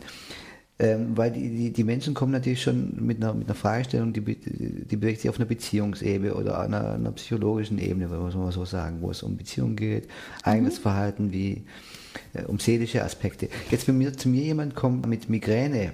Ähm, 0.81 1.15
weil 1.15 1.29
die, 1.31 1.47
die, 1.49 1.71
die, 1.71 1.83
Menschen 1.83 2.15
kommen 2.15 2.31
natürlich 2.31 2.63
schon 2.63 3.05
mit 3.05 3.17
einer, 3.17 3.35
mit 3.35 3.47
einer 3.47 3.53
Fragestellung, 3.53 4.13
die, 4.13 4.21
die 4.21 4.95
bewegt 4.95 5.21
sich 5.21 5.29
auf 5.29 5.35
einer 5.35 5.45
Beziehungsebene 5.45 6.33
oder 6.33 6.59
einer, 6.59 6.93
einer 6.93 7.11
psychologischen 7.11 7.77
Ebene, 7.77 8.07
muss 8.07 8.33
man 8.33 8.51
so 8.51 8.65
sagen, 8.65 8.97
wo 9.01 9.11
es 9.11 9.21
um 9.21 9.37
Beziehungen 9.37 9.75
geht, 9.75 10.07
eigenes 10.41 10.79
mhm. 10.79 10.81
Verhalten, 10.81 11.31
wie 11.31 11.65
äh, 12.33 12.45
um 12.45 12.57
seelische 12.57 13.03
Aspekte. 13.03 13.47
Jetzt, 13.69 13.87
wenn 13.87 13.99
mir, 13.99 14.17
zu 14.17 14.27
mir 14.27 14.41
jemand 14.41 14.73
kommt 14.73 15.05
mit 15.05 15.29
Migräne, 15.29 15.93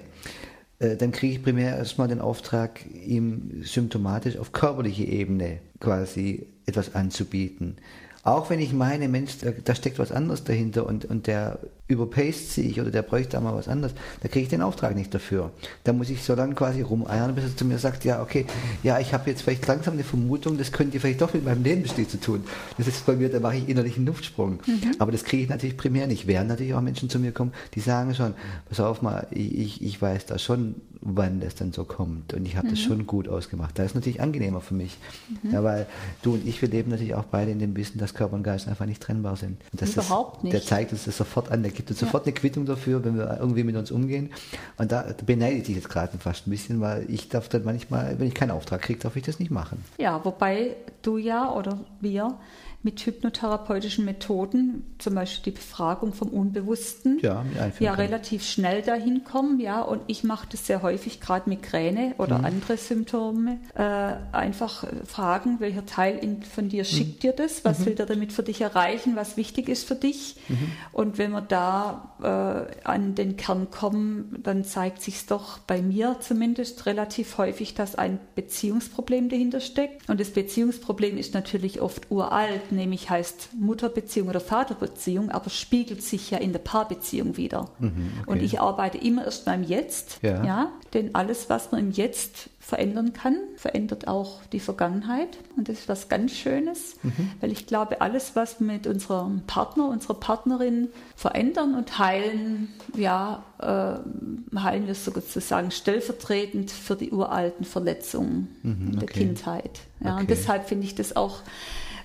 dann 0.78 1.12
kriege 1.12 1.34
ich 1.34 1.42
primär 1.42 1.76
erstmal 1.76 2.08
den 2.08 2.20
Auftrag, 2.20 2.80
ihm 2.94 3.62
symptomatisch 3.62 4.36
auf 4.36 4.52
körperliche 4.52 5.04
Ebene 5.04 5.58
quasi 5.80 6.46
etwas 6.66 6.94
anzubieten. 6.94 7.76
Auch 8.22 8.50
wenn 8.50 8.60
ich 8.60 8.72
meine, 8.72 9.08
Mensch, 9.08 9.38
da, 9.64 9.74
steckt 9.74 9.98
was 9.98 10.12
anderes 10.12 10.44
dahinter 10.44 10.86
und, 10.86 11.04
und 11.04 11.26
der 11.26 11.58
überpaced 11.88 12.52
sich 12.52 12.80
oder 12.80 12.90
der 12.90 13.02
bräuchte 13.02 13.32
da 13.32 13.40
mal 13.40 13.54
was 13.54 13.66
anderes, 13.66 13.94
da 14.20 14.28
kriege 14.28 14.44
ich 14.44 14.48
den 14.48 14.60
Auftrag 14.62 14.94
nicht 14.94 15.12
dafür. 15.12 15.50
Da 15.84 15.92
muss 15.92 16.10
ich 16.10 16.22
so 16.22 16.34
lange 16.34 16.54
quasi 16.54 16.82
rumeiern, 16.82 17.34
bis 17.34 17.44
er 17.44 17.56
zu 17.56 17.64
mir 17.64 17.78
sagt, 17.78 18.04
ja, 18.04 18.22
okay, 18.22 18.44
ja, 18.82 19.00
ich 19.00 19.14
habe 19.14 19.30
jetzt 19.30 19.42
vielleicht 19.42 19.66
langsam 19.66 19.94
eine 19.94 20.04
Vermutung, 20.04 20.58
das 20.58 20.70
könnte 20.70 21.00
vielleicht 21.00 21.22
doch 21.22 21.32
mit 21.32 21.44
meinem 21.44 21.64
Lebensstil 21.64 22.06
zu 22.06 22.20
tun. 22.20 22.44
Das 22.76 22.86
ist 22.86 23.06
bei 23.06 23.16
mir, 23.16 23.30
da 23.30 23.40
mache 23.40 23.56
ich 23.56 23.68
innerlich 23.68 23.96
einen 23.96 24.06
Luftsprung. 24.06 24.60
Mhm. 24.66 24.96
Aber 24.98 25.12
das 25.12 25.24
kriege 25.24 25.42
ich 25.42 25.48
natürlich 25.48 25.76
primär 25.76 26.06
nicht. 26.06 26.26
Während 26.26 26.48
natürlich 26.48 26.74
auch 26.74 26.82
Menschen 26.82 27.08
zu 27.08 27.18
mir 27.18 27.32
kommen, 27.32 27.52
die 27.74 27.80
sagen 27.80 28.14
schon, 28.14 28.34
pass 28.68 28.80
auf 28.80 29.00
mal, 29.00 29.26
ich, 29.30 29.82
ich 29.82 30.00
weiß 30.00 30.26
da 30.26 30.38
schon, 30.38 30.74
wann 31.00 31.40
das 31.40 31.54
dann 31.54 31.72
so 31.72 31.84
kommt 31.84 32.34
und 32.34 32.44
ich 32.44 32.56
habe 32.56 32.66
mhm. 32.66 32.70
das 32.72 32.80
schon 32.80 33.06
gut 33.06 33.28
ausgemacht. 33.28 33.78
Das 33.78 33.86
ist 33.86 33.94
natürlich 33.94 34.20
angenehmer 34.20 34.60
für 34.60 34.74
mich. 34.74 34.98
Mhm. 35.42 35.52
Ja, 35.52 35.64
weil 35.64 35.86
du 36.22 36.34
und 36.34 36.46
ich, 36.46 36.60
wir 36.60 36.68
leben 36.68 36.90
natürlich 36.90 37.14
auch 37.14 37.24
beide 37.24 37.50
in 37.50 37.58
dem 37.58 37.76
Wissen, 37.76 37.98
dass 37.98 38.14
Körper 38.14 38.34
und 38.34 38.42
Geist 38.42 38.68
einfach 38.68 38.86
nicht 38.86 39.02
trennbar 39.02 39.36
sind. 39.36 39.58
Und 39.72 39.80
das 39.80 39.92
Überhaupt 39.92 40.38
ist, 40.38 40.44
nicht. 40.44 40.52
Der 40.54 40.62
zeigt 40.62 40.92
uns 40.92 41.04
das 41.04 41.16
sofort 41.16 41.50
an, 41.50 41.62
der 41.62 41.72
gibt 41.78 41.90
uns 41.90 42.00
ja. 42.00 42.06
sofort 42.06 42.26
eine 42.26 42.34
Quittung 42.34 42.66
dafür, 42.66 43.04
wenn 43.04 43.16
wir 43.16 43.38
irgendwie 43.40 43.64
mit 43.64 43.76
uns 43.76 43.90
umgehen. 43.90 44.30
Und 44.76 44.92
da 44.92 45.06
beneide 45.24 45.56
ich 45.56 45.62
dich 45.62 45.76
jetzt 45.76 45.88
gerade 45.88 46.18
fast 46.18 46.46
ein 46.46 46.50
bisschen, 46.50 46.80
weil 46.80 47.06
ich 47.08 47.28
darf 47.28 47.48
dann 47.48 47.64
manchmal, 47.64 48.18
wenn 48.18 48.28
ich 48.28 48.34
keinen 48.34 48.50
Auftrag 48.50 48.82
kriege, 48.82 48.98
darf 48.98 49.16
ich 49.16 49.22
das 49.22 49.38
nicht 49.38 49.50
machen. 49.50 49.82
Ja, 49.96 50.22
wobei 50.24 50.76
du 51.02 51.16
ja 51.16 51.50
oder 51.52 51.78
wir 52.00 52.34
mit 52.82 53.00
hypnotherapeutischen 53.04 54.04
Methoden, 54.04 54.84
zum 54.98 55.16
Beispiel 55.16 55.52
die 55.52 55.56
Befragung 55.58 56.12
vom 56.12 56.28
Unbewussten, 56.28 57.18
ja, 57.20 57.44
ja 57.80 57.94
relativ 57.94 58.44
schnell 58.44 58.82
dahin 58.82 59.24
kommen. 59.24 59.58
Ja, 59.58 59.82
und 59.82 60.02
ich 60.06 60.22
mache 60.22 60.46
das 60.52 60.64
sehr 60.66 60.80
häufig, 60.82 61.20
gerade 61.20 61.48
Migräne 61.50 62.14
oder 62.18 62.38
mhm. 62.38 62.44
andere 62.44 62.76
Symptome. 62.76 63.58
Äh, 63.74 64.14
einfach 64.30 64.86
fragen, 65.04 65.58
welcher 65.58 65.86
Teil 65.86 66.18
in, 66.18 66.44
von 66.44 66.68
dir 66.68 66.84
schickt 66.84 67.16
mhm. 67.16 67.20
dir 67.20 67.32
das? 67.32 67.64
Was 67.64 67.80
mhm. 67.80 67.86
will 67.86 67.94
der 67.96 68.06
damit 68.06 68.32
für 68.32 68.44
dich 68.44 68.60
erreichen, 68.60 69.16
was 69.16 69.36
wichtig 69.36 69.68
ist 69.68 69.86
für 69.86 69.96
dich. 69.96 70.36
Mhm. 70.48 70.70
Und 70.92 71.18
wenn 71.18 71.32
wir 71.32 71.40
da 71.40 72.14
äh, 72.22 72.86
an 72.86 73.16
den 73.16 73.36
Kern 73.36 73.70
kommen, 73.72 74.38
dann 74.44 74.62
zeigt 74.62 75.02
sich 75.02 75.26
doch 75.26 75.58
bei 75.58 75.82
mir 75.82 76.18
zumindest 76.20 76.86
relativ 76.86 77.38
häufig, 77.38 77.74
dass 77.74 77.96
ein 77.96 78.20
Beziehungsproblem 78.36 79.28
dahinter 79.28 79.60
steckt. 79.60 80.08
Und 80.08 80.20
das 80.20 80.30
Beziehungsproblem 80.30 81.18
ist 81.18 81.34
natürlich 81.34 81.80
oft 81.80 82.10
uralt, 82.10 82.67
nämlich 82.72 83.10
heißt 83.10 83.50
Mutterbeziehung 83.58 84.28
oder 84.28 84.40
Vaterbeziehung, 84.40 85.30
aber 85.30 85.50
spiegelt 85.50 86.02
sich 86.02 86.30
ja 86.30 86.38
in 86.38 86.52
der 86.52 86.60
Paarbeziehung 86.60 87.36
wieder. 87.36 87.70
Mhm, 87.78 88.12
okay. 88.20 88.30
Und 88.30 88.42
ich 88.42 88.60
arbeite 88.60 88.98
immer 88.98 89.24
erst 89.24 89.44
beim 89.44 89.62
Jetzt, 89.62 90.18
ja. 90.22 90.44
ja, 90.44 90.72
denn 90.94 91.14
alles, 91.14 91.50
was 91.50 91.72
man 91.72 91.80
im 91.80 91.90
Jetzt 91.90 92.50
verändern 92.68 93.14
kann, 93.14 93.38
verändert 93.56 94.08
auch 94.08 94.44
die 94.52 94.60
Vergangenheit. 94.60 95.38
Und 95.56 95.70
das 95.70 95.78
ist 95.78 95.88
was 95.88 96.10
ganz 96.10 96.32
Schönes, 96.32 96.96
mhm. 97.02 97.30
weil 97.40 97.50
ich 97.50 97.66
glaube, 97.66 98.02
alles, 98.02 98.36
was 98.36 98.60
wir 98.60 98.66
mit 98.66 98.86
unserem 98.86 99.40
Partner, 99.46 99.88
unserer 99.88 100.14
Partnerin 100.20 100.88
verändern 101.16 101.74
und 101.74 101.98
heilen, 101.98 102.68
ja, 102.94 103.42
äh, 103.58 104.58
heilen 104.58 104.86
wir 104.86 104.94
sozusagen 104.94 105.70
stellvertretend 105.70 106.70
für 106.70 106.94
die 106.94 107.10
uralten 107.10 107.64
Verletzungen 107.64 108.54
mhm, 108.62 108.88
okay. 108.88 108.98
der 108.98 109.08
Kindheit. 109.08 109.80
Ja, 110.00 110.12
okay. 110.12 110.20
Und 110.20 110.30
deshalb 110.30 110.68
finde 110.68 110.84
ich 110.84 110.94
das 110.94 111.16
auch 111.16 111.40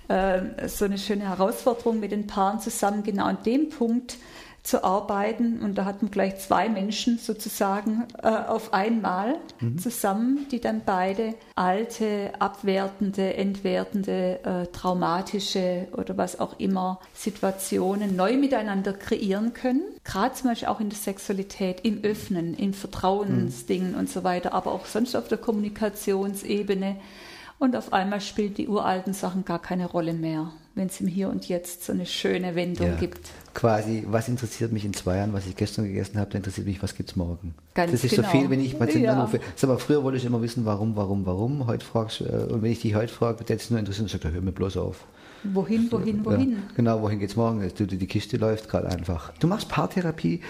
äh, 0.08 0.68
so 0.68 0.86
eine 0.86 0.98
schöne 0.98 1.28
Herausforderung 1.30 2.00
mit 2.00 2.12
den 2.12 2.28
Paaren 2.28 2.60
zusammen, 2.60 3.04
genau 3.04 3.26
an 3.26 3.38
dem 3.46 3.70
Punkt, 3.70 4.18
zu 4.64 4.84
arbeiten. 4.84 5.60
Und 5.62 5.78
da 5.78 5.86
hatten 5.86 6.10
gleich 6.10 6.40
zwei 6.40 6.70
Menschen 6.70 7.20
sozusagen 7.20 8.08
äh, 8.22 8.30
auf 8.30 8.74
einmal 8.74 9.36
mhm. 9.60 9.78
zusammen, 9.78 10.48
die 10.52 10.62
dann 10.62 10.82
beide 10.86 11.36
alte, 11.56 12.32
abwertende, 12.40 13.34
entwertende, 13.34 14.40
äh, 14.44 14.68
traumatische 14.68 15.88
oder 15.92 16.18
was 16.18 16.40
auch 16.40 16.60
immer 16.60 17.02
Situationen 17.14 18.16
neu 18.16 18.38
miteinander 18.38 18.94
kreieren 18.94 19.54
können. 19.54 19.84
Gerade 20.06 20.34
zum 20.34 20.50
Beispiel 20.50 20.70
auch 20.70 20.80
in 20.80 20.90
der 20.90 20.98
Sexualität, 20.98 21.82
im 21.84 22.02
Öffnen, 22.04 22.54
in 22.54 22.74
Vertrauensdingen 22.74 23.92
mhm. 23.92 24.00
und 24.00 24.10
so 24.10 24.24
weiter, 24.24 24.54
aber 24.54 24.72
auch 24.72 24.86
sonst 24.86 25.16
auf 25.16 25.28
der 25.28 25.38
Kommunikationsebene. 25.38 26.96
Und 27.60 27.76
auf 27.76 27.94
einmal 27.94 28.22
spielt 28.22 28.58
die 28.58 28.68
uralten 28.68 29.14
Sachen 29.14 29.46
gar 29.46 29.60
keine 29.60 29.86
Rolle 29.86 30.14
mehr, 30.14 30.52
wenn 30.76 30.88
es 30.88 31.00
im 31.00 31.08
Hier 31.08 31.30
und 31.30 31.48
Jetzt 31.48 31.86
so 31.86 31.94
eine 31.94 32.06
schöne 32.06 32.56
Wendung 32.56 32.88
ja. 32.88 32.96
gibt 32.96 33.30
quasi, 33.54 34.04
was 34.08 34.28
interessiert 34.28 34.72
mich 34.72 34.86
in 34.86 34.94
zwei 34.94 35.18
Jahren, 35.18 35.34
was 35.34 35.46
ich 35.46 35.56
gestern 35.56 35.86
gegessen 35.86 36.20
habe, 36.20 36.32
da 36.32 36.38
interessiert 36.38 36.68
mich, 36.68 36.82
was 36.82 36.96
gibt 36.96 37.12
es 37.12 37.16
morgen. 37.16 37.54
Ganz 37.74 37.92
das 37.92 38.04
ist 38.04 38.16
genau. 38.16 38.28
so 38.28 38.38
viel, 38.38 38.50
wenn 38.50 38.62
ich 38.62 38.78
Patienten 38.78 39.06
ja. 39.06 39.14
anrufe. 39.14 39.40
Aber 39.62 39.80
früher 39.80 40.04
wollte 40.04 40.18
ich 40.18 40.26
immer 40.26 40.42
wissen, 40.42 40.66
warum, 40.66 40.96
warum, 40.96 41.26
warum. 41.26 41.68
Heute 41.68 41.86
fragst 41.86 42.22
äh, 42.22 42.48
und 42.50 42.62
wenn 42.62 42.72
ich 42.72 42.82
dich 42.82 42.96
heute 42.96 43.14
frage, 43.14 43.44
der 43.44 43.56
ist 43.56 43.70
nur 43.70 43.80
interessiert, 43.80 44.10
sagt 44.10 44.24
hör 44.26 44.42
mir 44.42 44.52
bloß 44.52 44.78
auf. 44.78 45.06
Wohin, 45.44 45.92
wohin, 45.92 46.24
wohin? 46.24 46.52
Ja, 46.54 46.58
genau, 46.76 47.02
wohin 47.02 47.20
geht 47.20 47.30
es 47.30 47.36
morgen? 47.36 47.70
Du, 47.78 47.86
die 47.86 48.08
Kiste 48.08 48.38
läuft 48.38 48.70
gerade 48.70 48.88
einfach. 48.88 49.34
Du 49.40 49.48
machst 49.48 49.68
Paartherapie 49.68 50.42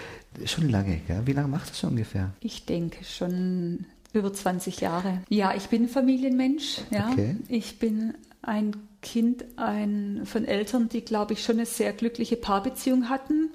schon 0.45 0.69
lange, 0.69 1.01
gell? 1.07 1.21
Wie 1.25 1.33
lange 1.33 1.47
machst 1.47 1.69
du 1.69 1.71
das 1.71 1.83
ungefähr? 1.91 2.31
Ich 2.41 2.65
denke 2.65 3.03
schon 3.03 3.85
über 4.13 4.31
20 4.31 4.79
Jahre. 4.79 5.21
Ja, 5.29 5.53
ich 5.55 5.67
bin 5.67 5.89
Familienmensch. 5.89 6.81
Ja. 6.91 7.09
Okay. 7.11 7.35
Ich 7.49 7.79
bin 7.79 8.13
ein 8.41 8.75
Kind 9.01 9.43
ein, 9.57 10.21
von 10.25 10.45
Eltern, 10.45 10.87
die, 10.87 11.01
glaube 11.01 11.33
ich, 11.33 11.43
schon 11.43 11.57
eine 11.57 11.65
sehr 11.65 11.91
glückliche 11.93 12.37
Paarbeziehung 12.37 13.09
hatten. 13.09 13.51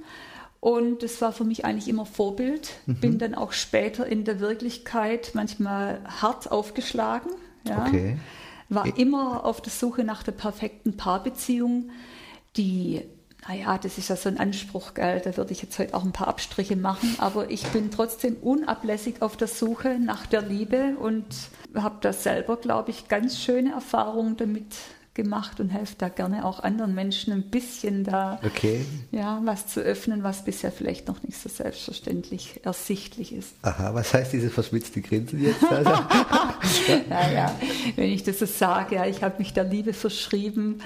Und 0.60 1.02
das 1.04 1.20
war 1.20 1.32
für 1.32 1.44
mich 1.44 1.64
eigentlich 1.64 1.88
immer 1.88 2.04
Vorbild. 2.04 2.70
Mhm. 2.86 2.94
Bin 2.96 3.18
dann 3.18 3.34
auch 3.34 3.52
später 3.52 4.06
in 4.06 4.24
der 4.24 4.40
Wirklichkeit 4.40 5.30
manchmal 5.34 6.00
hart 6.20 6.50
aufgeschlagen. 6.50 7.30
Ja. 7.64 7.86
Okay. 7.86 8.18
War 8.68 8.98
immer 8.98 9.44
auf 9.44 9.62
der 9.62 9.72
Suche 9.72 10.04
nach 10.04 10.22
der 10.22 10.32
perfekten 10.32 10.96
Paarbeziehung, 10.96 11.90
die 12.56 13.02
naja, 13.46 13.78
das 13.78 13.98
ist 13.98 14.08
ja 14.08 14.16
so 14.16 14.28
ein 14.28 14.38
Anspruch, 14.38 14.94
gell? 14.94 15.20
da 15.20 15.36
würde 15.36 15.52
ich 15.52 15.62
jetzt 15.62 15.78
heute 15.78 15.94
auch 15.94 16.04
ein 16.04 16.12
paar 16.12 16.28
Abstriche 16.28 16.76
machen, 16.76 17.14
aber 17.18 17.50
ich 17.50 17.62
bin 17.68 17.90
trotzdem 17.90 18.36
unablässig 18.36 19.22
auf 19.22 19.36
der 19.36 19.48
Suche 19.48 19.98
nach 19.98 20.26
der 20.26 20.42
Liebe 20.42 20.96
und 20.98 21.24
habe 21.74 21.96
da 22.00 22.12
selber, 22.12 22.56
glaube 22.56 22.90
ich, 22.90 23.08
ganz 23.08 23.40
schöne 23.40 23.72
Erfahrungen 23.72 24.36
damit 24.36 24.76
gemacht 25.18 25.58
und 25.58 25.70
helfe 25.70 25.96
da 25.98 26.08
gerne 26.08 26.44
auch 26.44 26.60
anderen 26.60 26.94
Menschen 26.94 27.32
ein 27.32 27.42
bisschen 27.42 28.04
da 28.04 28.38
okay. 28.44 28.86
ja, 29.10 29.40
was 29.44 29.66
zu 29.66 29.80
öffnen, 29.80 30.22
was 30.22 30.44
bisher 30.44 30.70
vielleicht 30.70 31.08
noch 31.08 31.24
nicht 31.24 31.36
so 31.36 31.48
selbstverständlich 31.48 32.60
ersichtlich 32.64 33.32
ist. 33.34 33.50
Aha, 33.62 33.92
was 33.94 34.14
heißt 34.14 34.32
diese 34.32 34.48
verschmitzte 34.48 35.00
Grinsen 35.00 35.42
jetzt? 35.42 35.60
naja, 37.10 37.52
wenn 37.96 38.10
ich 38.10 38.22
das 38.22 38.38
so 38.38 38.46
sage, 38.46 38.94
ja, 38.94 39.06
ich 39.06 39.24
habe 39.24 39.34
mich 39.38 39.52
der 39.52 39.64
Liebe 39.64 39.92
verschrieben. 39.92 40.78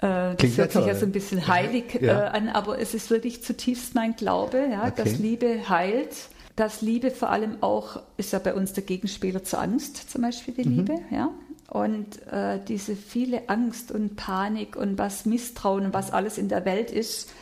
Äh, 0.00 0.34
das 0.34 0.56
hört 0.56 0.72
sich 0.72 0.86
ja 0.86 0.94
so 0.94 1.04
ein 1.04 1.12
bisschen 1.12 1.46
heilig 1.46 2.00
ja. 2.00 2.22
äh, 2.22 2.28
an, 2.28 2.48
aber 2.48 2.78
es 2.78 2.94
ist 2.94 3.10
wirklich 3.10 3.44
zutiefst 3.44 3.94
mein 3.94 4.16
Glaube, 4.16 4.66
ja, 4.70 4.84
okay. 4.86 4.92
dass 4.96 5.18
Liebe 5.18 5.68
heilt 5.68 6.14
dass 6.56 6.82
Liebe 6.82 7.10
vor 7.10 7.30
allem 7.30 7.56
auch, 7.62 8.00
ist 8.16 8.32
ja 8.32 8.38
bei 8.38 8.54
uns 8.54 8.72
der 8.74 8.84
Gegenspieler 8.84 9.42
zur 9.42 9.60
Angst, 9.60 10.08
zum 10.08 10.22
Beispiel 10.22 10.54
die 10.54 10.68
mhm. 10.68 10.76
Liebe, 10.76 10.98
ja. 11.10 11.30
Und 11.74 12.24
äh, 12.30 12.60
diese 12.68 12.94
viele 12.94 13.48
Angst 13.48 13.90
und 13.90 14.14
Panik 14.14 14.76
und 14.76 14.96
was 14.96 15.26
Misstrauen 15.26 15.86
und 15.86 15.92
was 15.92 16.12
alles 16.12 16.38
in 16.38 16.48
der 16.48 16.64
Welt 16.64 16.92
ist, 16.92 17.32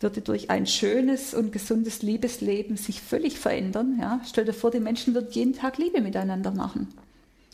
würde 0.00 0.20
durch 0.20 0.50
ein 0.50 0.66
schönes 0.66 1.32
und 1.32 1.52
gesundes 1.52 2.02
Liebesleben 2.02 2.76
sich 2.76 3.00
völlig 3.00 3.38
verändern. 3.38 3.96
Ja? 3.98 4.20
Stell 4.26 4.44
dir 4.44 4.52
vor, 4.52 4.70
die 4.70 4.78
Menschen 4.78 5.14
würden 5.14 5.30
jeden 5.30 5.54
Tag 5.54 5.78
Liebe 5.78 6.02
miteinander 6.02 6.50
machen. 6.50 6.88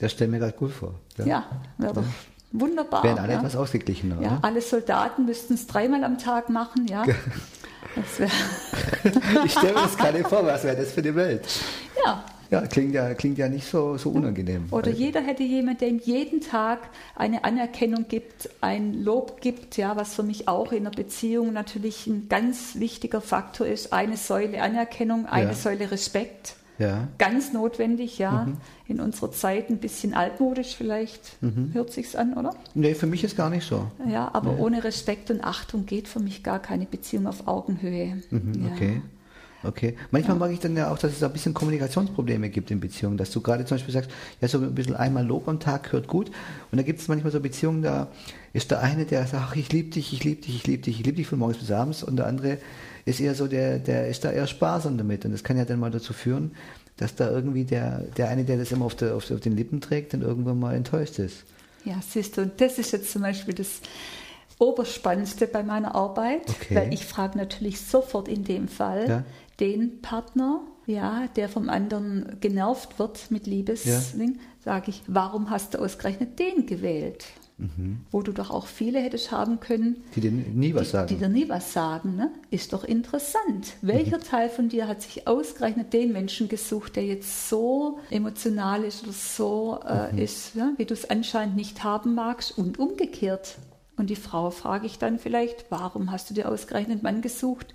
Das 0.00 0.10
stelle 0.10 0.32
mir 0.32 0.40
gerade 0.40 0.56
gut 0.56 0.72
vor. 0.72 0.94
Ja, 1.18 1.24
ja 1.24 1.44
wäre 1.78 1.94
doch 1.94 2.02
ja. 2.02 2.08
wunderbar. 2.50 3.04
Wären 3.04 3.20
alle 3.20 3.34
ja. 3.34 3.38
etwas 3.38 3.54
ausgeglichener. 3.54 4.20
Ja, 4.20 4.40
alle 4.42 4.60
Soldaten 4.60 5.26
müssten 5.26 5.54
es 5.54 5.68
dreimal 5.68 6.02
am 6.02 6.18
Tag 6.18 6.50
machen. 6.50 6.88
Ja. 6.88 7.04
ich 9.44 9.52
stelle 9.52 9.72
mir 9.72 9.82
das 9.82 9.96
gerade 9.96 10.24
vor, 10.24 10.44
was 10.44 10.64
wäre 10.64 10.74
das 10.74 10.90
für 10.90 11.02
die 11.02 11.14
Welt? 11.14 11.46
Ja, 12.04 12.24
ja, 12.62 12.66
klingt 12.66 12.94
ja, 12.94 13.14
klingt 13.14 13.38
ja 13.38 13.48
nicht 13.48 13.66
so, 13.66 13.96
so 13.96 14.10
unangenehm. 14.10 14.66
Oder 14.70 14.90
jeder 14.90 15.20
hätte 15.20 15.42
jemanden, 15.42 15.80
der 15.80 15.88
ihm 15.88 16.00
jeden 16.02 16.40
Tag 16.40 16.90
eine 17.14 17.44
Anerkennung 17.44 18.06
gibt, 18.08 18.50
ein 18.60 19.02
Lob 19.02 19.40
gibt, 19.40 19.76
ja, 19.76 19.96
was 19.96 20.14
für 20.14 20.22
mich 20.22 20.48
auch 20.48 20.72
in 20.72 20.86
einer 20.86 20.94
Beziehung 20.94 21.52
natürlich 21.52 22.06
ein 22.06 22.28
ganz 22.28 22.76
wichtiger 22.78 23.20
Faktor 23.20 23.66
ist. 23.66 23.92
Eine 23.92 24.16
Säule 24.16 24.62
Anerkennung, 24.62 25.26
eine 25.26 25.50
ja. 25.50 25.54
Säule 25.54 25.90
Respekt. 25.90 26.56
Ja. 26.78 27.08
Ganz 27.18 27.52
notwendig, 27.52 28.18
ja. 28.18 28.46
Mhm. 28.46 28.56
In 28.86 29.00
unserer 29.00 29.30
Zeit 29.30 29.70
ein 29.70 29.78
bisschen 29.78 30.12
altmodisch 30.12 30.74
vielleicht, 30.76 31.40
mhm. 31.40 31.70
hört 31.72 31.92
sich's 31.92 32.16
an, 32.16 32.34
oder? 32.34 32.54
Nee, 32.74 32.94
für 32.94 33.06
mich 33.06 33.22
ist 33.24 33.36
gar 33.36 33.48
nicht 33.48 33.66
so. 33.66 33.86
Ja, 34.08 34.30
aber 34.32 34.52
nee. 34.52 34.60
ohne 34.60 34.84
Respekt 34.84 35.30
und 35.30 35.42
Achtung 35.42 35.86
geht 35.86 36.08
für 36.08 36.20
mich 36.20 36.42
gar 36.42 36.58
keine 36.60 36.84
Beziehung 36.86 37.26
auf 37.26 37.46
Augenhöhe. 37.46 38.20
Mhm, 38.30 38.66
ja. 38.66 38.72
Okay. 38.72 39.02
Okay. 39.64 39.96
Manchmal 40.10 40.36
ja. 40.36 40.40
mag 40.40 40.52
ich 40.52 40.60
dann 40.60 40.76
ja 40.76 40.90
auch, 40.90 40.98
dass 40.98 41.12
es 41.12 41.22
ein 41.22 41.32
bisschen 41.32 41.54
Kommunikationsprobleme 41.54 42.50
gibt 42.50 42.70
in 42.70 42.80
Beziehungen, 42.80 43.16
dass 43.16 43.30
du 43.30 43.40
gerade 43.40 43.64
zum 43.64 43.76
Beispiel 43.76 43.94
sagst, 43.94 44.10
ja, 44.40 44.48
so 44.48 44.58
ein 44.58 44.74
bisschen 44.74 44.96
einmal 44.96 45.26
Lob 45.26 45.48
am 45.48 45.60
Tag 45.60 45.92
hört 45.92 46.06
gut. 46.06 46.30
Und 46.70 46.78
da 46.78 46.82
gibt 46.82 47.00
es 47.00 47.08
manchmal 47.08 47.32
so 47.32 47.40
Beziehungen, 47.40 47.82
da 47.82 48.08
ist 48.52 48.70
der 48.70 48.80
eine, 48.80 49.04
der 49.04 49.26
sagt, 49.26 49.44
ach, 49.48 49.56
ich 49.56 49.72
liebe 49.72 49.90
dich, 49.90 50.12
ich 50.12 50.24
liebe 50.24 50.42
dich, 50.42 50.56
ich 50.56 50.66
liebe 50.66 50.82
dich, 50.82 51.00
ich 51.00 51.06
liebe 51.06 51.16
dich 51.16 51.26
von 51.26 51.38
morgens 51.38 51.58
bis 51.58 51.70
abends. 51.70 52.02
Und 52.02 52.16
der 52.16 52.26
andere 52.26 52.58
ist 53.04 53.20
eher 53.20 53.34
so, 53.34 53.46
der, 53.46 53.78
der 53.78 54.08
ist 54.08 54.24
da 54.24 54.30
eher 54.30 54.46
sparsam 54.46 54.98
damit. 54.98 55.24
Und 55.24 55.32
das 55.32 55.44
kann 55.44 55.56
ja 55.56 55.64
dann 55.64 55.80
mal 55.80 55.90
dazu 55.90 56.12
führen, 56.12 56.52
dass 56.96 57.14
da 57.14 57.30
irgendwie 57.30 57.64
der, 57.64 58.00
der 58.16 58.28
eine, 58.28 58.44
der 58.44 58.58
das 58.58 58.70
immer 58.72 58.84
auf, 58.84 58.94
der, 58.94 59.16
auf, 59.16 59.30
auf 59.30 59.40
den 59.40 59.56
Lippen 59.56 59.80
trägt, 59.80 60.14
dann 60.14 60.22
irgendwann 60.22 60.58
mal 60.58 60.74
enttäuscht 60.74 61.18
ist. 61.18 61.44
Ja, 61.84 62.00
siehst 62.06 62.36
du, 62.36 62.42
und 62.42 62.60
das 62.60 62.78
ist 62.78 62.92
jetzt 62.92 63.10
zum 63.12 63.22
Beispiel 63.22 63.54
das 63.54 63.80
Oberspannendste 64.58 65.46
bei 65.46 65.62
meiner 65.62 65.94
Arbeit, 65.94 66.48
okay. 66.48 66.76
weil 66.76 66.94
ich 66.94 67.04
frage 67.04 67.36
natürlich 67.36 67.80
sofort 67.80 68.28
in 68.28 68.44
dem 68.44 68.68
Fall, 68.68 69.08
ja 69.08 69.24
den 69.60 70.00
Partner, 70.00 70.60
ja, 70.86 71.26
der 71.36 71.48
vom 71.48 71.68
anderen 71.68 72.36
genervt 72.40 72.98
wird 72.98 73.30
mit 73.30 73.46
Liebesding, 73.46 74.34
ja. 74.34 74.40
sage 74.64 74.90
ich, 74.90 75.02
warum 75.06 75.50
hast 75.50 75.74
du 75.74 75.78
ausgerechnet 75.78 76.38
den 76.38 76.66
gewählt? 76.66 77.26
Mhm. 77.56 78.00
Wo 78.10 78.20
du 78.20 78.32
doch 78.32 78.50
auch 78.50 78.66
viele 78.66 78.98
hättest 78.98 79.30
haben 79.30 79.60
können, 79.60 80.02
die 80.16 80.20
dir 80.20 80.32
nie 80.32 80.74
was 80.74 80.90
sagen. 80.90 81.06
Die, 81.06 81.14
die 81.14 81.20
dir 81.20 81.28
nie 81.28 81.48
was 81.48 81.72
sagen, 81.72 82.16
ne? 82.16 82.32
Ist 82.50 82.72
doch 82.72 82.82
interessant. 82.82 83.74
Welcher 83.80 84.18
mhm. 84.18 84.22
Teil 84.24 84.48
von 84.48 84.68
dir 84.68 84.88
hat 84.88 85.02
sich 85.02 85.28
ausgerechnet 85.28 85.92
den 85.92 86.12
Menschen 86.12 86.48
gesucht, 86.48 86.96
der 86.96 87.04
jetzt 87.04 87.48
so 87.48 88.00
emotional 88.10 88.82
ist 88.82 89.04
oder 89.04 89.12
so 89.12 89.78
äh, 89.86 90.12
mhm. 90.12 90.18
ist, 90.18 90.56
ja? 90.56 90.72
wie 90.78 90.84
du 90.84 90.94
es 90.94 91.08
anscheinend 91.08 91.54
nicht 91.54 91.84
haben 91.84 92.16
magst 92.16 92.58
und 92.58 92.80
umgekehrt. 92.80 93.58
Und 93.96 94.10
die 94.10 94.16
Frau 94.16 94.50
frage 94.50 94.86
ich 94.86 94.98
dann 94.98 95.20
vielleicht, 95.20 95.66
warum 95.70 96.10
hast 96.10 96.28
du 96.28 96.34
dir 96.34 96.48
ausgerechnet 96.48 96.94
einen 96.94 97.02
Mann 97.02 97.22
gesucht, 97.22 97.72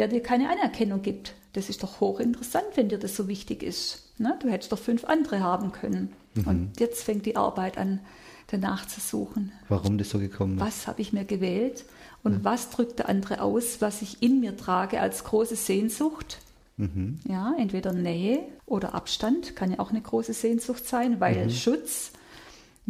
der 0.00 0.08
dir 0.08 0.22
keine 0.22 0.48
Anerkennung 0.48 1.02
gibt? 1.02 1.34
Das 1.52 1.68
ist 1.68 1.82
doch 1.82 2.00
hochinteressant, 2.00 2.64
wenn 2.74 2.88
dir 2.88 2.98
das 2.98 3.16
so 3.16 3.28
wichtig 3.28 3.62
ist. 3.62 4.10
Ne? 4.18 4.38
Du 4.40 4.48
hättest 4.48 4.72
doch 4.72 4.78
fünf 4.78 5.04
andere 5.04 5.40
haben 5.40 5.72
können. 5.72 6.10
Mhm. 6.34 6.46
Und 6.46 6.80
jetzt 6.80 7.04
fängt 7.04 7.26
die 7.26 7.36
Arbeit 7.36 7.76
an, 7.76 8.00
danach 8.46 8.86
zu 8.86 8.98
suchen. 8.98 9.52
Warum 9.68 9.98
das 9.98 10.08
so 10.08 10.18
gekommen 10.18 10.56
ist. 10.56 10.64
Was 10.64 10.86
habe 10.86 11.02
ich 11.02 11.12
mir 11.12 11.26
gewählt 11.26 11.84
und 12.22 12.32
ja. 12.32 12.38
was 12.44 12.70
drückt 12.70 12.98
der 12.98 13.10
andere 13.10 13.42
aus, 13.42 13.82
was 13.82 14.00
ich 14.00 14.22
in 14.22 14.40
mir 14.40 14.56
trage 14.56 15.00
als 15.00 15.22
große 15.24 15.56
Sehnsucht? 15.56 16.38
Mhm. 16.78 17.20
Ja, 17.28 17.54
entweder 17.58 17.92
Nähe 17.92 18.40
oder 18.64 18.94
Abstand 18.94 19.54
kann 19.54 19.70
ja 19.70 19.80
auch 19.80 19.90
eine 19.90 20.00
große 20.00 20.32
Sehnsucht 20.32 20.86
sein, 20.86 21.20
weil 21.20 21.44
mhm. 21.44 21.50
Schutz 21.50 22.12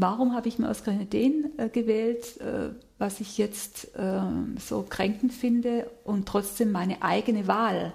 warum 0.00 0.34
habe 0.34 0.48
ich 0.48 0.58
mir 0.58 0.68
ausgerechnet 0.68 1.12
den 1.12 1.50
äh, 1.58 1.68
gewählt, 1.68 2.40
äh, 2.40 2.70
was 2.98 3.20
ich 3.20 3.38
jetzt 3.38 3.94
äh, 3.96 4.20
so 4.58 4.82
kränkend 4.88 5.32
finde 5.32 5.90
und 6.04 6.26
trotzdem 6.26 6.72
meine 6.72 7.02
eigene 7.02 7.46
Wahl 7.46 7.92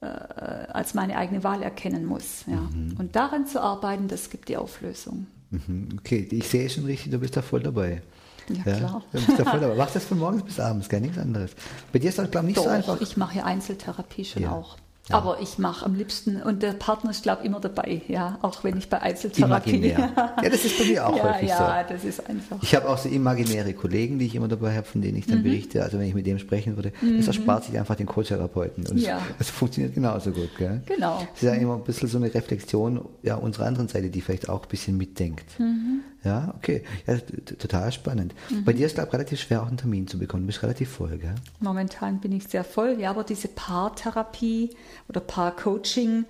äh, 0.00 0.06
als 0.06 0.94
meine 0.94 1.16
eigene 1.16 1.44
Wahl 1.44 1.62
erkennen 1.62 2.04
muss. 2.04 2.44
Ja. 2.46 2.56
Mhm. 2.56 2.96
Und 2.98 3.16
daran 3.16 3.46
zu 3.46 3.60
arbeiten, 3.60 4.08
das 4.08 4.30
gibt 4.30 4.48
die 4.48 4.56
Auflösung. 4.56 5.26
Mhm. 5.50 5.88
Okay, 5.98 6.28
ich 6.30 6.48
sehe 6.48 6.68
schon 6.68 6.84
richtig, 6.84 7.12
du 7.12 7.18
bist 7.18 7.36
da 7.36 7.42
voll 7.42 7.62
dabei. 7.62 8.02
Ja, 8.48 8.72
ja 8.72 8.76
klar. 8.76 9.02
Du 9.12 9.24
bist 9.24 9.38
da 9.38 9.44
voll 9.44 9.60
dabei. 9.60 9.74
Machst 9.74 9.96
das 9.96 10.04
von 10.04 10.18
morgens 10.18 10.42
bis 10.42 10.60
abends, 10.60 10.88
gar 10.88 11.00
nichts 11.00 11.18
anderes. 11.18 11.52
Bei 11.92 11.98
dir 11.98 12.10
ist 12.10 12.18
das, 12.18 12.30
glaube 12.30 12.46
ich, 12.46 12.56
nicht 12.56 12.58
Doch, 12.58 12.64
so 12.64 12.70
einfach. 12.70 13.00
ich 13.00 13.16
mache 13.16 13.38
ja 13.38 13.44
Einzeltherapie 13.44 14.24
schon 14.24 14.42
ja. 14.42 14.52
auch. 14.52 14.76
Ja. 15.08 15.16
Aber 15.16 15.38
ich 15.40 15.58
mache 15.58 15.84
am 15.84 15.94
liebsten, 15.94 16.40
und 16.40 16.62
der 16.62 16.72
Partner 16.72 17.10
ist, 17.10 17.22
glaube 17.22 17.42
ich, 17.42 17.48
immer 17.48 17.60
dabei, 17.60 18.00
ja, 18.08 18.38
auch 18.40 18.64
wenn 18.64 18.78
ich 18.78 18.88
bei 18.88 19.02
Einzeltherapie. 19.02 19.76
Imaginär. 19.76 20.12
ja, 20.42 20.48
das 20.48 20.64
ist 20.64 20.78
bei 20.78 20.84
mir 20.86 21.06
auch 21.06 21.16
ja, 21.16 21.34
häufig 21.34 21.48
ja, 21.50 21.56
so. 21.58 21.62
Ja, 21.62 21.82
das 21.82 22.04
ist 22.04 22.26
einfach. 22.26 22.62
Ich 22.62 22.74
habe 22.74 22.88
auch 22.88 22.96
so 22.96 23.10
imaginäre 23.10 23.74
Kollegen, 23.74 24.18
die 24.18 24.24
ich 24.24 24.34
immer 24.34 24.48
dabei 24.48 24.74
habe, 24.74 24.86
von 24.86 25.02
denen 25.02 25.18
ich 25.18 25.26
dann 25.26 25.40
mhm. 25.40 25.42
berichte. 25.42 25.82
Also 25.82 25.98
wenn 25.98 26.06
ich 26.06 26.14
mit 26.14 26.26
dem 26.26 26.38
sprechen 26.38 26.76
würde, 26.76 26.92
mhm. 27.02 27.18
das 27.18 27.26
erspart 27.26 27.64
sich 27.64 27.78
einfach 27.78 27.96
den 27.96 28.06
Co-Therapeuten. 28.06 28.86
Und 28.86 28.98
ja. 28.98 29.20
das, 29.38 29.50
funktioniert 29.50 29.94
genauso 29.94 30.30
gut. 30.30 30.50
Gell? 30.56 30.82
Genau. 30.86 31.20
Es 31.34 31.42
ist 31.42 31.48
ja 31.48 31.54
immer 31.54 31.74
ein 31.74 31.84
bisschen 31.84 32.08
so 32.08 32.16
eine 32.16 32.32
Reflexion 32.32 33.04
ja, 33.22 33.34
unserer 33.34 33.66
anderen 33.66 33.88
Seite, 33.88 34.08
die 34.08 34.22
vielleicht 34.22 34.48
auch 34.48 34.62
ein 34.62 34.68
bisschen 34.68 34.96
mitdenkt. 34.96 35.60
Mhm. 35.60 36.00
Ja, 36.24 36.54
okay. 36.56 36.82
Ja, 37.06 37.18
total 37.18 37.92
spannend. 37.92 38.34
Mhm. 38.50 38.64
Bei 38.64 38.72
dir 38.72 38.86
ist 38.86 38.92
es, 38.92 38.94
glaube 38.94 39.08
ich, 39.08 39.14
relativ 39.14 39.40
schwer, 39.40 39.62
auch 39.62 39.68
einen 39.68 39.76
Termin 39.76 40.08
zu 40.08 40.18
bekommen. 40.18 40.44
Du 40.44 40.46
bist 40.46 40.62
relativ 40.62 40.90
voll, 40.90 41.18
gell? 41.18 41.34
Momentan 41.60 42.20
bin 42.20 42.32
ich 42.32 42.44
sehr 42.48 42.64
voll, 42.64 42.96
ja, 42.98 43.10
aber 43.10 43.24
diese 43.24 43.48
Paartherapie 43.48 44.70
oder 45.08 45.20
Paarcoaching 45.20 46.24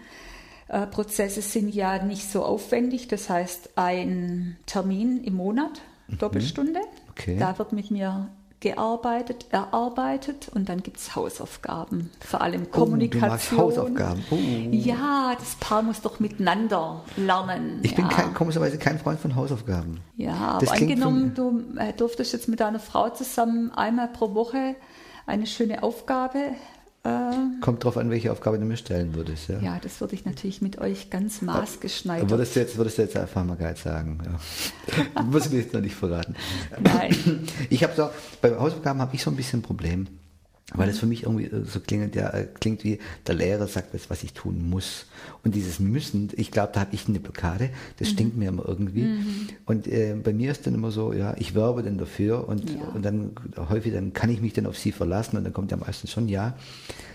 äh, 0.69 0.87
Prozesse 0.87 1.43
sind 1.43 1.75
ja 1.75 2.03
nicht 2.03 2.31
so 2.31 2.45
aufwendig. 2.45 3.09
Das 3.09 3.31
heißt, 3.31 3.71
ein 3.77 4.57
Termin 4.67 5.23
im 5.23 5.35
Monat, 5.35 5.83
mhm. 6.09 6.19
Doppelstunde. 6.19 6.81
Okay. 7.11 7.37
Da 7.39 7.57
wird 7.59 7.73
mit 7.73 7.91
mir 7.91 8.29
gearbeitet, 8.65 9.45
erarbeitet 9.51 10.49
und 10.55 10.71
dann 10.71 10.83
gibt 10.83 10.97
es 10.97 11.15
Hausaufgaben. 11.15 12.11
Vor 12.21 12.41
allem 12.41 12.71
Kommunikation. 12.71 13.61
Oh, 13.61 13.63
Hausaufgaben. 13.65 14.25
Oh. 14.31 14.37
Ja, 14.71 15.37
das 15.39 15.55
Paar 15.57 15.83
muss 15.83 16.01
doch 16.01 16.19
miteinander 16.19 17.05
lernen. 17.19 17.81
Ich 17.83 17.91
ja. 17.91 17.97
bin 17.99 18.09
kein, 18.09 18.33
komischerweise 18.33 18.79
kein 18.79 18.99
Freund 18.99 19.21
von 19.21 19.37
Hausaufgaben. 19.37 20.01
Ja, 20.17 20.33
aber 20.33 20.73
angenommen, 20.73 21.35
du 21.35 21.63
äh, 21.77 21.93
durftest 21.93 22.33
jetzt 22.33 22.49
mit 22.49 22.61
deiner 22.61 22.81
Frau 22.81 23.11
zusammen 23.11 23.71
einmal 23.71 24.09
pro 24.09 24.35
Woche 24.35 24.77
eine 25.27 25.47
schöne 25.47 25.83
Aufgabe 25.83 26.39
Kommt 27.61 27.85
drauf 27.85 27.97
an, 27.97 28.11
welche 28.11 28.33
Aufgabe 28.33 28.59
du 28.59 28.65
mir 28.65 28.77
stellen 28.77 29.15
würdest. 29.15 29.49
Ja, 29.49 29.59
ja 29.61 29.79
das 29.83 30.01
würde 30.01 30.15
ich 30.15 30.25
natürlich 30.25 30.61
mit 30.63 30.79
euch 30.79 31.11
ganz 31.11 31.43
maßgeschneidert. 31.43 32.31
Würdest 32.31 32.57
du 32.57 32.61
jetzt, 32.61 32.77
würdest 32.77 32.99
du 32.99 33.03
jetzt 33.03 33.17
einfach 33.17 33.45
mal 33.45 33.57
geil 33.57 33.77
sagen? 33.77 34.19
Ja. 34.25 35.23
Muss 35.23 35.47
ich 35.47 35.53
mir 35.53 35.59
jetzt 35.59 35.73
noch 35.73 35.81
nicht 35.81 35.95
verraten. 35.95 36.35
Nein. 36.81 37.47
Ich 37.71 37.83
habe 37.83 37.95
so, 37.97 38.11
bei 38.41 38.57
Hausaufgaben 38.57 39.01
habe 39.01 39.15
ich 39.15 39.23
so 39.23 39.31
ein 39.31 39.37
bisschen 39.37 39.61
ein 39.61 39.63
Problem. 39.63 40.09
Weil 40.73 40.89
es 40.89 40.99
für 40.99 41.07
mich 41.07 41.25
irgendwie 41.25 41.45
äh, 41.45 41.65
so 41.65 41.79
klingt, 41.79 42.17
ja, 42.17 42.31
äh, 42.31 42.47
klingt 42.59 42.85
wie 42.85 42.99
der 43.27 43.35
Lehrer 43.35 43.67
sagt 43.67 43.93
das, 43.93 44.09
was 44.09 44.23
ich 44.23 44.33
tun 44.33 44.71
muss. 44.71 45.07
Und 45.43 45.55
dieses 45.55 45.79
Müssen, 45.79 46.31
ich 46.37 46.51
glaube, 46.51 46.73
da 46.73 46.81
habe 46.81 46.95
ich 46.95 47.07
eine 47.07 47.21
Blockade, 47.21 47.71
das 47.99 48.09
mhm. 48.09 48.13
stinkt 48.13 48.37
mir 48.37 48.49
immer 48.49 48.67
irgendwie. 48.67 49.05
Mhm. 49.05 49.49
Und 49.67 49.87
äh, 49.87 50.15
bei 50.15 50.33
mir 50.33 50.51
ist 50.51 50.67
dann 50.67 50.75
immer 50.75 50.91
so, 50.91 51.13
ja, 51.13 51.35
ich 51.39 51.55
werbe 51.55 51.83
dann 51.83 51.99
dafür 51.99 52.49
und, 52.49 52.71
ja. 52.71 52.81
und 52.95 53.05
dann 53.05 53.33
häufig, 53.69 53.93
dann 53.93 54.15
kann 54.15 54.31
ich 54.31 54.41
mich 54.41 54.55
dann 54.55 54.67
auf 54.67 54.79
sie 54.79 54.93
verlassen 54.93 55.37
und 55.37 55.45
dann 55.45 55.53
kommt 55.53 55.71
ja 55.71 55.77
meistens 55.77 56.11
schon 56.11 56.29
ja. 56.29 56.57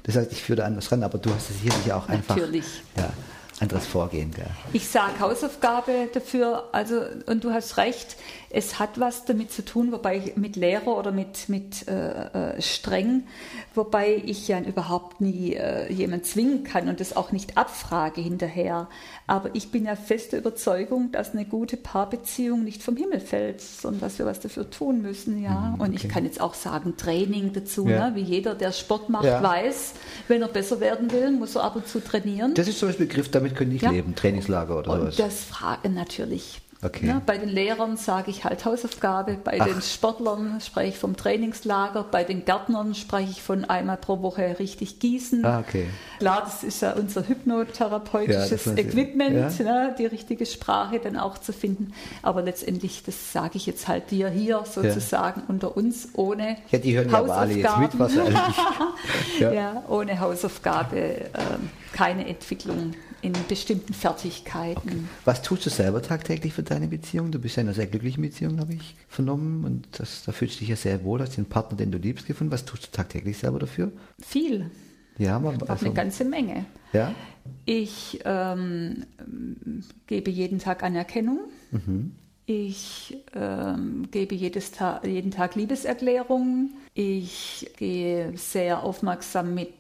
Das 0.04 0.16
heißt, 0.16 0.32
ich 0.32 0.43
führe 0.43 0.58
da 0.58 0.66
anders 0.66 0.91
ran, 0.91 1.02
aber 1.02 1.18
du 1.18 1.34
hast 1.34 1.50
es 1.50 1.58
hier 1.58 1.72
sicher 1.72 1.97
auch 1.97 2.08
einfach. 2.08 2.36
Natürlich. 2.36 2.66
Ja, 2.97 3.12
anderes 3.60 3.88
Vorgehen. 3.88 4.32
Gell? 4.32 4.45
Ich 4.74 4.88
sage 4.88 5.20
Hausaufgabe 5.20 6.10
dafür, 6.14 6.70
also 6.72 7.02
und 7.26 7.43
du 7.43 7.52
hast 7.52 7.78
recht, 7.78 8.16
es 8.52 8.80
hat 8.80 9.00
was 9.00 9.26
damit 9.26 9.52
zu 9.52 9.64
tun, 9.64 9.91
wobei 9.91 10.34
mit 10.36 10.56
Lehrer 10.56 10.97
oder 10.97 11.12
mit, 11.12 11.50
mit 11.50 11.88
äh, 11.88 12.56
äh, 12.56 12.62
streng, 12.62 13.24
wobei 13.76 14.22
ich 14.26 14.47
ja 14.47 14.60
überhaupt 14.60 15.22
nie 15.22 15.54
äh, 15.54 15.91
jemand 15.91 16.26
zwingen 16.26 16.64
kann 16.64 16.89
und 16.89 17.00
das 17.00 17.16
auch 17.16 17.32
nicht 17.32 17.58
abfrage 17.58 18.22
hinterher. 18.22 18.88
Aber 19.28 19.52
ich 19.54 19.70
bin 19.70 19.86
ja 19.86 19.95
feste 19.95 20.38
Überzeugung, 20.38 21.12
dass 21.12 21.34
eine 21.34 21.45
gute 21.45 21.78
Paarbeziehung 21.78 22.64
nicht 22.64 22.82
vom 22.82 22.97
Himmel 22.97 23.20
fällt, 23.20 23.62
sondern 23.62 24.02
dass 24.02 24.18
wir 24.18 24.26
was 24.26 24.39
dafür 24.39 24.70
tun 24.70 25.02
müssen, 25.02 25.43
ja. 25.43 25.52
Mhm, 25.52 25.74
okay. 25.76 25.84
Und 25.84 25.93
ich 25.93 26.10
kann 26.10 26.26
jetzt 26.26 26.41
auch 26.41 26.56
sagen, 26.56 26.97
Training 26.97 27.54
dazu, 27.54 27.88
ja. 27.88 28.10
ne? 28.10 28.16
wie 28.16 28.24
jeder, 28.24 28.56
der 28.56 28.72
Sport 28.72 29.10
macht, 29.10 29.26
ja. 29.26 29.43
weiß, 29.43 29.93
wenn 30.28 30.41
er 30.41 30.47
besser 30.47 30.80
werden 30.80 31.12
will, 31.12 31.32
muss 31.32 31.56
er 31.56 31.64
ab 31.64 31.76
und 31.76 31.88
zu 31.88 32.00
trainieren. 32.00 32.56
Das 32.56 32.68
ist 32.68 32.80
zum 32.80 32.89
Beispiel 32.89 33.06
ein 33.06 33.10
Begriff, 33.10 33.30
damit 33.30 33.56
könnte 33.56 33.76
ich 33.76 33.84
ja. 33.84 33.91
leben, 33.91 34.16
Trainingslager 34.16 34.80
oder 34.80 34.93
und 34.93 35.08
was? 35.08 35.18
Das 35.18 35.43
fragen 35.43 35.93
natürlich 35.93 36.62
Okay. 36.82 37.08
Ja, 37.08 37.22
bei 37.26 37.38
den 37.38 37.50
Lehrern 37.50 37.98
sage 37.98 38.32
ich 38.32 38.46
halt 38.46 38.64
Hausaufgabe, 38.64 39.34
bei 39.44 39.58
Ach. 39.60 39.66
den 39.66 39.82
Sportlern 39.82 40.62
spreche 40.62 40.90
ich 40.90 40.98
vom 40.98 41.18
Trainingslager, 41.18 42.06
bei 42.10 42.24
den 42.24 42.46
Gärtnern 42.46 42.96
spreche 42.96 43.32
ich 43.32 43.42
von 43.42 43.66
einmal 43.66 43.98
pro 43.98 44.22
Woche 44.22 44.56
richtig 44.60 45.00
gießen. 45.00 45.44
Ah, 45.44 45.60
okay. 45.60 45.88
Klar, 46.20 46.44
das 46.46 46.64
ist 46.64 46.82
ja 46.82 46.94
unser 46.94 47.28
hypnotherapeutisches 47.28 48.64
ja, 48.64 48.78
Equipment, 48.78 49.60
ja. 49.60 49.66
ne, 49.66 49.96
die 50.00 50.06
richtige 50.06 50.46
Sprache 50.46 51.00
dann 51.00 51.18
auch 51.18 51.38
zu 51.38 51.52
finden. 51.52 51.94
Aber 52.22 52.44
letztendlich, 52.44 53.04
das 53.04 53.34
sage 53.34 53.58
ich 53.58 53.66
jetzt 53.66 53.90
halt 53.90 54.10
dir 54.10 54.30
hier 54.30 54.64
sozusagen 54.64 55.44
unter 55.50 55.76
uns, 55.76 56.08
ohne 56.14 56.56
Ja, 56.72 56.80
die 56.80 56.96
hören 56.96 57.10
ja 57.10 57.24
alle 57.24 57.54
jetzt 57.56 57.78
mit, 57.78 58.00
was 58.00 58.18
eigentlich. 58.18 59.40
ja. 59.40 59.84
ohne 59.90 60.18
Hausaufgabe 60.22 60.98
äh, 60.98 61.28
keine 61.92 62.26
Entwicklung 62.26 62.94
in 63.22 63.34
bestimmten 63.48 63.94
Fertigkeiten. 63.94 64.90
Okay. 64.90 65.04
Was 65.26 65.42
tust 65.42 65.66
du 65.66 65.70
selber 65.70 66.02
tagtäglich 66.02 66.54
für 66.54 66.64
deine 66.64 66.88
Beziehung? 66.88 67.32
Du 67.32 67.40
bist 67.40 67.56
ja 67.56 67.62
in 67.62 67.68
einer 67.68 67.76
sehr 67.76 67.88
glücklichen 67.88 68.22
Beziehung, 68.22 68.60
habe 68.60 68.74
ich 68.74 68.96
vernommen. 69.08 69.66
Und 69.66 69.88
das, 70.00 70.24
da 70.26 70.32
fühlst 70.32 70.56
du 70.56 70.60
dich 70.60 70.70
ja 70.70 70.76
sehr 70.76 71.04
wohl, 71.04 71.22
hast 71.22 71.38
den 71.38 71.46
Partner, 71.46 71.78
den 71.78 71.92
du 71.92 71.98
liebst, 71.98 72.28
gefunden. 72.28 72.52
Was 72.52 72.66
tust 72.66 72.88
du 72.88 72.92
tagtäglich 72.92 73.38
selber 73.38 73.60
dafür? 73.60 73.92
Viel. 74.20 74.72
Ja, 75.18 75.36
aber 75.36 75.54
also, 75.68 75.86
eine 75.86 75.94
ganze 75.94 76.24
Menge. 76.24 76.66
Ja? 76.94 77.14
Ich 77.66 78.22
ähm, 78.24 79.06
gebe 80.08 80.32
jeden 80.32 80.60
Tag 80.60 80.84
Anerkennung. 80.84 81.40
Mhm. 81.72 82.16
Ich 82.46 83.16
ähm, 83.36 84.08
gebe 84.10 84.34
jedes 84.34 84.72
Ta 84.72 85.02
jeden 85.06 85.30
Tag 85.30 85.54
Liebeserklärungen. 85.54 86.74
Ich 86.96 87.70
gehe 87.78 88.36
sehr 88.38 88.82
aufmerksam 88.82 89.54
mit 89.54 89.76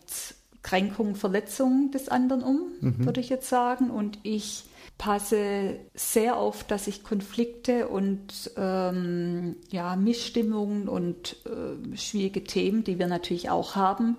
Kränkung, 0.69 1.15
Verletzung 1.15 1.89
des 1.89 2.09
anderen 2.09 2.43
um, 2.43 2.59
mhm. 2.79 3.05
würde 3.05 3.19
ich 3.19 3.29
jetzt 3.29 3.49
sagen. 3.49 3.89
Und 3.89 4.19
ich 4.21 4.65
passe 4.99 5.79
sehr 5.95 6.37
auf, 6.37 6.63
dass 6.63 6.85
ich 6.85 7.03
Konflikte 7.03 7.87
und 7.87 8.51
ähm, 8.55 9.55
ja, 9.71 9.95
Missstimmungen 9.95 10.87
und 10.87 11.37
äh, 11.45 11.97
schwierige 11.97 12.43
Themen, 12.43 12.83
die 12.83 12.99
wir 12.99 13.07
natürlich 13.07 13.49
auch 13.49 13.75
haben, 13.75 14.17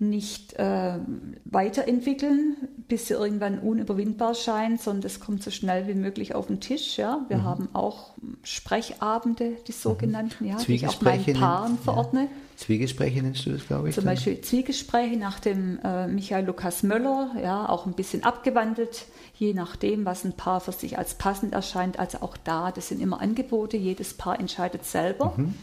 nicht 0.00 0.54
äh, 0.54 0.98
weiterentwickeln, 1.44 2.56
bis 2.88 3.08
sie 3.08 3.14
irgendwann 3.14 3.58
unüberwindbar 3.58 4.34
scheinen, 4.34 4.78
sondern 4.78 5.02
das 5.02 5.20
kommt 5.20 5.42
so 5.42 5.50
schnell 5.50 5.86
wie 5.88 5.94
möglich 5.94 6.34
auf 6.34 6.46
den 6.46 6.58
Tisch. 6.58 6.96
Ja. 6.96 7.24
Wir 7.28 7.38
mhm. 7.38 7.44
haben 7.44 7.68
auch 7.74 8.14
Sprechabende, 8.42 9.52
die 9.68 9.72
sogenannten, 9.72 10.46
ja, 10.46 10.56
die 10.56 10.74
ich 10.74 10.88
auch 10.88 11.00
meinen 11.02 11.34
Paaren 11.34 11.78
verordne. 11.78 12.22
Ja. 12.22 12.28
Zwiegespräche 12.56 13.22
nennst 13.22 13.46
du 13.46 13.52
das, 13.52 13.66
glaube 13.66 13.88
ich. 13.88 13.94
Zum 13.94 14.04
dann? 14.04 14.14
Beispiel 14.14 14.40
Zwiegespräche 14.40 15.18
nach 15.18 15.38
dem 15.38 15.78
äh, 15.84 16.06
Michael 16.06 16.46
Lukas 16.46 16.82
Möller, 16.82 17.32
ja, 17.42 17.68
auch 17.68 17.86
ein 17.86 17.92
bisschen 17.92 18.22
abgewandelt, 18.22 19.06
je 19.34 19.54
nachdem, 19.54 20.04
was 20.04 20.24
ein 20.24 20.32
Paar 20.32 20.60
für 20.60 20.72
sich 20.72 20.98
als 20.98 21.14
passend 21.14 21.52
erscheint. 21.52 21.98
Also 21.98 22.18
auch 22.20 22.36
da, 22.36 22.70
das 22.72 22.88
sind 22.88 23.00
immer 23.00 23.20
Angebote, 23.20 23.76
jedes 23.76 24.14
Paar 24.14 24.38
entscheidet 24.40 24.84
selber. 24.84 25.34
Mhm. 25.36 25.54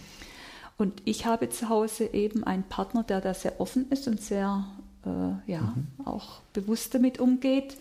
Und 0.77 1.01
ich 1.05 1.25
habe 1.25 1.49
zu 1.49 1.69
Hause 1.69 2.05
eben 2.13 2.43
einen 2.43 2.63
Partner, 2.63 3.03
der 3.03 3.19
da 3.19 3.33
sehr 3.33 3.59
offen 3.59 3.89
ist 3.89 4.07
und 4.07 4.21
sehr 4.21 4.65
äh, 5.05 5.51
ja, 5.51 5.61
mhm. 5.61 5.87
auch 6.05 6.41
bewusst 6.53 6.93
damit 6.93 7.19
umgeht. 7.19 7.77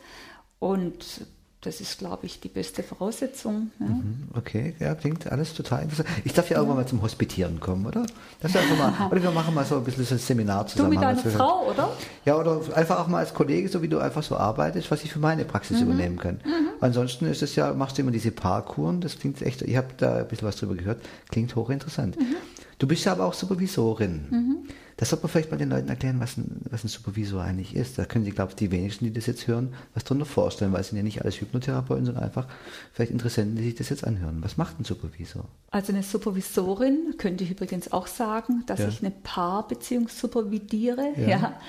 Und 0.59 1.27
das 1.67 1.81
ist, 1.81 1.99
glaube 1.99 2.27
ich, 2.27 2.39
die 2.39 2.49
beste 2.49 2.83
Voraussetzung. 2.83 3.73
Ja. 3.81 3.87
Mhm, 3.87 4.29
okay, 4.35 4.77
ja, 4.79 4.95
klingt 4.95 5.31
alles 5.31 5.53
total 5.53 5.83
interessant. 5.83 6.09
Ich 6.25 6.33
darf 6.33 6.49
ja 6.49 6.59
irgendwann 6.59 6.77
mal 6.79 6.87
zum 6.87 7.03
Hospitieren 7.03 7.59
kommen, 7.59 7.85
oder? 7.87 8.07
Das 8.41 8.55
einfach 8.55 8.79
mal, 8.79 9.07
oder 9.11 9.23
wir 9.23 9.31
machen 9.33 9.53
mal 9.53 9.65
so 9.65 9.77
ein 9.77 9.85
bisschen 9.85 10.05
so 10.05 10.15
ein 10.15 10.19
Seminar 10.19 10.67
zusammen. 10.69 10.93
Du 10.93 10.97
mit 10.97 11.05
deiner 11.05 11.19
Frau, 11.19 11.69
oder? 11.69 11.91
Ja, 12.25 12.37
oder 12.37 12.61
einfach 12.75 13.01
auch 13.01 13.09
mal 13.09 13.19
als 13.19 13.35
Kollege, 13.35 13.69
so 13.69 13.83
wie 13.83 13.89
du 13.89 13.99
einfach 13.99 14.23
so 14.23 14.37
arbeitest, 14.37 14.91
was 14.91 15.03
ich 15.03 15.13
für 15.13 15.19
meine 15.19 15.45
Praxis 15.45 15.81
mhm. 15.81 15.87
übernehmen 15.87 16.19
kann. 16.19 16.35
Mhm. 16.45 16.69
Ansonsten 16.81 17.27
ist 17.27 17.43
es 17.43 17.57
ja, 17.57 17.75
machst 17.75 17.99
du 17.99 18.03
immer 18.03 18.13
diese 18.13 18.31
Parkuren, 18.31 19.01
das 19.01 19.19
klingt 19.19 19.43
echt, 19.43 19.63
ich 19.63 19.77
habe 19.77 19.89
da 19.97 20.19
ein 20.19 20.29
bisschen 20.29 20.47
was 20.47 20.57
drüber 20.57 20.77
gehört, 20.77 21.05
klingt 21.31 21.57
hochinteressant. 21.57 22.19
Mhm. 22.19 22.37
Du 22.79 22.87
bist 22.87 23.05
ja 23.05 23.13
aber 23.13 23.25
auch 23.25 23.35
Supervisorin. 23.35 24.27
Mhm. 24.31 24.57
Das 24.99 25.11
sollte 25.11 25.25
man 25.25 25.31
vielleicht 25.31 25.51
mal 25.51 25.59
den 25.59 25.69
Leuten 25.69 25.89
erklären, 25.89 26.21
was 26.21 26.39
ein, 26.39 26.63
was 26.71 26.83
ein 26.83 26.89
Supervisor 26.89 27.43
eigentlich 27.43 27.77
ist. 27.77 27.99
Da 27.99 28.07
können 28.07 28.25
Sie, 28.25 28.31
glaube 28.31 28.53
ich, 28.53 28.57
die 28.57 28.71
wenigsten, 28.71 29.05
die 29.05 29.13
das 29.13 29.27
jetzt 29.27 29.47
hören, 29.47 29.75
was 29.93 30.05
darunter 30.05 30.25
vorstellen, 30.25 30.73
weil 30.73 30.81
es 30.81 30.89
sind 30.89 30.97
ja 30.97 31.03
nicht 31.03 31.21
alles 31.21 31.39
Hypnotherapeuten, 31.41 32.07
sondern 32.07 32.25
einfach 32.25 32.47
vielleicht 32.93 33.13
Interessenten, 33.13 33.57
die 33.57 33.65
sich 33.65 33.75
das 33.75 33.91
jetzt 33.91 34.07
anhören. 34.07 34.43
Was 34.43 34.57
macht 34.57 34.81
ein 34.81 34.85
Supervisor? 34.85 35.45
Also 35.71 35.93
eine 35.93 36.03
Supervisorin 36.03 37.15
könnte 37.19 37.45
ich 37.45 37.51
übrigens 37.51 37.93
auch 37.93 38.07
sagen, 38.07 38.63
dass 38.67 38.81
ja. 38.81 38.89
ich 38.89 39.01
eine 39.01 39.11
Paarbeziehung 39.11 40.09
supervidiere. 40.09 41.13
Ja. 41.19 41.29
ja. 41.29 41.61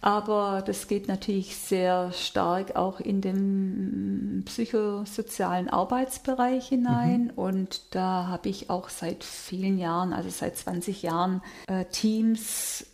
Aber 0.00 0.64
das 0.66 0.88
geht 0.88 1.06
natürlich 1.06 1.56
sehr 1.56 2.10
stark 2.10 2.74
auch 2.74 2.98
in 2.98 3.20
den 3.20 4.42
psychosozialen 4.46 5.68
Arbeitsbereich 5.68 6.66
hinein. 6.66 7.26
Mhm. 7.26 7.30
Und 7.36 7.94
da 7.94 8.26
habe 8.26 8.48
ich 8.48 8.68
auch 8.68 8.88
seit 8.88 9.22
vielen 9.22 9.78
Jahren, 9.78 10.12
also 10.12 10.28
seit 10.28 10.56
20 10.56 11.02
Jahren, 11.02 11.40
äh, 11.68 11.84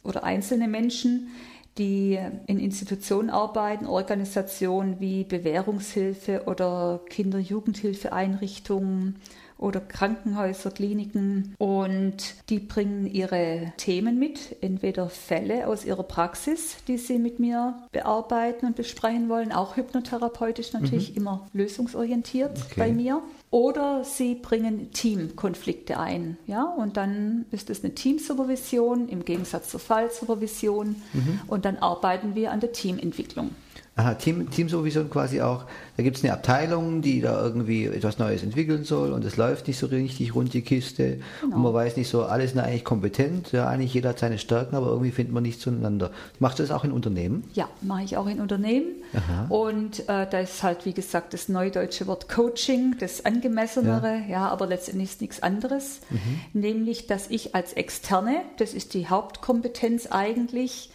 Oder 0.05 0.25
einzelne 0.25 0.69
Menschen, 0.69 1.31
die 1.79 2.19
in 2.47 2.59
Institutionen 2.59 3.31
arbeiten, 3.31 3.87
Organisationen 3.87 5.01
wie 5.01 5.25
Bewährungshilfe 5.25 6.43
oder 6.47 7.01
Kinder-Jugendhilfeeinrichtungen 7.09 9.17
oder 9.59 9.81
Krankenhäuser, 9.81 10.71
Kliniken 10.71 11.55
und 11.59 12.17
die 12.49 12.61
bringen 12.61 13.07
ihre 13.07 13.73
Themen 13.77 14.19
mit, 14.19 14.57
entweder 14.61 15.09
Fälle 15.09 15.67
aus 15.67 15.85
ihrer 15.85 16.05
Praxis, 16.05 16.77
die 16.87 16.97
sie 16.97 17.19
mit 17.19 17.41
mir 17.41 17.75
bearbeiten 17.91 18.67
und 18.67 18.77
besprechen 18.77 19.29
wollen, 19.29 19.53
auch 19.53 19.77
hypnotherapeutisch 19.77 20.73
natürlich 20.73 21.11
mhm. 21.11 21.17
immer 21.17 21.49
lösungsorientiert 21.53 22.57
okay. 22.57 22.75
bei 22.77 22.93
mir. 22.93 23.21
Oder 23.51 24.05
sie 24.05 24.35
bringen 24.35 24.91
Teamkonflikte 24.93 25.99
ein, 25.99 26.37
ja, 26.47 26.65
und 26.65 26.99
dann 26.99 27.47
ist 27.51 27.71
es 27.71 27.83
eine 27.83 27.95
Teamsupervision 27.95 29.09
im 29.09 29.25
Gegensatz 29.25 29.71
zur 29.71 29.81
Fallsupervision 29.81 30.97
mhm. 31.15 31.41
und 31.47 31.65
dann 31.65 31.77
arbeiten 31.77 32.35
wir 32.35 32.53
an 32.53 32.61
der 32.61 32.73
Teamentwicklung. 32.73 33.51
Aha, 33.99 34.15
Team, 34.15 34.49
Team 34.49 34.69
sowieso 34.69 35.07
quasi 35.07 35.41
auch, 35.41 35.65
da 35.97 36.05
gibt 36.05 36.17
es 36.17 36.23
eine 36.23 36.33
Abteilung, 36.33 37.03
die 37.03 37.21
da 37.21 37.43
irgendwie 37.43 37.87
etwas 37.87 38.21
Neues 38.21 38.45
entwickeln 38.45 38.85
soll 38.85 39.13
und 39.13 39.25
es 39.25 39.37
läuft 39.37 39.67
nicht 39.67 39.77
so 39.77 39.87
richtig 39.87 40.37
rund 40.37 40.55
die 40.55 40.63
Kiste 40.63 41.19
genau. 41.41 41.57
und 41.57 41.63
man 41.65 41.75
weiß 41.75 41.97
nicht 41.97 42.09
so, 42.09 42.23
alle 42.23 42.47
sind 42.47 42.61
eigentlich 42.61 42.85
kompetent, 42.85 43.51
ja, 43.51 43.67
eigentlich 43.67 43.93
jeder 43.93 44.11
hat 44.11 44.21
seine 44.21 44.39
Stärken, 44.39 44.77
aber 44.77 44.87
irgendwie 44.87 45.11
findet 45.11 45.35
man 45.35 45.43
nicht 45.43 45.61
zueinander. 45.61 46.13
Machst 46.39 46.61
du 46.61 46.63
das 46.63 46.71
auch 46.71 46.85
in 46.85 46.93
Unternehmen? 46.93 47.43
Ja, 47.55 47.69
mache 47.83 48.05
ich 48.05 48.17
auch 48.17 48.29
in 48.29 48.41
Unternehmen 48.41 48.87
Aha. 49.15 49.47
und 49.49 50.09
äh, 50.09 50.29
da 50.31 50.39
ist 50.39 50.63
halt, 50.63 50.87
wie 50.87 50.93
gesagt, 50.93 51.35
das 51.35 51.49
neudeutsche 51.49 52.07
Wort 52.07 52.29
Coaching, 52.29 52.95
das 53.01 53.25
angemessenere, 53.39 54.23
ja, 54.23 54.29
ja 54.29 54.49
aber 54.49 54.67
letztendlich 54.67 55.11
ist 55.11 55.21
nichts 55.21 55.43
anderes, 55.43 56.01
mhm. 56.11 56.41
nämlich, 56.61 57.07
dass 57.07 57.31
ich 57.31 57.55
als 57.55 57.73
Externe, 57.73 58.43
das 58.59 58.75
ist 58.75 58.95
die 58.95 59.09
Hauptkompetenz 59.09 60.07
eigentlich, 60.11 60.91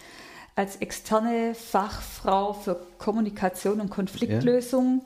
als 0.56 0.76
externe 0.78 1.56
Fachfrau 1.56 2.54
für 2.54 2.86
Kommunikation 3.00 3.82
und 3.82 3.90
Konfliktlösung 3.90 5.04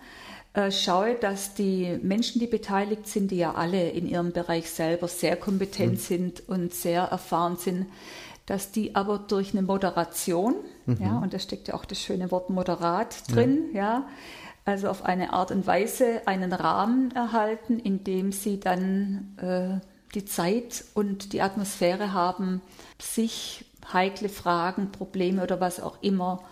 ja. 0.55 0.65
äh, 0.65 0.71
schaue, 0.71 1.15
dass 1.15 1.53
die 1.53 1.97
Menschen, 2.01 2.39
die 2.39 2.47
beteiligt 2.47 3.07
sind, 3.07 3.31
die 3.31 3.37
ja 3.37 3.53
alle 3.53 3.89
in 3.91 4.07
ihrem 4.07 4.33
Bereich 4.33 4.69
selber 4.69 5.07
sehr 5.07 5.37
kompetent 5.37 5.93
mhm. 5.93 5.97
sind 5.97 6.43
und 6.49 6.73
sehr 6.73 7.03
erfahren 7.03 7.55
sind, 7.55 7.85
dass 8.45 8.71
die 8.71 8.95
aber 8.95 9.19
durch 9.19 9.53
eine 9.53 9.61
Moderation, 9.61 10.55
mhm. 10.85 10.97
ja, 11.01 11.17
und 11.19 11.33
da 11.33 11.39
steckt 11.39 11.69
ja 11.69 11.75
auch 11.75 11.85
das 11.85 11.99
schöne 11.99 12.29
Wort 12.31 12.49
moderat 12.49 13.33
drin, 13.33 13.69
ja, 13.73 13.81
ja 13.81 14.07
also 14.67 14.89
auf 14.89 15.05
eine 15.05 15.31
Art 15.31 15.51
und 15.51 15.65
Weise 15.65 16.21
einen 16.25 16.51
Rahmen 16.51 17.11
erhalten, 17.11 17.79
in 17.79 18.03
dem 18.03 18.33
sie 18.33 18.59
dann 18.59 19.37
äh, 19.37 19.85
die 20.13 20.25
Zeit 20.25 20.83
und 20.93 21.31
die 21.31 21.41
Atmosphäre 21.41 22.11
haben, 22.11 22.61
sich 23.01 23.65
heikle 23.93 24.27
Fragen, 24.27 24.91
Probleme 24.91 25.41
oder 25.41 25.61
was 25.61 25.79
auch 25.79 26.01
immer 26.01 26.43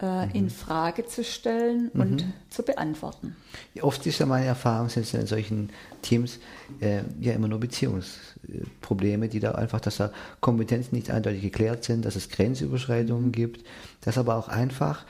äh, 0.00 0.24
mhm. 0.26 0.32
in 0.32 0.50
Frage 0.50 1.04
zu 1.04 1.22
stellen 1.22 1.90
mhm. 1.92 2.00
und 2.00 2.24
zu 2.48 2.62
beantworten. 2.62 3.36
Oft 3.82 4.06
ist 4.06 4.20
ja 4.20 4.24
meine 4.24 4.46
Erfahrung, 4.46 4.88
sind 4.88 5.12
in 5.12 5.26
solchen 5.26 5.68
Teams 6.00 6.38
äh, 6.80 7.02
ja 7.20 7.34
immer 7.34 7.48
nur 7.48 7.60
Beziehungsprobleme, 7.60 9.28
die 9.28 9.40
da 9.40 9.52
einfach, 9.52 9.80
dass 9.80 9.98
da 9.98 10.12
Kompetenzen 10.40 10.94
nicht 10.94 11.10
eindeutig 11.10 11.42
geklärt 11.42 11.84
sind, 11.84 12.06
dass 12.06 12.16
es 12.16 12.30
Grenzüberschreitungen 12.30 13.26
mhm. 13.26 13.32
gibt, 13.32 13.66
dass 14.00 14.16
aber 14.16 14.36
auch 14.36 14.48
einfach 14.48 15.04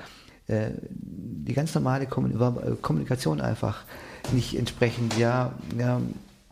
äh, 0.50 0.72
die 0.90 1.54
ganz 1.54 1.74
normale 1.74 2.06
Kommunikation 2.06 3.40
einfach 3.40 3.84
nicht 4.32 4.56
entsprechend, 4.56 5.16
ja, 5.16 5.52
ja 5.78 6.00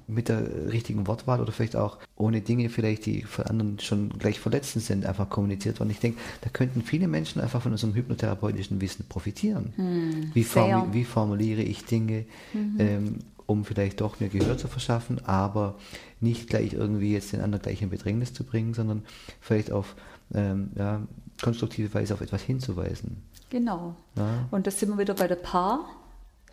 mit 0.09 0.31
der 0.31 0.73
richtigen 0.73 1.07
Wortwahl 1.07 1.41
oder 1.41 1.53
vielleicht 1.53 1.77
auch 1.77 1.99
ohne 2.17 2.41
Dinge 2.41 2.71
vielleicht, 2.71 3.05
die 3.05 3.23
von 3.23 3.45
anderen 3.45 3.79
schon 3.79 4.09
gleich 4.19 4.41
verletzend 4.41 4.83
sind, 4.83 5.05
einfach 5.05 5.29
kommuniziert 5.29 5.79
worden. 5.79 5.91
Ich 5.91 6.01
denke, 6.01 6.19
da 6.41 6.49
könnten 6.49 6.83
viele 6.83 7.09
Menschen 7.09 7.43
einfach 7.43 7.61
von 7.61 7.73
unserem 7.73 7.95
hypnotherapeutischen 7.95 8.81
Wissen 8.81 9.05
profitieren. 9.07 9.75
Hm, 9.77 10.31
wie, 10.33 10.45
formu 10.45 10.95
wie, 10.95 11.05
formuliere 11.05 11.61
ich 11.61 11.85
Dinge, 11.85 12.25
mhm. 12.55 12.77
ähm, 12.79 13.19
um 13.45 13.67
vielleicht 13.67 14.01
doch 14.01 14.19
mir 14.19 14.31
Gehör 14.31 14.57
zu 14.57 14.67
verschaffen, 14.67 15.25
aber 15.27 15.75
nicht 16.21 16.49
gleich 16.49 16.73
irgendwie 16.73 17.13
jetzt 17.13 17.33
den 17.33 17.43
anderen 17.43 17.63
gleich 17.63 17.83
in 17.83 17.91
Bedrängnis 17.91 18.33
zu 18.33 18.45
bringen, 18.45 18.73
sondern 18.73 19.03
vielleicht 19.41 19.71
auf 19.71 19.95
ähm, 20.35 20.71
ja, 20.75 21.03
konstruktive 21.43 21.93
Weise 21.93 22.15
auf 22.15 22.23
etwas 22.23 22.43
hinzuweisen. 22.43 23.23
Genau. 23.51 23.95
Ja. 24.17 24.27
Und 24.51 24.67
das 24.67 24.79
sind 24.79 24.91
wir 24.91 24.99
wieder 24.99 25.15
bei 25.15 25.29
der 25.29 25.37
Paar. 25.37 25.89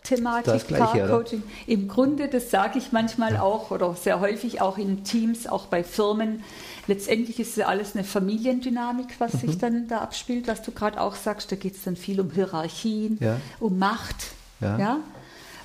Thematik, 0.06 0.68
Paar-Coaching. 0.68 1.42
Im 1.66 1.88
Grunde, 1.88 2.28
das 2.28 2.50
sage 2.50 2.78
ich 2.78 2.92
manchmal 2.92 3.34
ja. 3.34 3.42
auch 3.42 3.72
oder 3.72 3.94
sehr 3.94 4.20
häufig 4.20 4.60
auch 4.60 4.78
in 4.78 5.04
Teams, 5.04 5.46
auch 5.46 5.66
bei 5.66 5.82
Firmen. 5.82 6.44
Letztendlich 6.86 7.40
ist 7.40 7.58
es 7.58 7.64
alles 7.64 7.94
eine 7.94 8.04
Familiendynamik, 8.04 9.18
was 9.18 9.34
mhm. 9.34 9.38
sich 9.38 9.58
dann 9.58 9.88
da 9.88 9.98
abspielt, 9.98 10.46
was 10.46 10.62
du 10.62 10.70
gerade 10.70 11.00
auch 11.00 11.16
sagst. 11.16 11.50
Da 11.50 11.56
geht 11.56 11.74
es 11.74 11.82
dann 11.82 11.96
viel 11.96 12.20
um 12.20 12.30
Hierarchien, 12.30 13.18
ja. 13.20 13.40
um 13.58 13.78
Macht, 13.78 14.28
ja. 14.60 14.78
ja. 14.78 14.98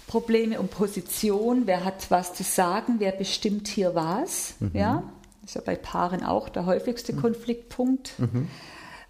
Probleme 0.08 0.60
um 0.60 0.68
Position. 0.68 1.68
Wer 1.68 1.86
hat 1.86 2.10
was 2.10 2.34
zu 2.34 2.44
sagen? 2.44 2.96
Wer 2.98 3.12
bestimmt 3.12 3.68
hier 3.68 3.94
was? 3.94 4.56
Mhm. 4.60 4.72
Ja, 4.74 5.04
ist 5.46 5.56
ja 5.56 5.62
bei 5.64 5.76
Paaren 5.76 6.24
auch 6.24 6.50
der 6.50 6.66
häufigste 6.66 7.14
mhm. 7.14 7.22
Konfliktpunkt. 7.22 8.14
Mhm. 8.18 8.48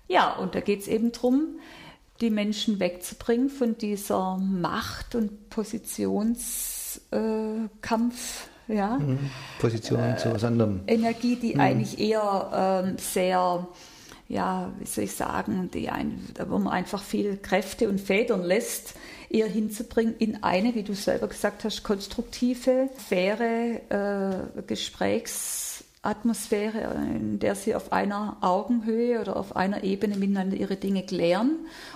Ja, 0.07 0.33
und 0.33 0.55
da 0.55 0.59
geht 0.59 0.81
es 0.81 0.87
eben 0.87 1.13
darum, 1.13 1.55
die 2.21 2.29
Menschen 2.29 2.79
wegzubringen 2.79 3.49
von 3.49 3.77
dieser 3.77 4.37
Macht- 4.37 5.15
und 5.15 5.49
Positionskampf. 5.49 8.47
Äh, 8.69 8.75
ja. 8.75 8.99
Mhm. 8.99 9.31
Position 9.59 10.17
zu 10.17 10.33
was 10.33 10.43
anderem. 10.43 10.81
Energie, 10.87 11.35
die 11.35 11.55
mhm. 11.55 11.59
eigentlich 11.59 11.99
eher 11.99 12.93
äh, 12.95 13.01
sehr, 13.01 13.67
ja, 14.29 14.71
wie 14.79 14.85
soll 14.85 15.05
ich 15.05 15.15
sagen, 15.15 15.69
die 15.73 15.89
ein, 15.89 16.21
wo 16.47 16.59
man 16.59 16.71
einfach 16.71 17.03
viel 17.03 17.37
Kräfte 17.37 17.89
und 17.89 17.99
Federn 17.99 18.43
lässt, 18.43 18.93
eher 19.29 19.47
hinzubringen 19.47 20.15
in 20.17 20.43
eine, 20.43 20.75
wie 20.75 20.83
du 20.83 20.93
selber 20.93 21.27
gesagt 21.27 21.63
hast, 21.63 21.83
konstruktive, 21.83 22.89
faire 22.95 23.81
äh, 23.89 24.61
Gesprächs- 24.67 25.70
Atmosphäre, 26.03 26.95
in 27.15 27.37
der 27.37 27.53
sie 27.53 27.75
auf 27.75 27.93
einer 27.93 28.37
Augenhöhe 28.41 29.21
oder 29.21 29.37
auf 29.37 29.55
einer 29.55 29.83
Ebene 29.83 30.17
miteinander 30.17 30.57
ihre 30.57 30.75
Dinge 30.75 31.03
klären 31.03 31.51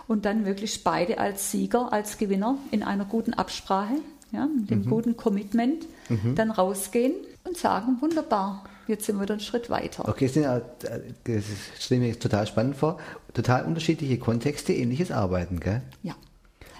und 0.08 0.26
dann 0.26 0.44
möglichst 0.44 0.84
beide 0.84 1.18
als 1.18 1.52
Sieger, 1.52 1.92
als 1.92 2.18
Gewinner 2.18 2.58
in 2.70 2.84
einer 2.84 3.06
guten 3.06 3.34
Absprache, 3.34 3.96
ja, 4.32 4.46
mit 4.46 4.70
dem 4.70 4.82
mhm. 4.82 4.90
guten 4.90 5.18
Commitment 5.18 5.88
mhm. 6.10 6.36
dann 6.36 6.52
rausgehen 6.52 7.14
und 7.46 7.58
sagen, 7.58 7.98
wunderbar, 8.00 8.66
jetzt 8.88 9.06
sind 9.08 9.20
wir 9.20 9.26
dann 9.26 9.40
einen 9.40 9.46
Schritt 9.46 9.72
weiter. 9.72 10.08
Okay, 10.08 10.28
das, 10.28 11.44
stelle 11.80 12.06
ich 12.06 12.14
mir 12.14 12.20
total 12.20 12.46
spannend 12.46 12.76
vor. 12.76 13.00
Total 13.34 13.66
unterschiedliche 13.66 14.20
Kontexte, 14.20 14.74
ähnliches 14.74 15.12
Arbeiten, 15.12 15.60
gell? 15.60 15.82
Ja. 16.04 16.16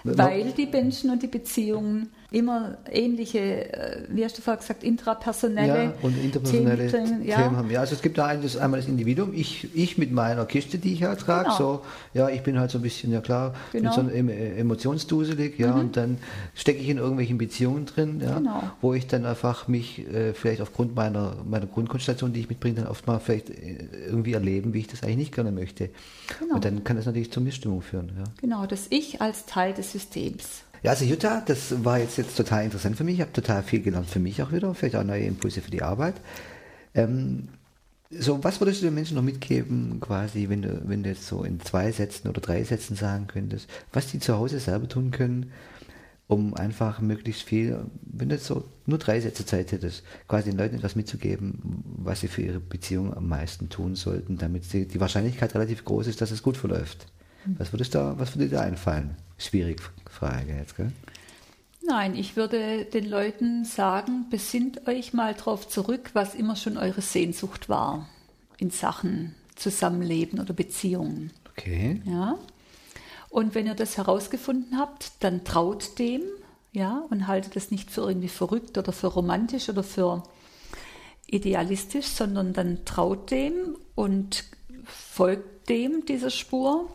Weil 0.04 0.52
die 0.52 0.66
Menschen 0.66 1.10
und 1.10 1.24
die 1.24 1.26
Beziehungen 1.26 2.10
immer 2.30 2.78
ähnliche, 2.90 3.72
äh, 3.72 4.02
wie 4.08 4.24
hast 4.24 4.36
du 4.36 4.42
vorher 4.42 4.60
gesagt, 4.60 4.82
intrapersonelle 4.82 5.84
ja, 5.84 5.92
und 6.02 6.16
interpersonelle 6.22 6.88
Themen, 6.88 7.06
Themen 7.06 7.24
ja. 7.24 7.38
haben. 7.38 7.70
Ja, 7.70 7.80
also 7.80 7.94
es 7.94 8.02
gibt 8.02 8.18
da 8.18 8.26
eines, 8.26 8.56
einmal 8.56 8.80
das 8.80 8.88
Individuum, 8.88 9.32
ich, 9.32 9.68
ich 9.74 9.96
mit 9.96 10.10
meiner 10.12 10.44
Kiste, 10.44 10.78
die 10.78 10.92
ich 10.92 11.04
halt 11.04 11.20
trage, 11.20 11.44
genau. 11.44 11.56
so, 11.56 11.82
ja, 12.14 12.28
ich 12.28 12.42
bin 12.42 12.58
halt 12.58 12.70
so 12.70 12.78
ein 12.78 12.82
bisschen, 12.82 13.12
ja 13.12 13.20
klar, 13.20 13.54
genau. 13.72 13.92
so 13.92 14.00
emotionsduselig, 14.00 15.58
ja, 15.58 15.72
mhm. 15.72 15.80
und 15.80 15.96
dann 15.96 16.18
stecke 16.54 16.80
ich 16.80 16.88
in 16.88 16.98
irgendwelchen 16.98 17.38
Beziehungen 17.38 17.86
drin, 17.86 18.20
ja, 18.20 18.38
genau. 18.38 18.62
wo 18.80 18.94
ich 18.94 19.06
dann 19.06 19.24
einfach 19.24 19.68
mich 19.68 20.06
äh, 20.12 20.34
vielleicht 20.34 20.60
aufgrund 20.60 20.96
meiner, 20.96 21.36
meiner 21.44 21.66
Grundkonstellation, 21.66 22.32
die 22.32 22.40
ich 22.40 22.48
mitbringe, 22.48 22.76
dann 22.76 22.86
oft 22.88 23.06
mal 23.06 23.20
vielleicht 23.20 23.50
äh, 23.50 23.78
irgendwie 24.06 24.32
erleben, 24.32 24.74
wie 24.74 24.80
ich 24.80 24.88
das 24.88 25.02
eigentlich 25.02 25.16
nicht 25.16 25.34
gerne 25.34 25.52
möchte. 25.52 25.90
Genau. 26.40 26.56
Und 26.56 26.64
dann 26.64 26.82
kann 26.82 26.96
das 26.96 27.06
natürlich 27.06 27.30
zur 27.30 27.42
Missstimmung 27.42 27.82
führen. 27.82 28.10
Ja. 28.18 28.24
Genau, 28.40 28.66
das 28.66 28.86
Ich 28.90 29.20
als 29.20 29.46
Teil 29.46 29.74
des 29.74 29.92
Systems. 29.92 30.64
Ja, 30.82 30.90
also 30.92 31.04
Jutta, 31.04 31.42
das 31.44 31.84
war 31.84 31.98
jetzt, 31.98 32.18
jetzt 32.18 32.36
total 32.36 32.64
interessant 32.64 32.96
für 32.96 33.04
mich. 33.04 33.14
Ich 33.14 33.20
habe 33.20 33.32
total 33.32 33.62
viel 33.62 33.80
gelernt 33.80 34.08
für 34.08 34.20
mich 34.20 34.42
auch 34.42 34.52
wieder, 34.52 34.74
vielleicht 34.74 34.96
auch 34.96 35.04
neue 35.04 35.24
Impulse 35.24 35.60
für 35.62 35.70
die 35.70 35.82
Arbeit. 35.82 36.14
Ähm, 36.94 37.48
so, 38.10 38.42
was 38.44 38.60
würdest 38.60 38.82
du 38.82 38.86
den 38.86 38.94
Menschen 38.94 39.16
noch 39.16 39.22
mitgeben, 39.22 39.98
quasi, 40.00 40.48
wenn 40.48 40.62
du, 40.62 40.82
wenn 40.84 41.02
du 41.02 41.08
jetzt 41.10 41.26
so 41.26 41.42
in 41.42 41.60
zwei 41.60 41.90
Sätzen 41.90 42.28
oder 42.28 42.40
drei 42.40 42.62
Sätzen 42.62 42.96
sagen 42.96 43.26
könntest, 43.26 43.68
was 43.92 44.06
die 44.06 44.20
zu 44.20 44.36
Hause 44.36 44.60
selber 44.60 44.88
tun 44.88 45.10
können, 45.10 45.50
um 46.28 46.54
einfach 46.54 47.00
möglichst 47.00 47.42
viel, 47.42 47.78
wenn 48.02 48.28
du 48.28 48.38
so 48.38 48.64
nur 48.86 48.98
drei 48.98 49.20
Sätze 49.20 49.44
Zeit 49.44 49.72
hättest, 49.72 50.04
quasi 50.28 50.50
den 50.50 50.58
Leuten 50.58 50.76
etwas 50.76 50.96
mitzugeben, 50.96 51.82
was 51.98 52.20
sie 52.20 52.28
für 52.28 52.42
ihre 52.42 52.60
Beziehung 52.60 53.14
am 53.16 53.28
meisten 53.28 53.68
tun 53.68 53.94
sollten, 53.96 54.38
damit 54.38 54.64
sie, 54.64 54.86
die 54.86 55.00
Wahrscheinlichkeit 55.00 55.54
relativ 55.54 55.84
groß 55.84 56.06
ist, 56.06 56.20
dass 56.20 56.30
es 56.30 56.42
gut 56.42 56.56
verläuft. 56.56 57.06
Was 57.58 57.72
würdest 57.72 57.94
da, 57.94 58.18
was 58.18 58.34
würde 58.34 58.48
dir 58.48 58.56
da 58.56 58.62
einfallen? 58.62 59.16
Schwierig 59.38 59.80
Frage 60.10 60.56
jetzt, 60.56 60.76
gell? 60.76 60.92
Nein, 61.86 62.16
ich 62.16 62.36
würde 62.36 62.84
den 62.84 63.08
Leuten 63.08 63.64
sagen, 63.64 64.26
besinnt 64.28 64.88
euch 64.88 65.12
mal 65.12 65.34
darauf 65.34 65.68
zurück, 65.68 66.10
was 66.14 66.34
immer 66.34 66.56
schon 66.56 66.76
eure 66.76 67.00
Sehnsucht 67.00 67.68
war 67.68 68.08
in 68.58 68.70
Sachen 68.70 69.34
Zusammenleben 69.54 70.40
oder 70.40 70.52
Beziehungen. 70.52 71.30
Okay. 71.52 72.02
Ja. 72.04 72.38
Und 73.30 73.54
wenn 73.54 73.66
ihr 73.66 73.74
das 73.74 73.96
herausgefunden 73.96 74.78
habt, 74.78 75.12
dann 75.20 75.44
traut 75.44 75.98
dem, 75.98 76.22
ja, 76.72 77.04
und 77.10 77.26
haltet 77.26 77.54
das 77.54 77.70
nicht 77.70 77.90
für 77.90 78.02
irgendwie 78.02 78.28
verrückt 78.28 78.78
oder 78.78 78.92
für 78.92 79.08
romantisch 79.08 79.68
oder 79.68 79.82
für 79.82 80.22
idealistisch, 81.26 82.06
sondern 82.06 82.52
dann 82.52 82.84
traut 82.84 83.30
dem 83.30 83.76
und 83.94 84.44
folgt 84.84 85.68
dem 85.68 86.04
dieser 86.04 86.30
Spur 86.30 86.88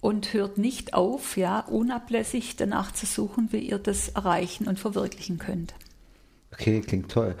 und 0.00 0.32
hört 0.32 0.58
nicht 0.58 0.94
auf, 0.94 1.36
ja, 1.36 1.60
unablässig 1.60 2.56
danach 2.56 2.92
zu 2.92 3.06
suchen, 3.06 3.48
wie 3.50 3.58
ihr 3.58 3.78
das 3.78 4.08
erreichen 4.08 4.66
und 4.66 4.78
verwirklichen 4.78 5.38
könnt. 5.38 5.74
Okay, 6.52 6.80
klingt 6.80 7.10
toll. 7.10 7.36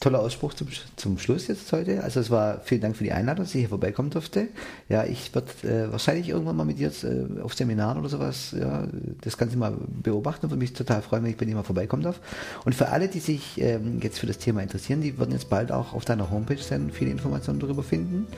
Toller 0.00 0.20
Ausspruch 0.20 0.54
zum, 0.54 0.68
zum 0.94 1.18
Schluss 1.18 1.48
jetzt 1.48 1.72
heute. 1.72 2.04
Also 2.04 2.20
es 2.20 2.30
war 2.30 2.60
vielen 2.60 2.80
Dank 2.80 2.96
für 2.96 3.02
die 3.02 3.10
Einladung, 3.10 3.44
dass 3.44 3.54
ich 3.54 3.62
hier 3.62 3.68
vorbeikommen 3.68 4.10
durfte. 4.10 4.46
Ja, 4.88 5.04
ich 5.04 5.34
werde 5.34 5.48
äh, 5.64 5.90
wahrscheinlich 5.90 6.28
irgendwann 6.28 6.56
mal 6.56 6.64
mit 6.64 6.78
dir 6.78 6.92
äh, 7.02 7.40
auf 7.40 7.54
Seminaren 7.54 7.98
oder 7.98 8.08
sowas 8.08 8.54
ja, 8.56 8.86
das 9.22 9.36
Ganze 9.36 9.56
mal 9.56 9.74
beobachten 10.02 10.46
und 10.46 10.52
würde 10.52 10.60
mich 10.60 10.72
total 10.72 11.02
freuen, 11.02 11.24
wenn 11.24 11.32
ich 11.32 11.36
bei 11.36 11.46
dir 11.46 11.56
mal 11.56 11.64
vorbeikommen 11.64 12.04
darf. 12.04 12.20
Und 12.64 12.76
für 12.76 12.90
alle, 12.90 13.08
die 13.08 13.18
sich 13.18 13.60
ähm, 13.60 13.98
jetzt 14.00 14.20
für 14.20 14.26
das 14.26 14.38
Thema 14.38 14.62
interessieren, 14.62 15.00
die 15.00 15.18
werden 15.18 15.32
jetzt 15.32 15.50
bald 15.50 15.72
auch 15.72 15.92
auf 15.94 16.04
deiner 16.04 16.30
Homepage 16.30 16.60
dann 16.70 16.92
viele 16.92 17.10
Informationen 17.10 17.58
darüber 17.58 17.82
finden. 17.82 18.28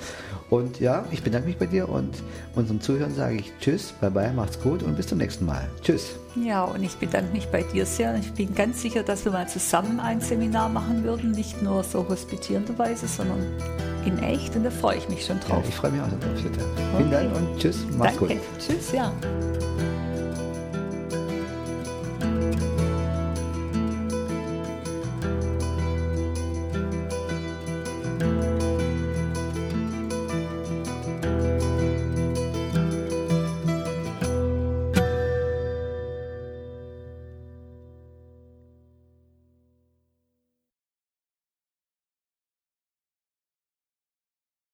Und 0.49 0.81
ja, 0.81 1.05
ich 1.11 1.23
bedanke 1.23 1.47
mich 1.47 1.59
bei 1.59 1.67
dir 1.67 1.91
und 1.91 2.23
unserem 2.55 2.81
Zuhören 2.81 3.15
sage 3.15 3.37
ich 3.37 3.53
Tschüss, 3.61 3.93
bye 4.01 4.11
bye, 4.11 4.33
macht's 4.33 4.59
gut 4.61 4.83
und 4.83 4.97
bis 4.97 5.09
zum 5.09 5.19
nächsten 5.19 5.45
Mal. 5.45 5.69
Tschüss. 5.83 6.17
Ja, 6.37 6.64
und 6.64 6.83
ich 6.83 6.97
bedanke 6.97 7.33
mich 7.33 7.49
bei 7.49 7.62
dir 7.62 7.85
sehr. 7.85 8.14
Ich 8.16 8.33
bin 8.33 8.55
ganz 8.55 8.83
sicher, 8.83 9.03
dass 9.03 9.24
wir 9.24 9.33
mal 9.33 9.49
zusammen 9.49 9.99
ein 10.01 10.20
Seminar 10.20 10.68
machen 10.68 11.03
würden, 11.03 11.33
nicht 11.33 11.61
nur 11.62 11.83
so 11.83 12.09
hospitierenderweise, 12.09 13.09
sondern 13.09 13.47
in 14.05 14.18
echt. 14.22 14.55
Und 14.57 14.64
da 14.64 14.70
freue 14.70 14.99
ich 14.99 15.09
mich 15.09 15.26
schon 15.26 15.41
drauf. 15.41 15.62
Ja, 15.62 15.68
ich 15.68 15.74
freue 15.74 15.91
mich 15.91 16.01
auch 16.01 16.09
drauf. 16.09 16.18
Okay. 16.22 16.64
Vielen 16.97 17.11
Dank 17.11 17.37
und 17.37 17.59
tschüss. 17.59 17.85
Mach's 17.97 18.16
Danke. 18.16 18.35
gut. 18.35 18.43
Tschüss, 18.59 18.93
ja. 18.93 19.12